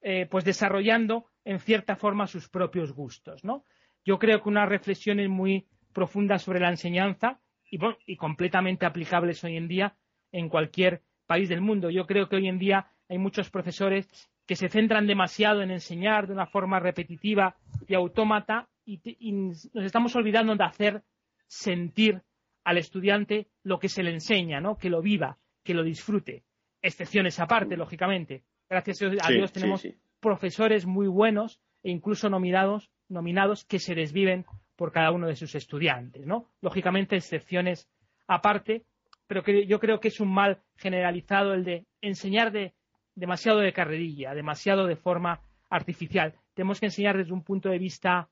eh, 0.00 0.26
pues 0.30 0.44
desarrollando 0.44 1.26
en 1.44 1.60
cierta 1.60 1.96
forma 1.96 2.26
sus 2.26 2.48
propios 2.48 2.92
gustos, 2.92 3.44
¿no? 3.44 3.64
Yo 4.04 4.18
creo 4.18 4.42
que 4.42 4.48
unas 4.48 4.68
reflexiones 4.68 5.28
muy 5.28 5.66
profundas 5.92 6.42
sobre 6.42 6.60
la 6.60 6.70
enseñanza 6.70 7.40
y, 7.70 7.78
y 8.06 8.16
completamente 8.16 8.86
aplicables 8.86 9.42
hoy 9.44 9.56
en 9.56 9.68
día 9.68 9.96
en 10.32 10.48
cualquier 10.48 11.02
país 11.26 11.48
del 11.48 11.60
mundo. 11.60 11.90
Yo 11.90 12.06
creo 12.06 12.28
que 12.28 12.36
hoy 12.36 12.48
en 12.48 12.58
día 12.58 12.90
hay 13.08 13.18
muchos 13.18 13.50
profesores 13.50 14.08
que 14.46 14.56
se 14.56 14.68
centran 14.68 15.06
demasiado 15.06 15.62
en 15.62 15.70
enseñar 15.70 16.26
de 16.26 16.32
una 16.32 16.46
forma 16.46 16.80
repetitiva 16.80 17.56
y 17.86 17.94
autómata 17.94 18.68
y, 18.86 19.32
nos 19.32 19.84
estamos 19.84 20.16
olvidando 20.16 20.56
de 20.56 20.64
hacer 20.64 21.02
sentir 21.46 22.22
al 22.64 22.78
estudiante 22.78 23.48
lo 23.62 23.78
que 23.78 23.90
se 23.90 24.02
le 24.02 24.12
enseña, 24.12 24.60
¿no? 24.60 24.78
Que 24.78 24.88
lo 24.88 25.02
viva, 25.02 25.38
que 25.62 25.74
lo 25.74 25.82
disfrute. 25.82 26.44
Excepciones 26.80 27.38
aparte, 27.40 27.76
lógicamente. 27.76 28.44
Gracias 28.70 29.02
a 29.02 29.30
Dios 29.30 29.52
tenemos 29.52 29.86
profesores 30.20 30.86
muy 30.86 31.08
buenos 31.08 31.60
e 31.82 31.90
incluso 31.90 32.30
nominados, 32.30 32.90
nominados 33.08 33.64
que 33.64 33.78
se 33.78 33.94
desviven 33.94 34.46
por 34.76 34.92
cada 34.92 35.10
uno 35.10 35.26
de 35.26 35.36
sus 35.36 35.54
estudiantes, 35.54 36.26
¿no? 36.26 36.50
Lógicamente, 36.60 37.16
excepciones 37.16 37.88
aparte, 38.26 38.84
pero 39.28 39.44
que 39.44 39.66
yo 39.66 39.78
creo 39.78 40.00
que 40.00 40.08
es 40.08 40.18
un 40.18 40.32
mal 40.32 40.60
generalizado 40.76 41.54
el 41.54 41.62
de 41.62 41.86
enseñar 42.00 42.50
de 42.50 42.74
demasiado 43.14 43.58
de 43.58 43.72
carrerilla, 43.72 44.34
demasiado 44.34 44.86
de 44.86 44.96
forma 44.96 45.40
artificial. 45.70 46.34
Tenemos 46.54 46.80
que 46.80 46.86
enseñar 46.86 47.16
desde 47.16 47.32
un 47.32 47.44
punto 47.44 47.68
de 47.68 47.78
vista 47.78 48.28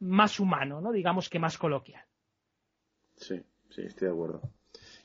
más 0.00 0.38
humano, 0.40 0.80
¿no? 0.80 0.92
digamos 0.92 1.28
que 1.28 1.38
más 1.38 1.58
coloquial. 1.58 2.04
Sí, 3.16 3.40
sí, 3.70 3.82
estoy 3.82 4.08
de 4.08 4.14
acuerdo. 4.14 4.42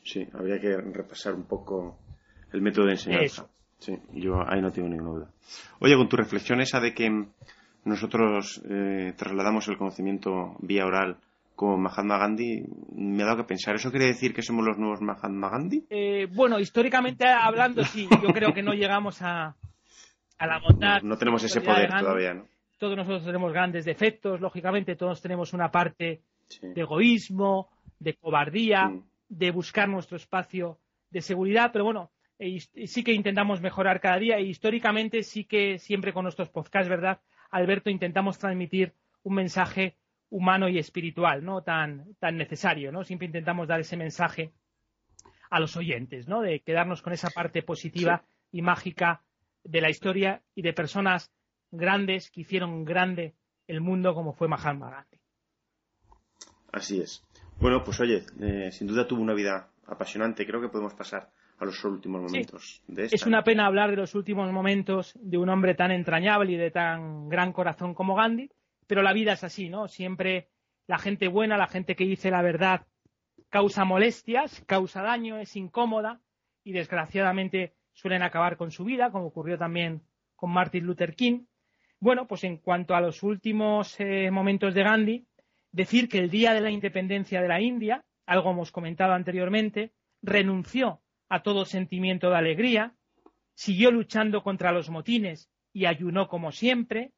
Sí, 0.04 0.28
habría 0.34 0.60
que 0.60 0.78
repasar 0.78 1.34
un 1.34 1.46
poco 1.46 2.00
el 2.52 2.62
método 2.62 2.86
de 2.86 2.92
enseñanza. 2.92 3.50
Sí, 3.80 3.98
yo 4.14 4.42
ahí 4.48 4.62
no 4.62 4.72
tengo 4.72 4.90
ninguna 4.90 5.12
duda. 5.12 5.34
Oye, 5.80 5.96
con 5.96 6.10
tu 6.10 6.18
reflexión 6.18 6.60
esa 6.60 6.80
de 6.80 6.94
que 6.94 7.10
nosotros 7.86 8.62
eh, 8.70 9.14
trasladamos 9.16 9.68
el 9.70 9.78
conocimiento 9.78 10.56
vía 10.60 10.86
oral 10.86 11.18
como 11.60 11.78
Mahatma 11.78 12.18
Gandhi, 12.18 12.64
me 12.96 13.22
ha 13.22 13.26
dado 13.26 13.40
que 13.40 13.44
pensar. 13.44 13.76
¿Eso 13.76 13.92
quiere 13.92 14.06
decir 14.06 14.34
que 14.34 14.42
somos 14.42 14.66
los 14.66 14.78
nuevos 14.78 15.02
Mahatma 15.02 15.50
Gandhi? 15.50 15.88
Eh, 15.90 16.26
bueno, 16.32 16.58
históricamente 16.58 17.28
hablando, 17.28 17.84
sí. 17.84 18.08
Yo 18.24 18.30
creo 18.32 18.54
que 18.54 18.64
no 18.64 18.74
llegamos 18.74 19.22
a, 19.22 19.58
a 20.38 20.48
la 20.48 20.60
bondad. 20.60 21.02
No, 21.02 21.18
tenemos 21.18 21.44
ese 21.44 21.60
poder 21.60 21.90
todavía, 21.90 22.34
¿no? 22.34 22.46
Todos 22.78 22.96
nosotros 22.96 23.26
tenemos 23.26 23.52
grandes 23.52 23.84
defectos, 23.84 24.40
lógicamente, 24.40 24.96
todos 24.96 25.22
tenemos 25.22 25.52
una 25.52 25.70
parte 25.70 26.22
de 26.62 26.80
egoísmo, 26.80 27.68
de 28.00 28.14
cobardía, 28.14 28.94
de 29.28 29.52
buscar 29.52 29.90
nuestro 29.90 30.16
espacio 30.16 30.78
de 31.10 31.20
seguridad, 31.20 31.72
pero 31.74 31.84
bueno, 31.84 32.10
sí 32.86 33.04
que 33.04 33.12
intentamos 33.12 33.60
mejorar 33.60 34.00
cada 34.00 34.18
día 34.18 34.40
y 34.40 34.48
históricamente 34.48 35.24
sí 35.24 35.44
que 35.44 35.78
siempre 35.78 36.14
con 36.14 36.24
nuestros 36.24 36.48
podcasts, 36.48 36.88
¿verdad? 36.88 37.20
Alberto, 37.52 37.90
intentamos 37.90 38.40
transmitir 38.40 38.94
un 39.24 39.36
mensaje 39.36 39.98
humano 40.30 40.70
y 40.70 40.78
espiritual, 40.78 41.44
¿no? 41.44 41.64
Tan, 41.64 42.16
tan 42.20 42.38
necesario, 42.38 42.92
¿no? 42.92 43.04
Siempre 43.04 43.26
intentamos 43.26 43.68
dar 43.68 43.80
ese 43.80 43.98
mensaje 43.98 44.52
a 45.50 45.60
los 45.60 45.76
oyentes, 45.76 46.28
¿no? 46.28 46.42
De 46.42 46.60
quedarnos 46.62 47.02
con 47.02 47.14
esa 47.14 47.30
parte 47.30 47.64
positiva 47.64 48.24
y 48.52 48.62
mágica 48.62 49.22
de 49.64 49.82
la 49.82 49.90
historia 49.90 50.42
y 50.56 50.62
de 50.62 50.74
personas 50.74 51.32
grandes 51.72 52.30
que 52.32 52.42
hicieron 52.42 52.86
grande 52.86 53.36
el 53.68 53.82
mundo 53.82 54.14
como 54.14 54.34
fue 54.34 54.48
Mahatma 54.48 54.90
Gandhi. 54.90 55.20
Así 56.72 57.02
es. 57.02 57.24
Bueno, 57.60 57.84
pues 57.84 58.00
oye, 58.00 58.24
eh, 58.40 58.72
sin 58.72 58.88
duda 58.88 59.08
tuvo 59.08 59.22
una 59.22 59.34
vida 59.34 59.72
apasionante. 59.88 60.46
Creo 60.46 60.62
que 60.62 60.70
podemos 60.70 60.94
pasar 60.94 61.32
a 61.58 61.66
los 61.66 61.84
últimos 61.84 62.22
momentos 62.22 62.82
de 62.88 63.06
esta. 63.06 63.16
Es 63.16 63.26
una 63.26 63.44
pena 63.44 63.66
hablar 63.66 63.90
de 63.90 63.98
los 63.98 64.16
últimos 64.16 64.52
momentos 64.52 65.18
de 65.20 65.38
un 65.38 65.50
hombre 65.50 65.76
tan 65.76 65.92
entrañable 65.92 66.54
y 66.54 66.58
de 66.58 66.72
tan 66.72 67.28
gran 67.28 67.52
corazón 67.52 67.94
como 67.94 68.16
Gandhi, 68.16 68.50
pero 68.90 69.04
la 69.04 69.14
vida 69.14 69.34
es 69.34 69.44
así, 69.44 69.70
¿no? 69.70 69.88
Siempre 69.88 70.50
la 70.88 70.98
gente 70.98 71.28
buena, 71.28 71.58
la 71.58 71.68
gente 71.68 71.96
que 71.96 72.06
dice 72.06 72.32
la 72.32 72.42
verdad, 72.42 72.88
causa 73.50 73.86
molestias, 73.86 74.64
causa 74.66 75.04
daño, 75.04 75.38
es 75.38 75.56
incómoda 75.56 76.22
y 76.64 76.72
desgraciadamente 76.72 77.76
suelen 77.94 78.24
acabar 78.24 78.58
con 78.58 78.72
su 78.72 78.86
vida, 78.86 79.12
como 79.12 79.28
ocurrió 79.28 79.60
también 79.60 80.02
con 80.36 80.50
Martin 80.50 80.86
Luther 80.86 81.16
King. 81.16 81.46
Bueno, 82.00 82.26
pues 82.26 82.44
en 82.44 82.58
cuanto 82.58 82.96
a 82.96 83.02
los 83.02 83.22
últimos 83.22 83.96
eh, 84.00 84.32
momentos 84.32 84.74
de 84.74 84.82
Gandhi, 84.82 85.28
decir 85.72 86.10
que 86.10 86.18
el 86.18 86.32
día 86.32 86.56
de 86.56 86.62
la 86.62 86.72
independencia 86.72 87.44
de 87.44 87.48
la 87.48 87.62
India, 87.62 88.04
algo 88.26 88.50
hemos 88.50 88.72
comentado 88.72 89.14
anteriormente, 89.14 89.94
renunció 90.24 91.00
a 91.30 91.44
todo 91.44 91.66
sentimiento 91.66 92.32
de 92.32 92.38
alegría, 92.38 92.96
siguió 93.54 93.92
luchando 93.92 94.42
contra 94.42 94.72
los 94.72 94.90
motines 94.90 95.48
y 95.74 95.86
ayunó 95.86 96.28
como 96.28 96.52
siempre, 96.52 97.12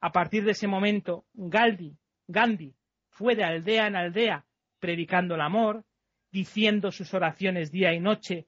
a 0.00 0.12
partir 0.12 0.44
de 0.44 0.52
ese 0.52 0.68
momento, 0.68 1.24
Gandhi, 1.34 1.96
Gandhi 2.28 2.74
fue 3.10 3.34
de 3.34 3.44
aldea 3.44 3.86
en 3.86 3.96
aldea 3.96 4.46
predicando 4.78 5.34
el 5.34 5.40
amor, 5.40 5.84
diciendo 6.30 6.92
sus 6.92 7.14
oraciones 7.14 7.72
día 7.72 7.92
y 7.92 8.00
noche 8.00 8.46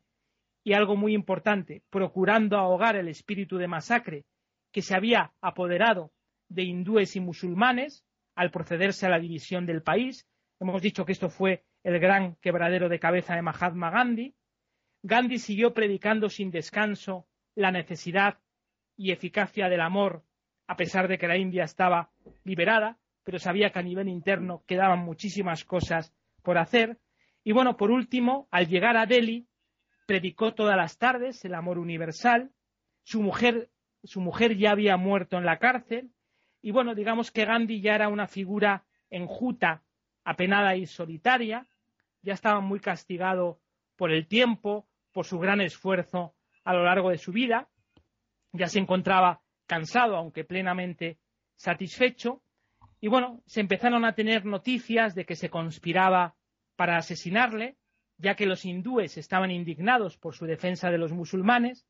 y 0.63 0.75
algo 0.75 0.97
muy 0.97 1.15
importante, 1.15 1.83
procurando 1.91 2.57
ahogar 2.57 2.97
el 2.97 3.09
espíritu 3.09 3.57
de 3.57 3.67
masacre 3.67 4.27
que 4.71 4.83
se 4.83 4.95
había 4.95 5.33
apoderado 5.41 6.13
de 6.49 6.63
hindúes 6.63 7.17
y 7.17 7.21
musulmanes 7.21 8.05
al 8.35 8.51
procederse 8.51 9.07
a 9.07 9.11
la 9.11 9.19
división 9.19 9.67
del 9.67 9.83
país. 9.83 10.29
Hemos 10.61 10.83
dicho 10.83 11.05
que 11.05 11.13
esto 11.13 11.31
fue 11.31 11.65
el 11.83 11.99
gran 11.99 12.37
quebradero 12.37 12.89
de 12.89 13.01
cabeza 13.01 13.35
de 13.35 13.43
Mahatma 13.43 13.91
Gandhi. 13.91 14.35
Gandhi 15.03 15.39
siguió 15.39 15.73
predicando 15.73 16.29
sin 16.29 16.51
descanso 16.51 17.27
la 17.57 17.73
necesidad 17.73 18.39
y 18.97 19.13
eficacia 19.13 19.69
del 19.69 19.81
amor 19.81 20.23
a 20.71 20.77
pesar 20.77 21.09
de 21.09 21.19
que 21.19 21.27
la 21.27 21.37
India 21.37 21.65
estaba 21.65 22.11
liberada, 22.45 22.97
pero 23.25 23.41
sabía 23.41 23.71
que 23.71 23.81
a 23.81 23.83
nivel 23.83 24.09
interno 24.09 24.63
quedaban 24.69 25.01
muchísimas 25.01 25.65
cosas 25.65 26.15
por 26.45 26.59
hacer. 26.59 27.01
Y 27.43 27.51
bueno, 27.51 27.77
por 27.77 27.91
último, 27.91 28.47
al 28.53 28.69
llegar 28.69 28.97
a 28.97 29.05
Delhi, 29.05 29.49
predicó 30.07 30.55
todas 30.55 30.77
las 30.77 30.97
tardes 30.97 31.45
el 31.45 31.55
amor 31.55 31.81
universal. 31.81 32.53
Su 33.03 33.21
mujer, 33.21 33.69
su 34.05 34.21
mujer 34.21 34.57
ya 34.57 34.71
había 34.71 34.97
muerto 34.97 35.39
en 35.39 35.45
la 35.45 35.59
cárcel. 35.59 36.13
Y 36.63 36.71
bueno, 36.71 36.95
digamos 36.95 37.33
que 37.33 37.47
Gandhi 37.47 37.81
ya 37.81 37.97
era 37.97 38.07
una 38.07 38.29
figura 38.29 38.85
enjuta, 39.11 39.83
apenada 40.23 40.77
y 40.77 40.87
solitaria. 40.87 41.67
Ya 42.23 42.35
estaba 42.35 42.61
muy 42.61 42.79
castigado 42.79 43.59
por 43.97 44.13
el 44.13 44.29
tiempo, 44.29 44.87
por 45.11 45.27
su 45.27 45.41
gran 45.41 45.61
esfuerzo 45.61 46.37
a 46.63 46.73
lo 46.75 46.85
largo 46.85 47.11
de 47.11 47.19
su 47.19 47.33
vida. 47.33 47.69
Ya 48.53 48.69
se 48.69 48.79
encontraba 48.79 49.43
cansado, 49.71 50.17
aunque 50.17 50.43
plenamente 50.43 51.21
satisfecho. 51.55 52.43
Y 53.01 53.07
bueno, 53.07 53.41
se 53.47 53.61
empezaron 53.61 54.05
a 54.05 54.17
tener 54.17 54.45
noticias 54.45 55.15
de 55.15 55.25
que 55.25 55.37
se 55.37 55.49
conspiraba 55.49 56.35
para 56.75 56.97
asesinarle, 56.97 57.77
ya 58.19 58.35
que 58.35 58.47
los 58.47 58.65
hindúes 58.65 59.17
estaban 59.17 59.53
indignados 59.53 60.19
por 60.19 60.35
su 60.35 60.45
defensa 60.45 60.91
de 60.91 60.99
los 60.99 61.13
musulmanes. 61.13 61.87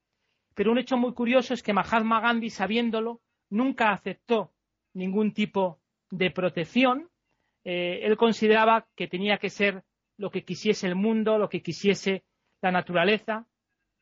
Pero 0.55 0.73
un 0.73 0.79
hecho 0.79 0.99
muy 0.99 1.15
curioso 1.15 1.55
es 1.55 1.63
que 1.63 1.73
Mahatma 1.73 2.21
Gandhi, 2.21 2.51
sabiéndolo, 2.51 3.23
nunca 3.49 3.93
aceptó 3.93 4.53
ningún 4.93 5.33
tipo 5.33 5.81
de 6.11 6.31
protección. 6.31 7.09
Eh, 7.65 8.01
él 8.03 8.19
consideraba 8.19 8.87
que 8.95 9.09
tenía 9.09 9.39
que 9.39 9.49
ser 9.49 9.85
lo 10.19 10.31
que 10.31 10.45
quisiese 10.45 10.87
el 10.87 10.97
mundo, 10.97 11.39
lo 11.39 11.49
que 11.49 11.63
quisiese 11.63 12.25
la 12.61 12.73
naturaleza, 12.73 13.47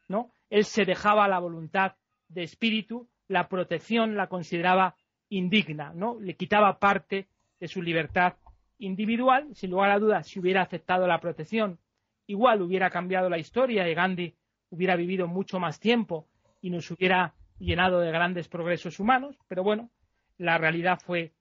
¿no? 0.08 0.32
Él 0.50 0.64
se 0.64 0.84
dejaba 0.84 1.28
la 1.28 1.38
voluntad 1.38 1.94
de 2.26 2.42
espíritu 2.42 3.08
la 3.28 3.48
protección 3.48 4.16
la 4.16 4.26
consideraba 4.26 4.96
indigna, 5.28 5.92
¿no? 5.94 6.18
Le 6.20 6.34
quitaba 6.34 6.78
parte 6.78 7.28
de 7.60 7.68
su 7.68 7.82
libertad 7.82 8.34
individual. 8.78 9.48
Sin 9.54 9.70
lugar 9.70 9.90
a 9.90 9.98
dudas, 9.98 10.26
si 10.26 10.40
hubiera 10.40 10.62
aceptado 10.62 11.06
la 11.06 11.20
protección, 11.20 11.78
igual 12.26 12.62
hubiera 12.62 12.90
cambiado 12.90 13.28
la 13.28 13.38
historia 13.38 13.88
y 13.88 13.94
Gandhi 13.94 14.34
hubiera 14.70 14.96
vivido 14.96 15.26
mucho 15.26 15.58
más 15.58 15.78
tiempo 15.78 16.26
y 16.60 16.70
nos 16.70 16.90
hubiera 16.90 17.34
llenado 17.58 18.00
de 18.00 18.10
grandes 18.10 18.48
progresos 18.48 18.98
humanos. 18.98 19.36
Pero 19.48 19.62
bueno, 19.62 19.90
la 20.38 20.58
realidad 20.58 20.98
fue 21.04 21.32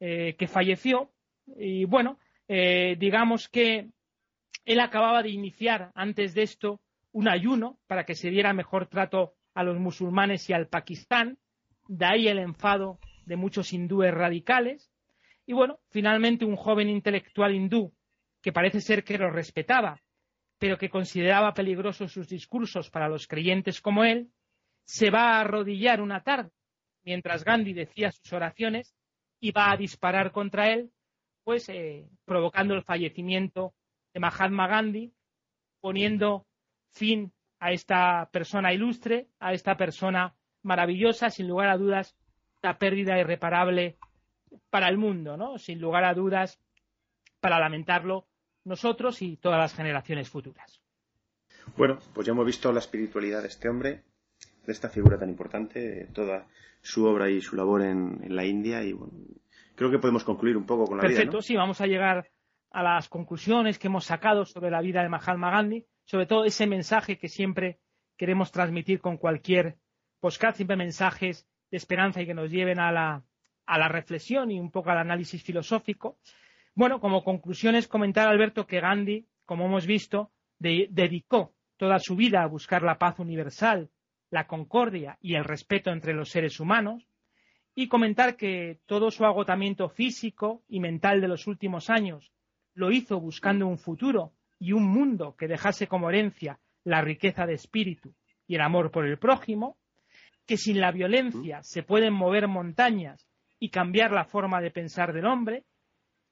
eh, 0.00 0.34
que 0.38 0.48
falleció 0.48 1.10
y 1.56 1.84
bueno, 1.84 2.18
eh, 2.48 2.96
digamos 2.98 3.48
que 3.48 3.90
él 4.64 4.80
acababa 4.80 5.22
de 5.22 5.30
iniciar 5.30 5.92
antes 5.94 6.34
de 6.34 6.42
esto 6.42 6.80
un 7.12 7.28
ayuno 7.28 7.78
para 7.86 8.04
que 8.04 8.14
se 8.14 8.30
diera 8.30 8.52
mejor 8.52 8.86
trato 8.86 9.35
a 9.56 9.64
los 9.64 9.78
musulmanes 9.78 10.48
y 10.48 10.52
al 10.52 10.68
Pakistán, 10.68 11.38
de 11.88 12.04
ahí 12.04 12.28
el 12.28 12.38
enfado 12.38 13.00
de 13.24 13.36
muchos 13.36 13.72
hindúes 13.72 14.12
radicales, 14.12 14.92
y 15.46 15.52
bueno, 15.52 15.80
finalmente 15.90 16.44
un 16.44 16.56
joven 16.56 16.88
intelectual 16.88 17.54
hindú 17.54 17.92
que 18.42 18.52
parece 18.52 18.80
ser 18.80 19.02
que 19.02 19.18
lo 19.18 19.30
respetaba, 19.30 20.00
pero 20.58 20.78
que 20.78 20.90
consideraba 20.90 21.54
peligrosos 21.54 22.12
sus 22.12 22.28
discursos 22.28 22.90
para 22.90 23.08
los 23.08 23.26
creyentes 23.26 23.80
como 23.80 24.04
él, 24.04 24.30
se 24.84 25.10
va 25.10 25.32
a 25.32 25.40
arrodillar 25.40 26.00
una 26.00 26.22
tarde 26.22 26.50
mientras 27.06 27.44
Gandhi 27.44 27.72
decía 27.72 28.12
sus 28.12 28.30
oraciones 28.32 28.94
y 29.40 29.52
va 29.52 29.70
a 29.70 29.76
disparar 29.76 30.32
contra 30.32 30.70
él, 30.72 30.90
pues 31.44 31.68
eh, 31.68 32.06
provocando 32.26 32.74
el 32.74 32.82
fallecimiento 32.82 33.74
de 34.12 34.20
Mahatma 34.20 34.66
Gandhi, 34.66 35.14
poniendo 35.80 36.46
fin 36.90 37.32
a 37.58 37.72
esta 37.72 38.28
persona 38.32 38.72
ilustre, 38.72 39.28
a 39.40 39.52
esta 39.52 39.76
persona 39.76 40.34
maravillosa, 40.62 41.30
sin 41.30 41.48
lugar 41.48 41.68
a 41.68 41.76
dudas, 41.76 42.16
la 42.62 42.78
pérdida 42.78 43.18
irreparable 43.18 43.96
para 44.70 44.88
el 44.88 44.98
mundo, 44.98 45.36
¿no? 45.36 45.58
Sin 45.58 45.80
lugar 45.80 46.04
a 46.04 46.14
dudas, 46.14 46.60
para 47.40 47.58
lamentarlo 47.58 48.26
nosotros 48.64 49.22
y 49.22 49.36
todas 49.36 49.58
las 49.58 49.74
generaciones 49.74 50.28
futuras. 50.28 50.82
Bueno, 51.76 51.98
pues 52.14 52.26
ya 52.26 52.32
hemos 52.32 52.46
visto 52.46 52.72
la 52.72 52.80
espiritualidad 52.80 53.42
de 53.42 53.48
este 53.48 53.68
hombre, 53.68 54.02
de 54.66 54.72
esta 54.72 54.88
figura 54.88 55.18
tan 55.18 55.28
importante, 55.28 56.08
toda 56.12 56.46
su 56.82 57.04
obra 57.04 57.30
y 57.30 57.40
su 57.40 57.56
labor 57.56 57.82
en, 57.82 58.34
la 58.34 58.44
India 58.44 58.82
y 58.82 58.92
bueno, 58.92 59.12
creo 59.74 59.90
que 59.90 59.98
podemos 59.98 60.24
concluir 60.24 60.56
un 60.56 60.66
poco 60.66 60.86
con 60.86 60.96
la 60.96 61.02
Perfecto, 61.02 61.22
vida. 61.22 61.30
Perfecto, 61.30 61.42
sí, 61.42 61.56
vamos 61.56 61.80
a 61.80 61.86
llegar 61.86 62.28
a 62.70 62.82
las 62.82 63.08
conclusiones 63.08 63.78
que 63.78 63.88
hemos 63.88 64.04
sacado 64.04 64.44
sobre 64.44 64.70
la 64.70 64.80
vida 64.80 65.02
de 65.02 65.08
Mahatma 65.08 65.50
Gandhi, 65.50 65.84
sobre 66.06 66.26
todo 66.26 66.44
ese 66.44 66.66
mensaje 66.66 67.18
que 67.18 67.28
siempre 67.28 67.78
queremos 68.16 68.50
transmitir 68.50 69.00
con 69.00 69.18
cualquier 69.18 69.76
postcard, 70.20 70.54
siempre 70.54 70.76
mensajes 70.76 71.46
de 71.70 71.76
esperanza 71.76 72.22
y 72.22 72.26
que 72.26 72.34
nos 72.34 72.50
lleven 72.50 72.78
a 72.78 72.90
la, 72.92 73.24
a 73.66 73.78
la 73.78 73.88
reflexión 73.88 74.50
y 74.50 74.58
un 74.58 74.70
poco 74.70 74.90
al 74.90 74.98
análisis 74.98 75.42
filosófico. 75.42 76.18
Bueno, 76.74 77.00
como 77.00 77.24
conclusiones, 77.24 77.88
comentar, 77.88 78.28
Alberto, 78.28 78.66
que 78.66 78.80
Gandhi, 78.80 79.26
como 79.44 79.66
hemos 79.66 79.86
visto, 79.86 80.30
dedicó 80.58 81.54
toda 81.76 81.98
su 81.98 82.16
vida 82.16 82.42
a 82.42 82.46
buscar 82.46 82.82
la 82.82 82.98
paz 82.98 83.18
universal, 83.18 83.90
la 84.30 84.46
concordia 84.46 85.18
y 85.20 85.34
el 85.34 85.44
respeto 85.44 85.90
entre 85.90 86.14
los 86.14 86.30
seres 86.30 86.60
humanos, 86.60 87.06
y 87.74 87.88
comentar 87.88 88.36
que 88.36 88.80
todo 88.86 89.10
su 89.10 89.24
agotamiento 89.24 89.88
físico 89.88 90.62
y 90.68 90.80
mental 90.80 91.20
de 91.20 91.28
los 91.28 91.46
últimos 91.46 91.90
años 91.90 92.32
lo 92.74 92.90
hizo 92.90 93.20
buscando 93.20 93.66
un 93.66 93.78
futuro 93.78 94.35
y 94.58 94.72
un 94.72 94.86
mundo 94.86 95.36
que 95.36 95.48
dejase 95.48 95.86
como 95.86 96.08
herencia 96.08 96.58
la 96.84 97.00
riqueza 97.00 97.46
de 97.46 97.54
espíritu 97.54 98.14
y 98.46 98.54
el 98.54 98.60
amor 98.60 98.90
por 98.90 99.06
el 99.06 99.18
prójimo, 99.18 99.76
que 100.46 100.56
sin 100.56 100.80
la 100.80 100.92
violencia 100.92 101.62
se 101.62 101.82
pueden 101.82 102.14
mover 102.14 102.48
montañas 102.48 103.26
y 103.58 103.70
cambiar 103.70 104.12
la 104.12 104.24
forma 104.24 104.60
de 104.60 104.70
pensar 104.70 105.12
del 105.12 105.26
hombre, 105.26 105.64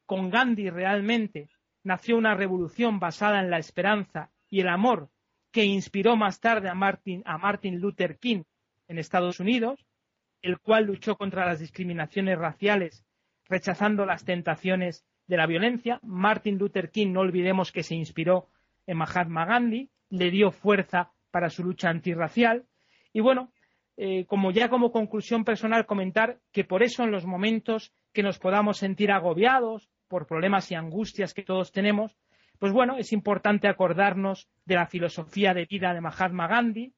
con 0.06 0.30
Gandhi 0.30 0.70
realmente 0.70 1.48
nació 1.82 2.16
una 2.16 2.34
revolución 2.34 2.98
basada 2.98 3.40
en 3.40 3.50
la 3.50 3.58
esperanza 3.58 4.30
y 4.48 4.60
el 4.60 4.68
amor 4.68 5.10
que 5.50 5.64
inspiró 5.64 6.16
más 6.16 6.40
tarde 6.40 6.68
a 6.68 6.74
Martin, 6.74 7.22
a 7.24 7.38
Martin 7.38 7.80
Luther 7.80 8.18
King 8.18 8.42
en 8.88 8.98
Estados 8.98 9.40
Unidos, 9.40 9.84
el 10.42 10.58
cual 10.58 10.84
luchó 10.84 11.16
contra 11.16 11.46
las 11.46 11.58
discriminaciones 11.58 12.38
raciales, 12.38 13.04
rechazando 13.48 14.04
las 14.04 14.24
tentaciones 14.24 15.04
de 15.26 15.36
la 15.36 15.46
violencia. 15.46 16.00
Martin 16.02 16.58
Luther 16.58 16.90
King, 16.90 17.12
no 17.12 17.20
olvidemos 17.20 17.72
que 17.72 17.82
se 17.82 17.94
inspiró 17.94 18.48
en 18.86 18.98
Mahatma 18.98 19.46
Gandhi, 19.46 19.90
le 20.10 20.30
dio 20.30 20.50
fuerza 20.50 21.12
para 21.30 21.50
su 21.50 21.64
lucha 21.64 21.88
antirracial. 21.88 22.64
Y 23.12 23.20
bueno, 23.20 23.52
eh, 23.96 24.26
como 24.26 24.50
ya 24.50 24.68
como 24.68 24.92
conclusión 24.92 25.44
personal, 25.44 25.86
comentar 25.86 26.40
que 26.52 26.64
por 26.64 26.82
eso 26.82 27.04
en 27.04 27.10
los 27.10 27.26
momentos 27.26 27.92
que 28.12 28.22
nos 28.22 28.38
podamos 28.38 28.78
sentir 28.78 29.10
agobiados 29.10 29.88
por 30.08 30.26
problemas 30.26 30.70
y 30.70 30.74
angustias 30.74 31.34
que 31.34 31.42
todos 31.42 31.72
tenemos, 31.72 32.16
pues 32.58 32.72
bueno, 32.72 32.96
es 32.96 33.12
importante 33.12 33.68
acordarnos 33.68 34.48
de 34.64 34.76
la 34.76 34.86
filosofía 34.86 35.54
de 35.54 35.66
vida 35.66 35.92
de 35.92 36.00
Mahatma 36.00 36.46
Gandhi, 36.46 36.94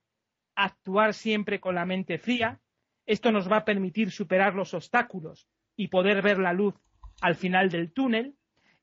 actuar 0.54 1.14
siempre 1.14 1.60
con 1.60 1.74
la 1.74 1.86
mente 1.86 2.18
fría. 2.18 2.60
Esto 3.06 3.30
nos 3.32 3.50
va 3.50 3.58
a 3.58 3.64
permitir 3.64 4.10
superar 4.10 4.54
los 4.54 4.74
obstáculos 4.74 5.48
y 5.76 5.88
poder 5.88 6.22
ver 6.22 6.38
la 6.38 6.52
luz 6.52 6.74
al 7.20 7.34
final 7.34 7.70
del 7.70 7.92
túnel. 7.92 8.34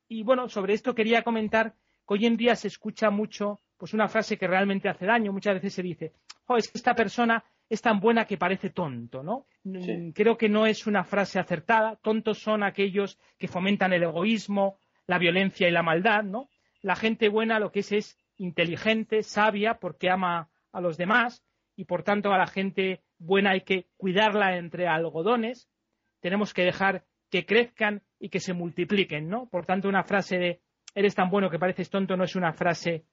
Y 0.07 0.23
bueno, 0.23 0.49
sobre 0.49 0.73
esto 0.73 0.93
quería 0.95 1.23
comentar 1.23 1.73
que 2.07 2.13
hoy 2.13 2.25
en 2.25 2.37
día 2.37 2.55
se 2.55 2.67
escucha 2.67 3.09
mucho 3.09 3.59
pues 3.77 3.93
una 3.93 4.07
frase 4.07 4.37
que 4.37 4.47
realmente 4.47 4.89
hace 4.89 5.05
daño. 5.05 5.33
Muchas 5.33 5.55
veces 5.55 5.73
se 5.73 5.83
dice, 5.83 6.13
oh, 6.47 6.57
es 6.57 6.69
que 6.69 6.77
esta 6.77 6.95
persona 6.95 7.43
es 7.69 7.81
tan 7.81 7.99
buena 7.99 8.25
que 8.25 8.37
parece 8.37 8.69
tonto, 8.69 9.23
¿no? 9.23 9.47
Mm, 9.63 10.09
creo 10.11 10.37
que 10.37 10.49
no 10.49 10.65
es 10.65 10.85
una 10.85 11.03
frase 11.03 11.39
acertada. 11.39 11.97
Tontos 11.97 12.39
son 12.39 12.63
aquellos 12.63 13.19
que 13.37 13.47
fomentan 13.47 13.93
el 13.93 14.03
egoísmo, 14.03 14.77
la 15.07 15.17
violencia 15.17 15.67
y 15.67 15.71
la 15.71 15.83
maldad, 15.83 16.23
¿no? 16.23 16.49
La 16.81 16.95
gente 16.95 17.29
buena 17.29 17.59
lo 17.59 17.71
que 17.71 17.79
es 17.79 17.91
es 17.91 18.17
inteligente, 18.37 19.23
sabia, 19.23 19.75
porque 19.75 20.09
ama 20.09 20.49
a 20.71 20.81
los 20.81 20.97
demás 20.97 21.43
y 21.75 21.85
por 21.85 22.03
tanto 22.03 22.31
a 22.33 22.37
la 22.37 22.47
gente 22.47 23.01
buena 23.17 23.51
hay 23.51 23.61
que 23.61 23.87
cuidarla 23.97 24.57
entre 24.57 24.87
algodones. 24.87 25.69
Tenemos 26.19 26.53
que 26.53 26.63
dejar 26.63 27.05
que 27.33 27.47
crezcan 27.47 28.03
y 28.19 28.29
que 28.29 28.39
se 28.39 28.53
multipliquen, 28.53 29.27
¿no? 29.27 29.47
Por 29.49 29.65
tanto, 29.65 29.89
una 29.89 30.03
frase 30.03 30.37
de 30.37 30.61
eres 30.93 31.15
tan 31.15 31.31
bueno 31.31 31.49
que 31.49 31.57
pareces 31.57 31.89
tonto 31.89 32.15
no 32.15 32.25
es 32.25 32.35
una 32.35 32.53
frase 32.53 33.05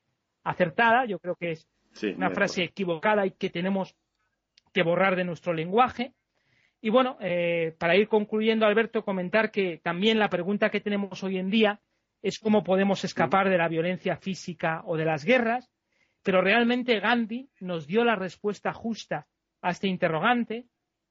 acertada, 0.44 1.06
yo 1.06 1.18
creo 1.18 1.36
que 1.36 1.52
es 1.52 1.66
una 2.14 2.28
frase 2.28 2.64
equivocada 2.64 3.24
y 3.24 3.30
que 3.30 3.48
tenemos 3.48 3.96
que 4.74 4.82
borrar 4.82 5.16
de 5.16 5.24
nuestro 5.24 5.54
lenguaje. 5.54 6.12
Y 6.82 6.90
bueno, 6.90 7.16
eh, 7.22 7.74
para 7.78 7.96
ir 7.96 8.08
concluyendo, 8.08 8.66
Alberto, 8.66 9.06
comentar 9.06 9.50
que 9.50 9.80
también 9.82 10.18
la 10.18 10.28
pregunta 10.28 10.68
que 10.68 10.82
tenemos 10.82 11.24
hoy 11.24 11.38
en 11.38 11.48
día 11.48 11.80
es 12.20 12.38
cómo 12.38 12.62
podemos 12.62 13.02
escapar 13.04 13.48
de 13.48 13.56
la 13.56 13.68
violencia 13.68 14.18
física 14.18 14.82
o 14.84 14.98
de 14.98 15.06
las 15.06 15.24
guerras, 15.24 15.72
pero 16.22 16.42
realmente 16.42 17.00
Gandhi 17.00 17.48
nos 17.60 17.86
dio 17.86 18.04
la 18.04 18.16
respuesta 18.16 18.74
justa 18.74 19.26
a 19.62 19.70
este 19.70 19.88
interrogante, 19.88 20.66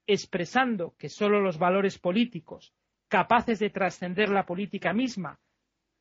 expresando 0.05 0.93
que 0.95 1.09
solo 1.09 1.41
los 1.41 1.57
valores 1.57 1.97
políticos 1.97 2.71
capaces 3.09 3.59
de 3.59 3.69
trascender 3.69 4.29
la 4.29 4.45
política 4.45 4.93
misma, 4.93 5.39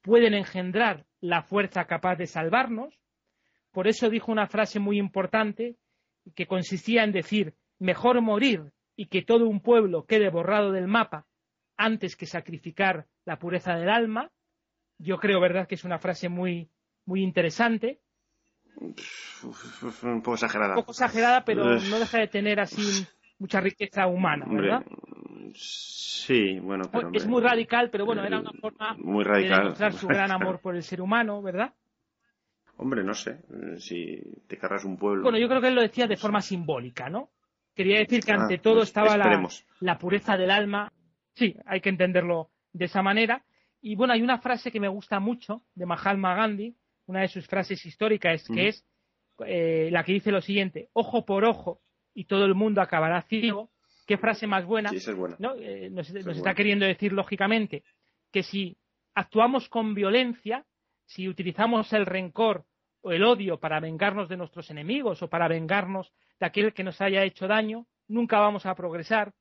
pueden 0.02 0.34
engendrar 0.34 1.06
la 1.20 1.42
fuerza 1.42 1.86
capaz 1.86 2.16
de 2.16 2.26
salvarnos. 2.26 2.94
Por 3.72 3.88
eso 3.88 4.08
dijo 4.08 4.30
una 4.30 4.46
frase 4.46 4.78
muy 4.78 4.98
importante 4.98 5.76
que 6.34 6.46
consistía 6.46 7.04
en 7.04 7.12
decir 7.12 7.54
mejor 7.78 8.20
morir 8.20 8.70
y 8.96 9.06
que 9.06 9.22
todo 9.22 9.48
un 9.48 9.60
pueblo 9.60 10.04
quede 10.04 10.30
borrado 10.30 10.72
del 10.72 10.86
mapa 10.86 11.26
antes 11.76 12.16
que 12.16 12.26
sacrificar 12.26 13.06
la 13.24 13.38
pureza 13.38 13.74
del 13.76 13.88
alma. 13.88 14.30
Yo 14.98 15.18
creo, 15.18 15.40
¿verdad?, 15.40 15.66
que 15.68 15.76
es 15.76 15.84
una 15.84 15.98
frase 15.98 16.28
muy, 16.28 16.68
muy 17.06 17.22
interesante. 17.22 18.00
Un 18.80 20.22
poco 20.22 20.34
exagerada. 20.34 20.74
Un 20.74 20.80
poco 20.80 20.92
exagerada, 20.92 21.44
pero 21.44 21.64
no 21.64 21.98
deja 21.98 22.18
de 22.18 22.28
tener 22.28 22.60
así 22.60 23.06
mucha 23.38 23.60
riqueza 23.60 24.06
humana, 24.06 24.46
¿verdad? 24.48 24.84
Sí, 25.54 26.58
bueno, 26.60 26.84
pero 26.90 27.10
es 27.12 27.26
muy 27.26 27.42
radical, 27.42 27.90
pero 27.90 28.04
bueno, 28.04 28.24
era 28.24 28.40
una 28.40 28.52
forma 28.52 28.94
muy 28.98 29.24
radical. 29.24 29.50
de 29.50 29.62
demostrar 29.62 29.92
su 29.92 30.06
gran 30.06 30.30
amor 30.30 30.60
por 30.62 30.76
el 30.76 30.82
ser 30.82 31.00
humano, 31.00 31.42
¿verdad? 31.42 31.72
Hombre, 32.76 33.02
no 33.02 33.14
sé, 33.14 33.40
eh, 33.50 33.78
si 33.78 34.20
te 34.46 34.56
cargas 34.56 34.84
un 34.84 34.96
pueblo. 34.96 35.22
Bueno, 35.22 35.38
yo 35.38 35.48
creo 35.48 35.60
que 35.60 35.68
él 35.68 35.74
lo 35.74 35.82
decía 35.82 36.06
de 36.06 36.16
forma 36.16 36.40
simbólica, 36.40 37.08
¿no? 37.08 37.30
Quería 37.74 37.98
decir 37.98 38.24
que 38.24 38.32
ante 38.32 38.54
ah, 38.54 38.60
todo 38.62 38.76
pues 38.76 38.88
estaba 38.88 39.16
la, 39.16 39.48
la, 39.80 39.98
pureza 39.98 40.36
del 40.36 40.50
alma. 40.50 40.92
Sí, 41.34 41.56
hay 41.66 41.80
que 41.80 41.88
entenderlo 41.88 42.50
de 42.72 42.86
esa 42.86 43.02
manera. 43.02 43.44
Y 43.80 43.94
bueno, 43.94 44.12
hay 44.12 44.22
una 44.22 44.38
frase 44.38 44.70
que 44.72 44.80
me 44.80 44.88
gusta 44.88 45.20
mucho 45.20 45.62
de 45.74 45.86
Mahatma 45.86 46.34
Gandhi, 46.34 46.76
una 47.06 47.20
de 47.20 47.28
sus 47.28 47.46
frases 47.46 47.84
históricas, 47.86 48.48
que 48.48 48.68
es 48.68 48.84
eh, 49.46 49.88
la 49.92 50.02
que 50.02 50.12
dice 50.12 50.32
lo 50.32 50.40
siguiente: 50.40 50.88
ojo 50.92 51.24
por 51.24 51.44
ojo 51.44 51.80
y 52.14 52.24
todo 52.24 52.44
el 52.44 52.54
mundo 52.54 52.80
acabará 52.80 53.22
ciego 53.22 53.70
qué 54.08 54.16
frase 54.16 54.46
más 54.46 54.64
buena, 54.64 54.90
eh, 54.90 55.90
nos, 55.92 56.08
está 56.08 56.54
queriendo 56.54 56.86
decir 56.86 57.12
lógicamente 57.12 57.84
que 58.32 58.42
si 58.42 58.78
actuamos 59.14 59.68
con 59.68 59.94
violencia, 59.94 60.64
si 61.04 61.28
utilizamos 61.28 61.92
el 61.92 62.06
rencor 62.06 62.64
o 63.02 63.12
el 63.12 63.22
odio 63.22 63.60
para 63.60 63.80
vengarnos 63.80 64.30
de 64.30 64.38
nuestros 64.38 64.70
enemigos 64.70 65.22
o 65.22 65.28
para 65.28 65.46
vengarnos 65.46 66.10
de 66.40 66.46
aquel 66.46 66.72
que 66.72 66.84
nos 66.84 67.02
haya 67.02 67.22
hecho 67.22 67.46
daño, 67.46 67.86
nunca 68.08 68.40
vamos 68.40 68.64
a 68.64 68.74
progresar, 68.74 69.34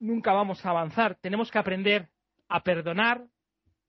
nunca 0.00 0.32
vamos 0.32 0.66
a 0.66 0.70
avanzar. 0.70 1.16
Tenemos 1.20 1.52
que 1.52 1.58
aprender 1.58 2.08
a 2.48 2.64
perdonar, 2.64 3.24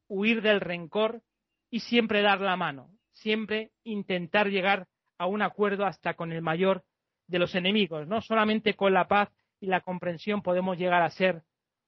huir 0.08 0.43
del 0.43 0.62
rencor 0.62 1.24
y 1.72 1.80
siempre 1.80 2.22
dar 2.22 2.39
la 2.39 2.56
mano, 2.56 2.91
siempre 3.14 3.72
intentar 3.84 4.50
llegar 4.50 4.88
a 5.18 5.26
un 5.26 5.41
acuerdo 5.41 5.88
hasta 5.88 6.14
con 6.14 6.32
el 6.32 6.43
mayor 6.43 6.84
de 7.26 7.39
los 7.39 7.56
enemigos, 7.56 8.08
no 8.08 8.22
solamente 8.22 8.76
con 8.76 8.93
la 8.93 9.08
paz 9.08 9.30
y 9.60 9.68
la 9.68 9.82
comprensión 9.82 10.41
podemos 10.41 10.78
llegar 10.78 11.01
a 11.01 11.10
ser 11.10 11.43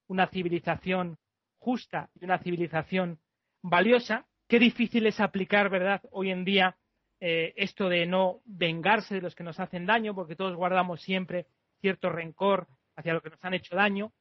una 0.08 0.28
civilización 0.28 1.18
justa 1.60 2.10
y 2.20 2.26
una 2.26 2.40
civilización 2.40 3.20
valiosa. 3.62 4.26
Qué 4.48 4.60
difícil 4.60 5.06
es 5.06 5.20
aplicar, 5.20 5.70
¿verdad?, 5.70 6.02
hoy 6.12 6.32
en 6.32 6.46
día 6.46 6.78
eh, 7.20 7.54
esto 7.58 7.90
de 7.90 8.06
no 8.06 8.42
vengarse 8.46 9.16
de 9.16 9.22
los 9.22 9.36
que 9.36 9.44
nos 9.44 9.60
hacen 9.60 9.86
daño, 9.86 10.16
porque 10.16 10.36
todos 10.36 10.56
guardamos 10.56 11.02
siempre 11.02 11.48
cierto 11.82 12.10
rencor 12.10 12.68
hacia 12.96 13.14
los 13.14 13.22
que 13.22 13.30
nos 13.30 13.44
han 13.44 13.54
hecho 13.54 13.76
daño, 13.76 14.14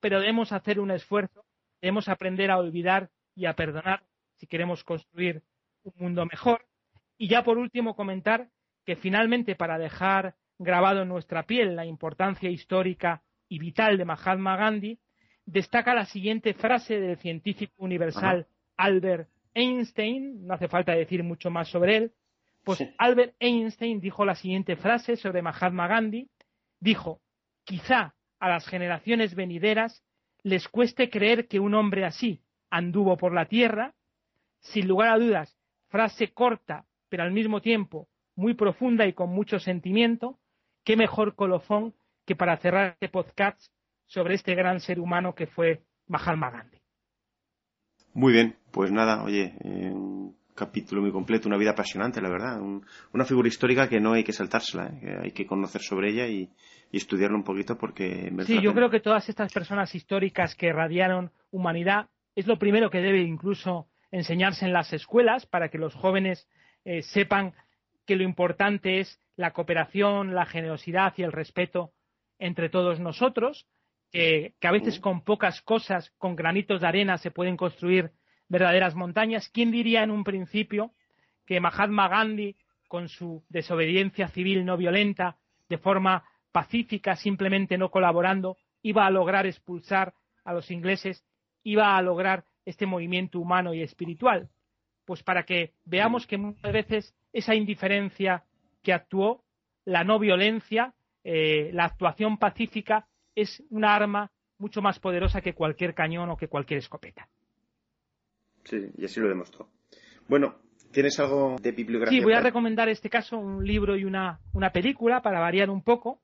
pero 0.00 0.20
debemos 0.20 0.52
hacer 0.52 0.80
un 0.80 0.90
esfuerzo, 0.90 1.44
debemos 1.80 2.08
aprender 2.08 2.50
a 2.50 2.58
olvidar 2.58 3.10
y 3.34 3.46
a 3.46 3.54
perdonar 3.54 4.04
si 4.36 4.46
queremos 4.46 4.84
construir 4.84 5.42
un 5.82 5.92
mundo 5.96 6.24
mejor. 6.26 6.66
Y 7.18 7.28
ya 7.28 7.42
por 7.42 7.58
último 7.58 7.96
comentar 7.96 8.50
que 8.84 8.96
finalmente 8.96 9.56
para 9.56 9.78
dejar 9.78 10.36
grabado 10.58 11.02
en 11.02 11.08
nuestra 11.08 11.44
piel 11.44 11.76
la 11.76 11.86
importancia 11.86 12.50
histórica 12.50 13.22
y 13.48 13.58
vital 13.58 13.98
de 13.98 14.04
Mahatma 14.04 14.56
Gandhi, 14.56 14.98
destaca 15.44 15.94
la 15.94 16.06
siguiente 16.06 16.54
frase 16.54 17.00
del 17.00 17.18
científico 17.18 17.74
universal 17.78 18.46
Albert 18.76 19.28
Einstein, 19.54 20.46
no 20.46 20.54
hace 20.54 20.68
falta 20.68 20.92
decir 20.92 21.22
mucho 21.22 21.50
más 21.50 21.68
sobre 21.68 21.96
él, 21.96 22.12
pues 22.64 22.82
Albert 22.98 23.34
Einstein 23.38 24.00
dijo 24.00 24.24
la 24.24 24.34
siguiente 24.34 24.76
frase 24.76 25.16
sobre 25.16 25.40
Mahatma 25.40 25.86
Gandhi, 25.86 26.28
dijo, 26.80 27.20
quizá 27.64 28.14
a 28.40 28.48
las 28.48 28.66
generaciones 28.66 29.34
venideras 29.34 30.02
les 30.42 30.68
cueste 30.68 31.10
creer 31.10 31.46
que 31.48 31.60
un 31.60 31.74
hombre 31.74 32.04
así 32.04 32.42
anduvo 32.70 33.16
por 33.16 33.32
la 33.32 33.46
tierra, 33.46 33.94
sin 34.60 34.88
lugar 34.88 35.08
a 35.08 35.18
dudas, 35.18 35.56
frase 35.88 36.32
corta, 36.32 36.84
pero 37.08 37.22
al 37.22 37.32
mismo 37.32 37.60
tiempo 37.60 38.08
muy 38.34 38.54
profunda 38.54 39.06
y 39.06 39.12
con 39.12 39.30
mucho 39.30 39.58
sentimiento, 39.58 40.38
qué 40.86 40.96
mejor 40.96 41.34
colofón 41.34 41.92
que 42.24 42.36
para 42.36 42.56
cerrar 42.58 42.92
este 42.92 43.08
podcast 43.08 43.60
sobre 44.06 44.34
este 44.34 44.54
gran 44.54 44.78
ser 44.78 45.00
humano 45.00 45.34
que 45.34 45.48
fue 45.48 45.82
Mahatma 46.06 46.50
Gandhi. 46.50 46.78
Muy 48.14 48.32
bien, 48.32 48.56
pues 48.70 48.92
nada, 48.92 49.24
oye, 49.24 49.52
un 49.62 50.36
capítulo 50.54 51.02
muy 51.02 51.10
completo, 51.10 51.48
una 51.48 51.58
vida 51.58 51.72
apasionante, 51.72 52.22
la 52.22 52.30
verdad, 52.30 52.60
una 53.12 53.24
figura 53.24 53.48
histórica 53.48 53.88
que 53.88 54.00
no 54.00 54.12
hay 54.12 54.22
que 54.22 54.32
saltársela, 54.32 54.86
¿eh? 54.86 55.00
que 55.00 55.18
hay 55.24 55.30
que 55.32 55.46
conocer 55.46 55.82
sobre 55.82 56.10
ella 56.10 56.28
y, 56.28 56.48
y 56.92 56.96
estudiarlo 56.96 57.36
un 57.36 57.44
poquito 57.44 57.76
porque... 57.76 58.32
Sí, 58.46 58.62
yo 58.62 58.72
creo 58.72 58.88
que 58.88 59.00
todas 59.00 59.28
estas 59.28 59.52
personas 59.52 59.92
históricas 59.92 60.54
que 60.54 60.72
radiaron 60.72 61.32
humanidad 61.50 62.08
es 62.36 62.46
lo 62.46 62.58
primero 62.58 62.90
que 62.90 63.00
debe 63.00 63.22
incluso 63.22 63.88
enseñarse 64.12 64.64
en 64.64 64.72
las 64.72 64.92
escuelas 64.92 65.46
para 65.46 65.68
que 65.68 65.78
los 65.78 65.94
jóvenes 65.94 66.48
eh, 66.84 67.02
sepan 67.02 67.54
que 68.06 68.16
lo 68.16 68.22
importante 68.22 69.00
es 69.00 69.20
la 69.36 69.52
cooperación, 69.52 70.34
la 70.34 70.46
generosidad 70.46 71.14
y 71.16 71.22
el 71.22 71.32
respeto 71.32 71.92
entre 72.38 72.68
todos 72.68 73.00
nosotros, 73.00 73.66
que, 74.10 74.54
a 74.62 74.70
veces 74.70 75.00
con 75.00 75.22
pocas 75.22 75.60
cosas, 75.62 76.10
con 76.18 76.36
granitos 76.36 76.80
de 76.80 76.86
arena, 76.86 77.18
se 77.18 77.30
pueden 77.30 77.56
construir 77.56 78.12
verdaderas 78.48 78.94
montañas. 78.94 79.48
¿Quién 79.50 79.70
diría 79.70 80.02
en 80.02 80.10
un 80.10 80.24
principio 80.24 80.92
que 81.44 81.60
Mahatma 81.60 82.08
Gandhi, 82.08 82.56
con 82.88 83.08
su 83.08 83.44
desobediencia 83.48 84.28
civil 84.28 84.64
no 84.64 84.76
violenta, 84.76 85.36
de 85.68 85.78
forma 85.78 86.24
pacífica, 86.52 87.16
simplemente 87.16 87.76
no 87.76 87.90
colaborando, 87.90 88.56
iba 88.82 89.04
a 89.04 89.10
lograr 89.10 89.46
expulsar 89.46 90.14
a 90.44 90.54
los 90.54 90.70
ingleses, 90.70 91.24
iba 91.64 91.96
a 91.96 92.02
lograr 92.02 92.44
este 92.64 92.86
movimiento 92.86 93.40
humano 93.40 93.74
y 93.74 93.82
espiritual? 93.82 94.48
Pues 95.04 95.22
para 95.22 95.44
que 95.44 95.72
veamos 95.84 96.26
que 96.26 96.38
muchas 96.38 96.72
veces 96.72 97.14
esa 97.36 97.54
indiferencia 97.54 98.44
que 98.82 98.94
actuó, 98.94 99.44
la 99.84 100.04
no 100.04 100.18
violencia, 100.18 100.94
eh, 101.22 101.70
la 101.72 101.84
actuación 101.84 102.38
pacífica, 102.38 103.06
es 103.34 103.62
una 103.68 103.94
arma 103.94 104.30
mucho 104.58 104.80
más 104.80 104.98
poderosa 104.98 105.42
que 105.42 105.52
cualquier 105.52 105.94
cañón 105.94 106.30
o 106.30 106.36
que 106.36 106.48
cualquier 106.48 106.78
escopeta. 106.78 107.28
Sí, 108.64 108.88
y 108.96 109.04
así 109.04 109.20
lo 109.20 109.28
demostró. 109.28 109.68
Bueno, 110.28 110.56
¿tienes 110.90 111.20
algo 111.20 111.56
de 111.60 111.72
bibliografía? 111.72 112.18
Sí, 112.18 112.24
voy 112.24 112.32
a 112.32 112.40
recomendar 112.40 112.88
este 112.88 113.10
caso 113.10 113.36
un 113.36 113.66
libro 113.66 113.96
y 113.96 114.04
una, 114.04 114.40
una 114.54 114.70
película 114.70 115.20
para 115.20 115.38
variar 115.38 115.68
un 115.68 115.82
poco. 115.82 116.22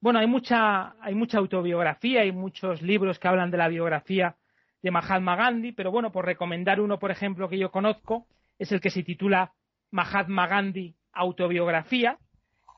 Bueno, 0.00 0.20
hay 0.20 0.28
mucha, 0.28 0.94
hay 1.02 1.16
mucha 1.16 1.38
autobiografía, 1.38 2.20
hay 2.20 2.30
muchos 2.30 2.80
libros 2.80 3.18
que 3.18 3.26
hablan 3.26 3.50
de 3.50 3.58
la 3.58 3.68
biografía 3.68 4.36
de 4.82 4.90
Mahatma 4.92 5.34
Gandhi, 5.34 5.72
pero 5.72 5.90
bueno, 5.90 6.12
por 6.12 6.26
recomendar 6.26 6.80
uno, 6.80 7.00
por 7.00 7.10
ejemplo, 7.10 7.48
que 7.48 7.58
yo 7.58 7.72
conozco, 7.72 8.28
es 8.56 8.70
el 8.70 8.80
que 8.80 8.90
se 8.90 9.02
titula 9.02 9.52
Mahatma 9.94 10.48
Gandhi 10.48 10.96
Autobiografía, 11.12 12.18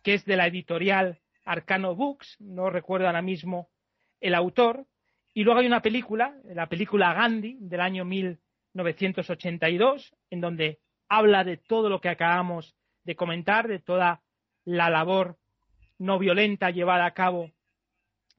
que 0.02 0.12
es 0.12 0.26
de 0.26 0.36
la 0.36 0.48
editorial 0.48 1.18
Arcano 1.46 1.94
Books, 1.94 2.36
no 2.40 2.68
recuerdo 2.68 3.06
ahora 3.06 3.22
mismo 3.22 3.70
el 4.20 4.34
autor, 4.34 4.84
y 5.32 5.42
luego 5.42 5.60
hay 5.60 5.66
una 5.66 5.80
película, 5.80 6.34
la 6.44 6.68
película 6.68 7.14
Gandhi 7.14 7.56
del 7.58 7.80
año 7.80 8.04
1982, 8.04 10.14
en 10.28 10.42
donde 10.42 10.78
habla 11.08 11.42
de 11.42 11.56
todo 11.56 11.88
lo 11.88 12.02
que 12.02 12.10
acabamos 12.10 12.76
de 13.04 13.16
comentar, 13.16 13.66
de 13.66 13.78
toda 13.78 14.20
la 14.66 14.90
labor 14.90 15.38
no 15.98 16.18
violenta 16.18 16.70
llevada 16.70 17.06
a 17.06 17.14
cabo 17.14 17.50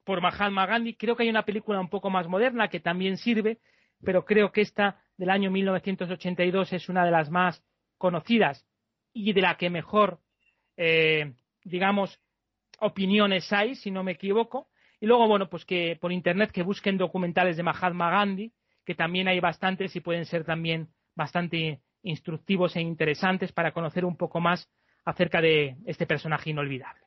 por 0.04 0.22
Mahatma 0.22 0.68
Gandhi. 0.68 0.94
Creo 0.94 1.16
que 1.16 1.24
hay 1.24 1.30
una 1.30 1.46
película 1.46 1.80
un 1.80 1.90
poco 1.90 2.12
más 2.12 2.28
moderna 2.28 2.68
que 2.68 2.80
también 2.80 3.18
sirve, 3.18 3.58
pero 4.04 4.24
creo 4.24 4.52
que 4.52 4.62
esta 4.62 5.02
del 5.18 5.32
año 5.32 5.50
1982 5.50 6.74
es 6.74 6.90
una 6.90 7.06
de 7.06 7.12
las 7.12 7.32
más 7.32 7.64
conocidas 7.98 8.66
y 9.14 9.34
de 9.34 9.42
la 9.42 9.58
que 9.58 9.70
mejor, 9.70 10.20
eh, 10.76 11.34
digamos, 11.64 12.20
opiniones 12.80 13.52
hay, 13.52 13.76
si 13.76 13.92
no 13.92 14.04
me 14.04 14.14
equivoco. 14.14 14.70
Y 15.00 15.06
luego, 15.06 15.28
bueno, 15.28 15.50
pues 15.50 15.66
que 15.66 15.98
por 16.00 16.12
internet 16.12 16.52
que 16.52 16.64
busquen 16.64 16.98
documentales 16.98 17.58
de 17.58 17.64
Mahatma 17.64 18.10
Gandhi, 18.10 18.52
que 18.86 18.96
también 18.96 19.28
hay 19.28 19.40
bastantes 19.40 19.96
y 19.96 20.02
pueden 20.02 20.26
ser 20.26 20.44
también 20.44 20.90
bastante 21.16 21.82
instructivos 22.04 22.76
e 22.76 22.82
interesantes 22.82 23.52
para 23.52 23.74
conocer 23.74 24.06
un 24.06 24.16
poco 24.16 24.40
más 24.40 24.70
acerca 25.06 25.42
de 25.42 25.78
este 25.86 26.06
personaje 26.06 26.50
inolvidable. 26.50 27.02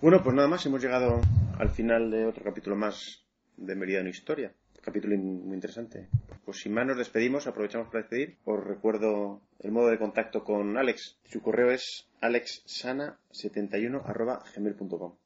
Bueno, 0.00 0.22
pues 0.22 0.34
nada 0.34 0.48
más, 0.48 0.64
hemos 0.66 0.82
llegado 0.82 1.20
al 1.58 1.70
final 1.70 2.10
de 2.10 2.26
otro 2.26 2.44
capítulo 2.44 2.76
más 2.76 3.24
de 3.56 3.74
Meridiano 3.74 4.08
Historia. 4.08 4.52
Capítulo 4.86 5.18
muy 5.18 5.54
interesante. 5.56 6.08
Pues 6.44 6.58
sin 6.58 6.72
más 6.72 6.86
nos 6.86 6.96
despedimos, 6.96 7.48
aprovechamos 7.48 7.88
para 7.88 8.02
despedir. 8.02 8.36
Os 8.44 8.62
recuerdo 8.62 9.40
el 9.58 9.72
modo 9.72 9.88
de 9.88 9.98
contacto 9.98 10.44
con 10.44 10.78
Alex. 10.78 11.18
Su 11.24 11.42
correo 11.42 11.72
es 11.72 12.08
alexsana71.gmail.com 12.20 15.16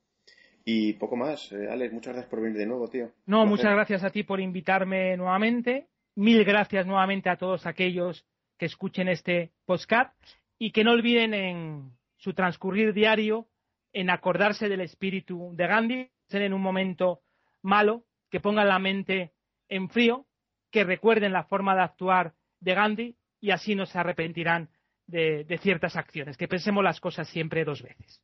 Y 0.64 0.94
poco 0.94 1.16
más. 1.16 1.52
Eh, 1.52 1.68
Alex, 1.70 1.92
muchas 1.92 2.14
gracias 2.14 2.30
por 2.30 2.40
venir 2.40 2.56
de 2.56 2.64
nuevo, 2.64 2.88
tío. 2.88 3.12
No, 3.26 3.44
muchas 3.44 3.74
gracias 3.74 4.02
a 4.02 4.08
ti 4.08 4.22
por 4.22 4.40
invitarme 4.40 5.14
nuevamente. 5.18 5.88
Mil 6.14 6.42
gracias 6.46 6.86
nuevamente 6.86 7.28
a 7.28 7.36
todos 7.36 7.66
aquellos 7.66 8.24
que 8.56 8.64
escuchen 8.64 9.08
este 9.08 9.52
podcast 9.66 10.18
y 10.58 10.72
que 10.72 10.84
no 10.84 10.92
olviden 10.92 11.34
en 11.34 11.92
su 12.16 12.32
transcurrir 12.32 12.94
diario 12.94 13.46
en 13.92 14.08
acordarse 14.08 14.70
del 14.70 14.80
espíritu 14.80 15.52
de 15.54 15.66
Gandhi, 15.66 16.10
ser 16.28 16.40
en 16.40 16.54
un 16.54 16.62
momento 16.62 17.20
malo, 17.60 18.06
que 18.30 18.40
pongan 18.40 18.66
la 18.66 18.78
mente 18.78 19.34
en 19.70 19.88
frío, 19.88 20.26
que 20.70 20.84
recuerden 20.84 21.32
la 21.32 21.44
forma 21.44 21.74
de 21.74 21.82
actuar 21.82 22.34
de 22.60 22.74
Gandhi 22.74 23.16
y 23.40 23.50
así 23.52 23.74
no 23.74 23.86
se 23.86 23.98
arrepentirán 23.98 24.68
de, 25.06 25.58
ciertas 25.60 25.96
acciones, 25.96 26.36
que 26.36 26.46
pensemos 26.46 26.84
las 26.84 27.00
cosas 27.00 27.28
siempre 27.28 27.64
dos 27.64 27.82
veces. 27.82 28.22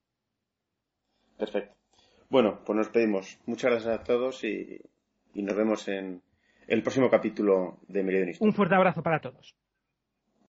Perfecto. 1.37 1.75
Bueno, 2.29 2.61
pues 2.65 2.77
nos 2.77 2.89
pedimos. 2.89 3.39
Muchas 3.47 3.71
gracias 3.73 4.01
a 4.01 4.05
todos 4.05 4.45
y, 4.45 4.81
nos 5.35 5.57
vemos 5.57 5.87
en 5.89 6.23
el 6.67 6.83
próximo 6.83 7.11
capítulo 7.11 7.79
de 7.89 8.03
Meridian 8.03 8.37
Un 8.41 8.55
fuerte 8.55 8.75
abrazo 8.75 9.03
para 9.03 9.21
todos. 9.21 9.55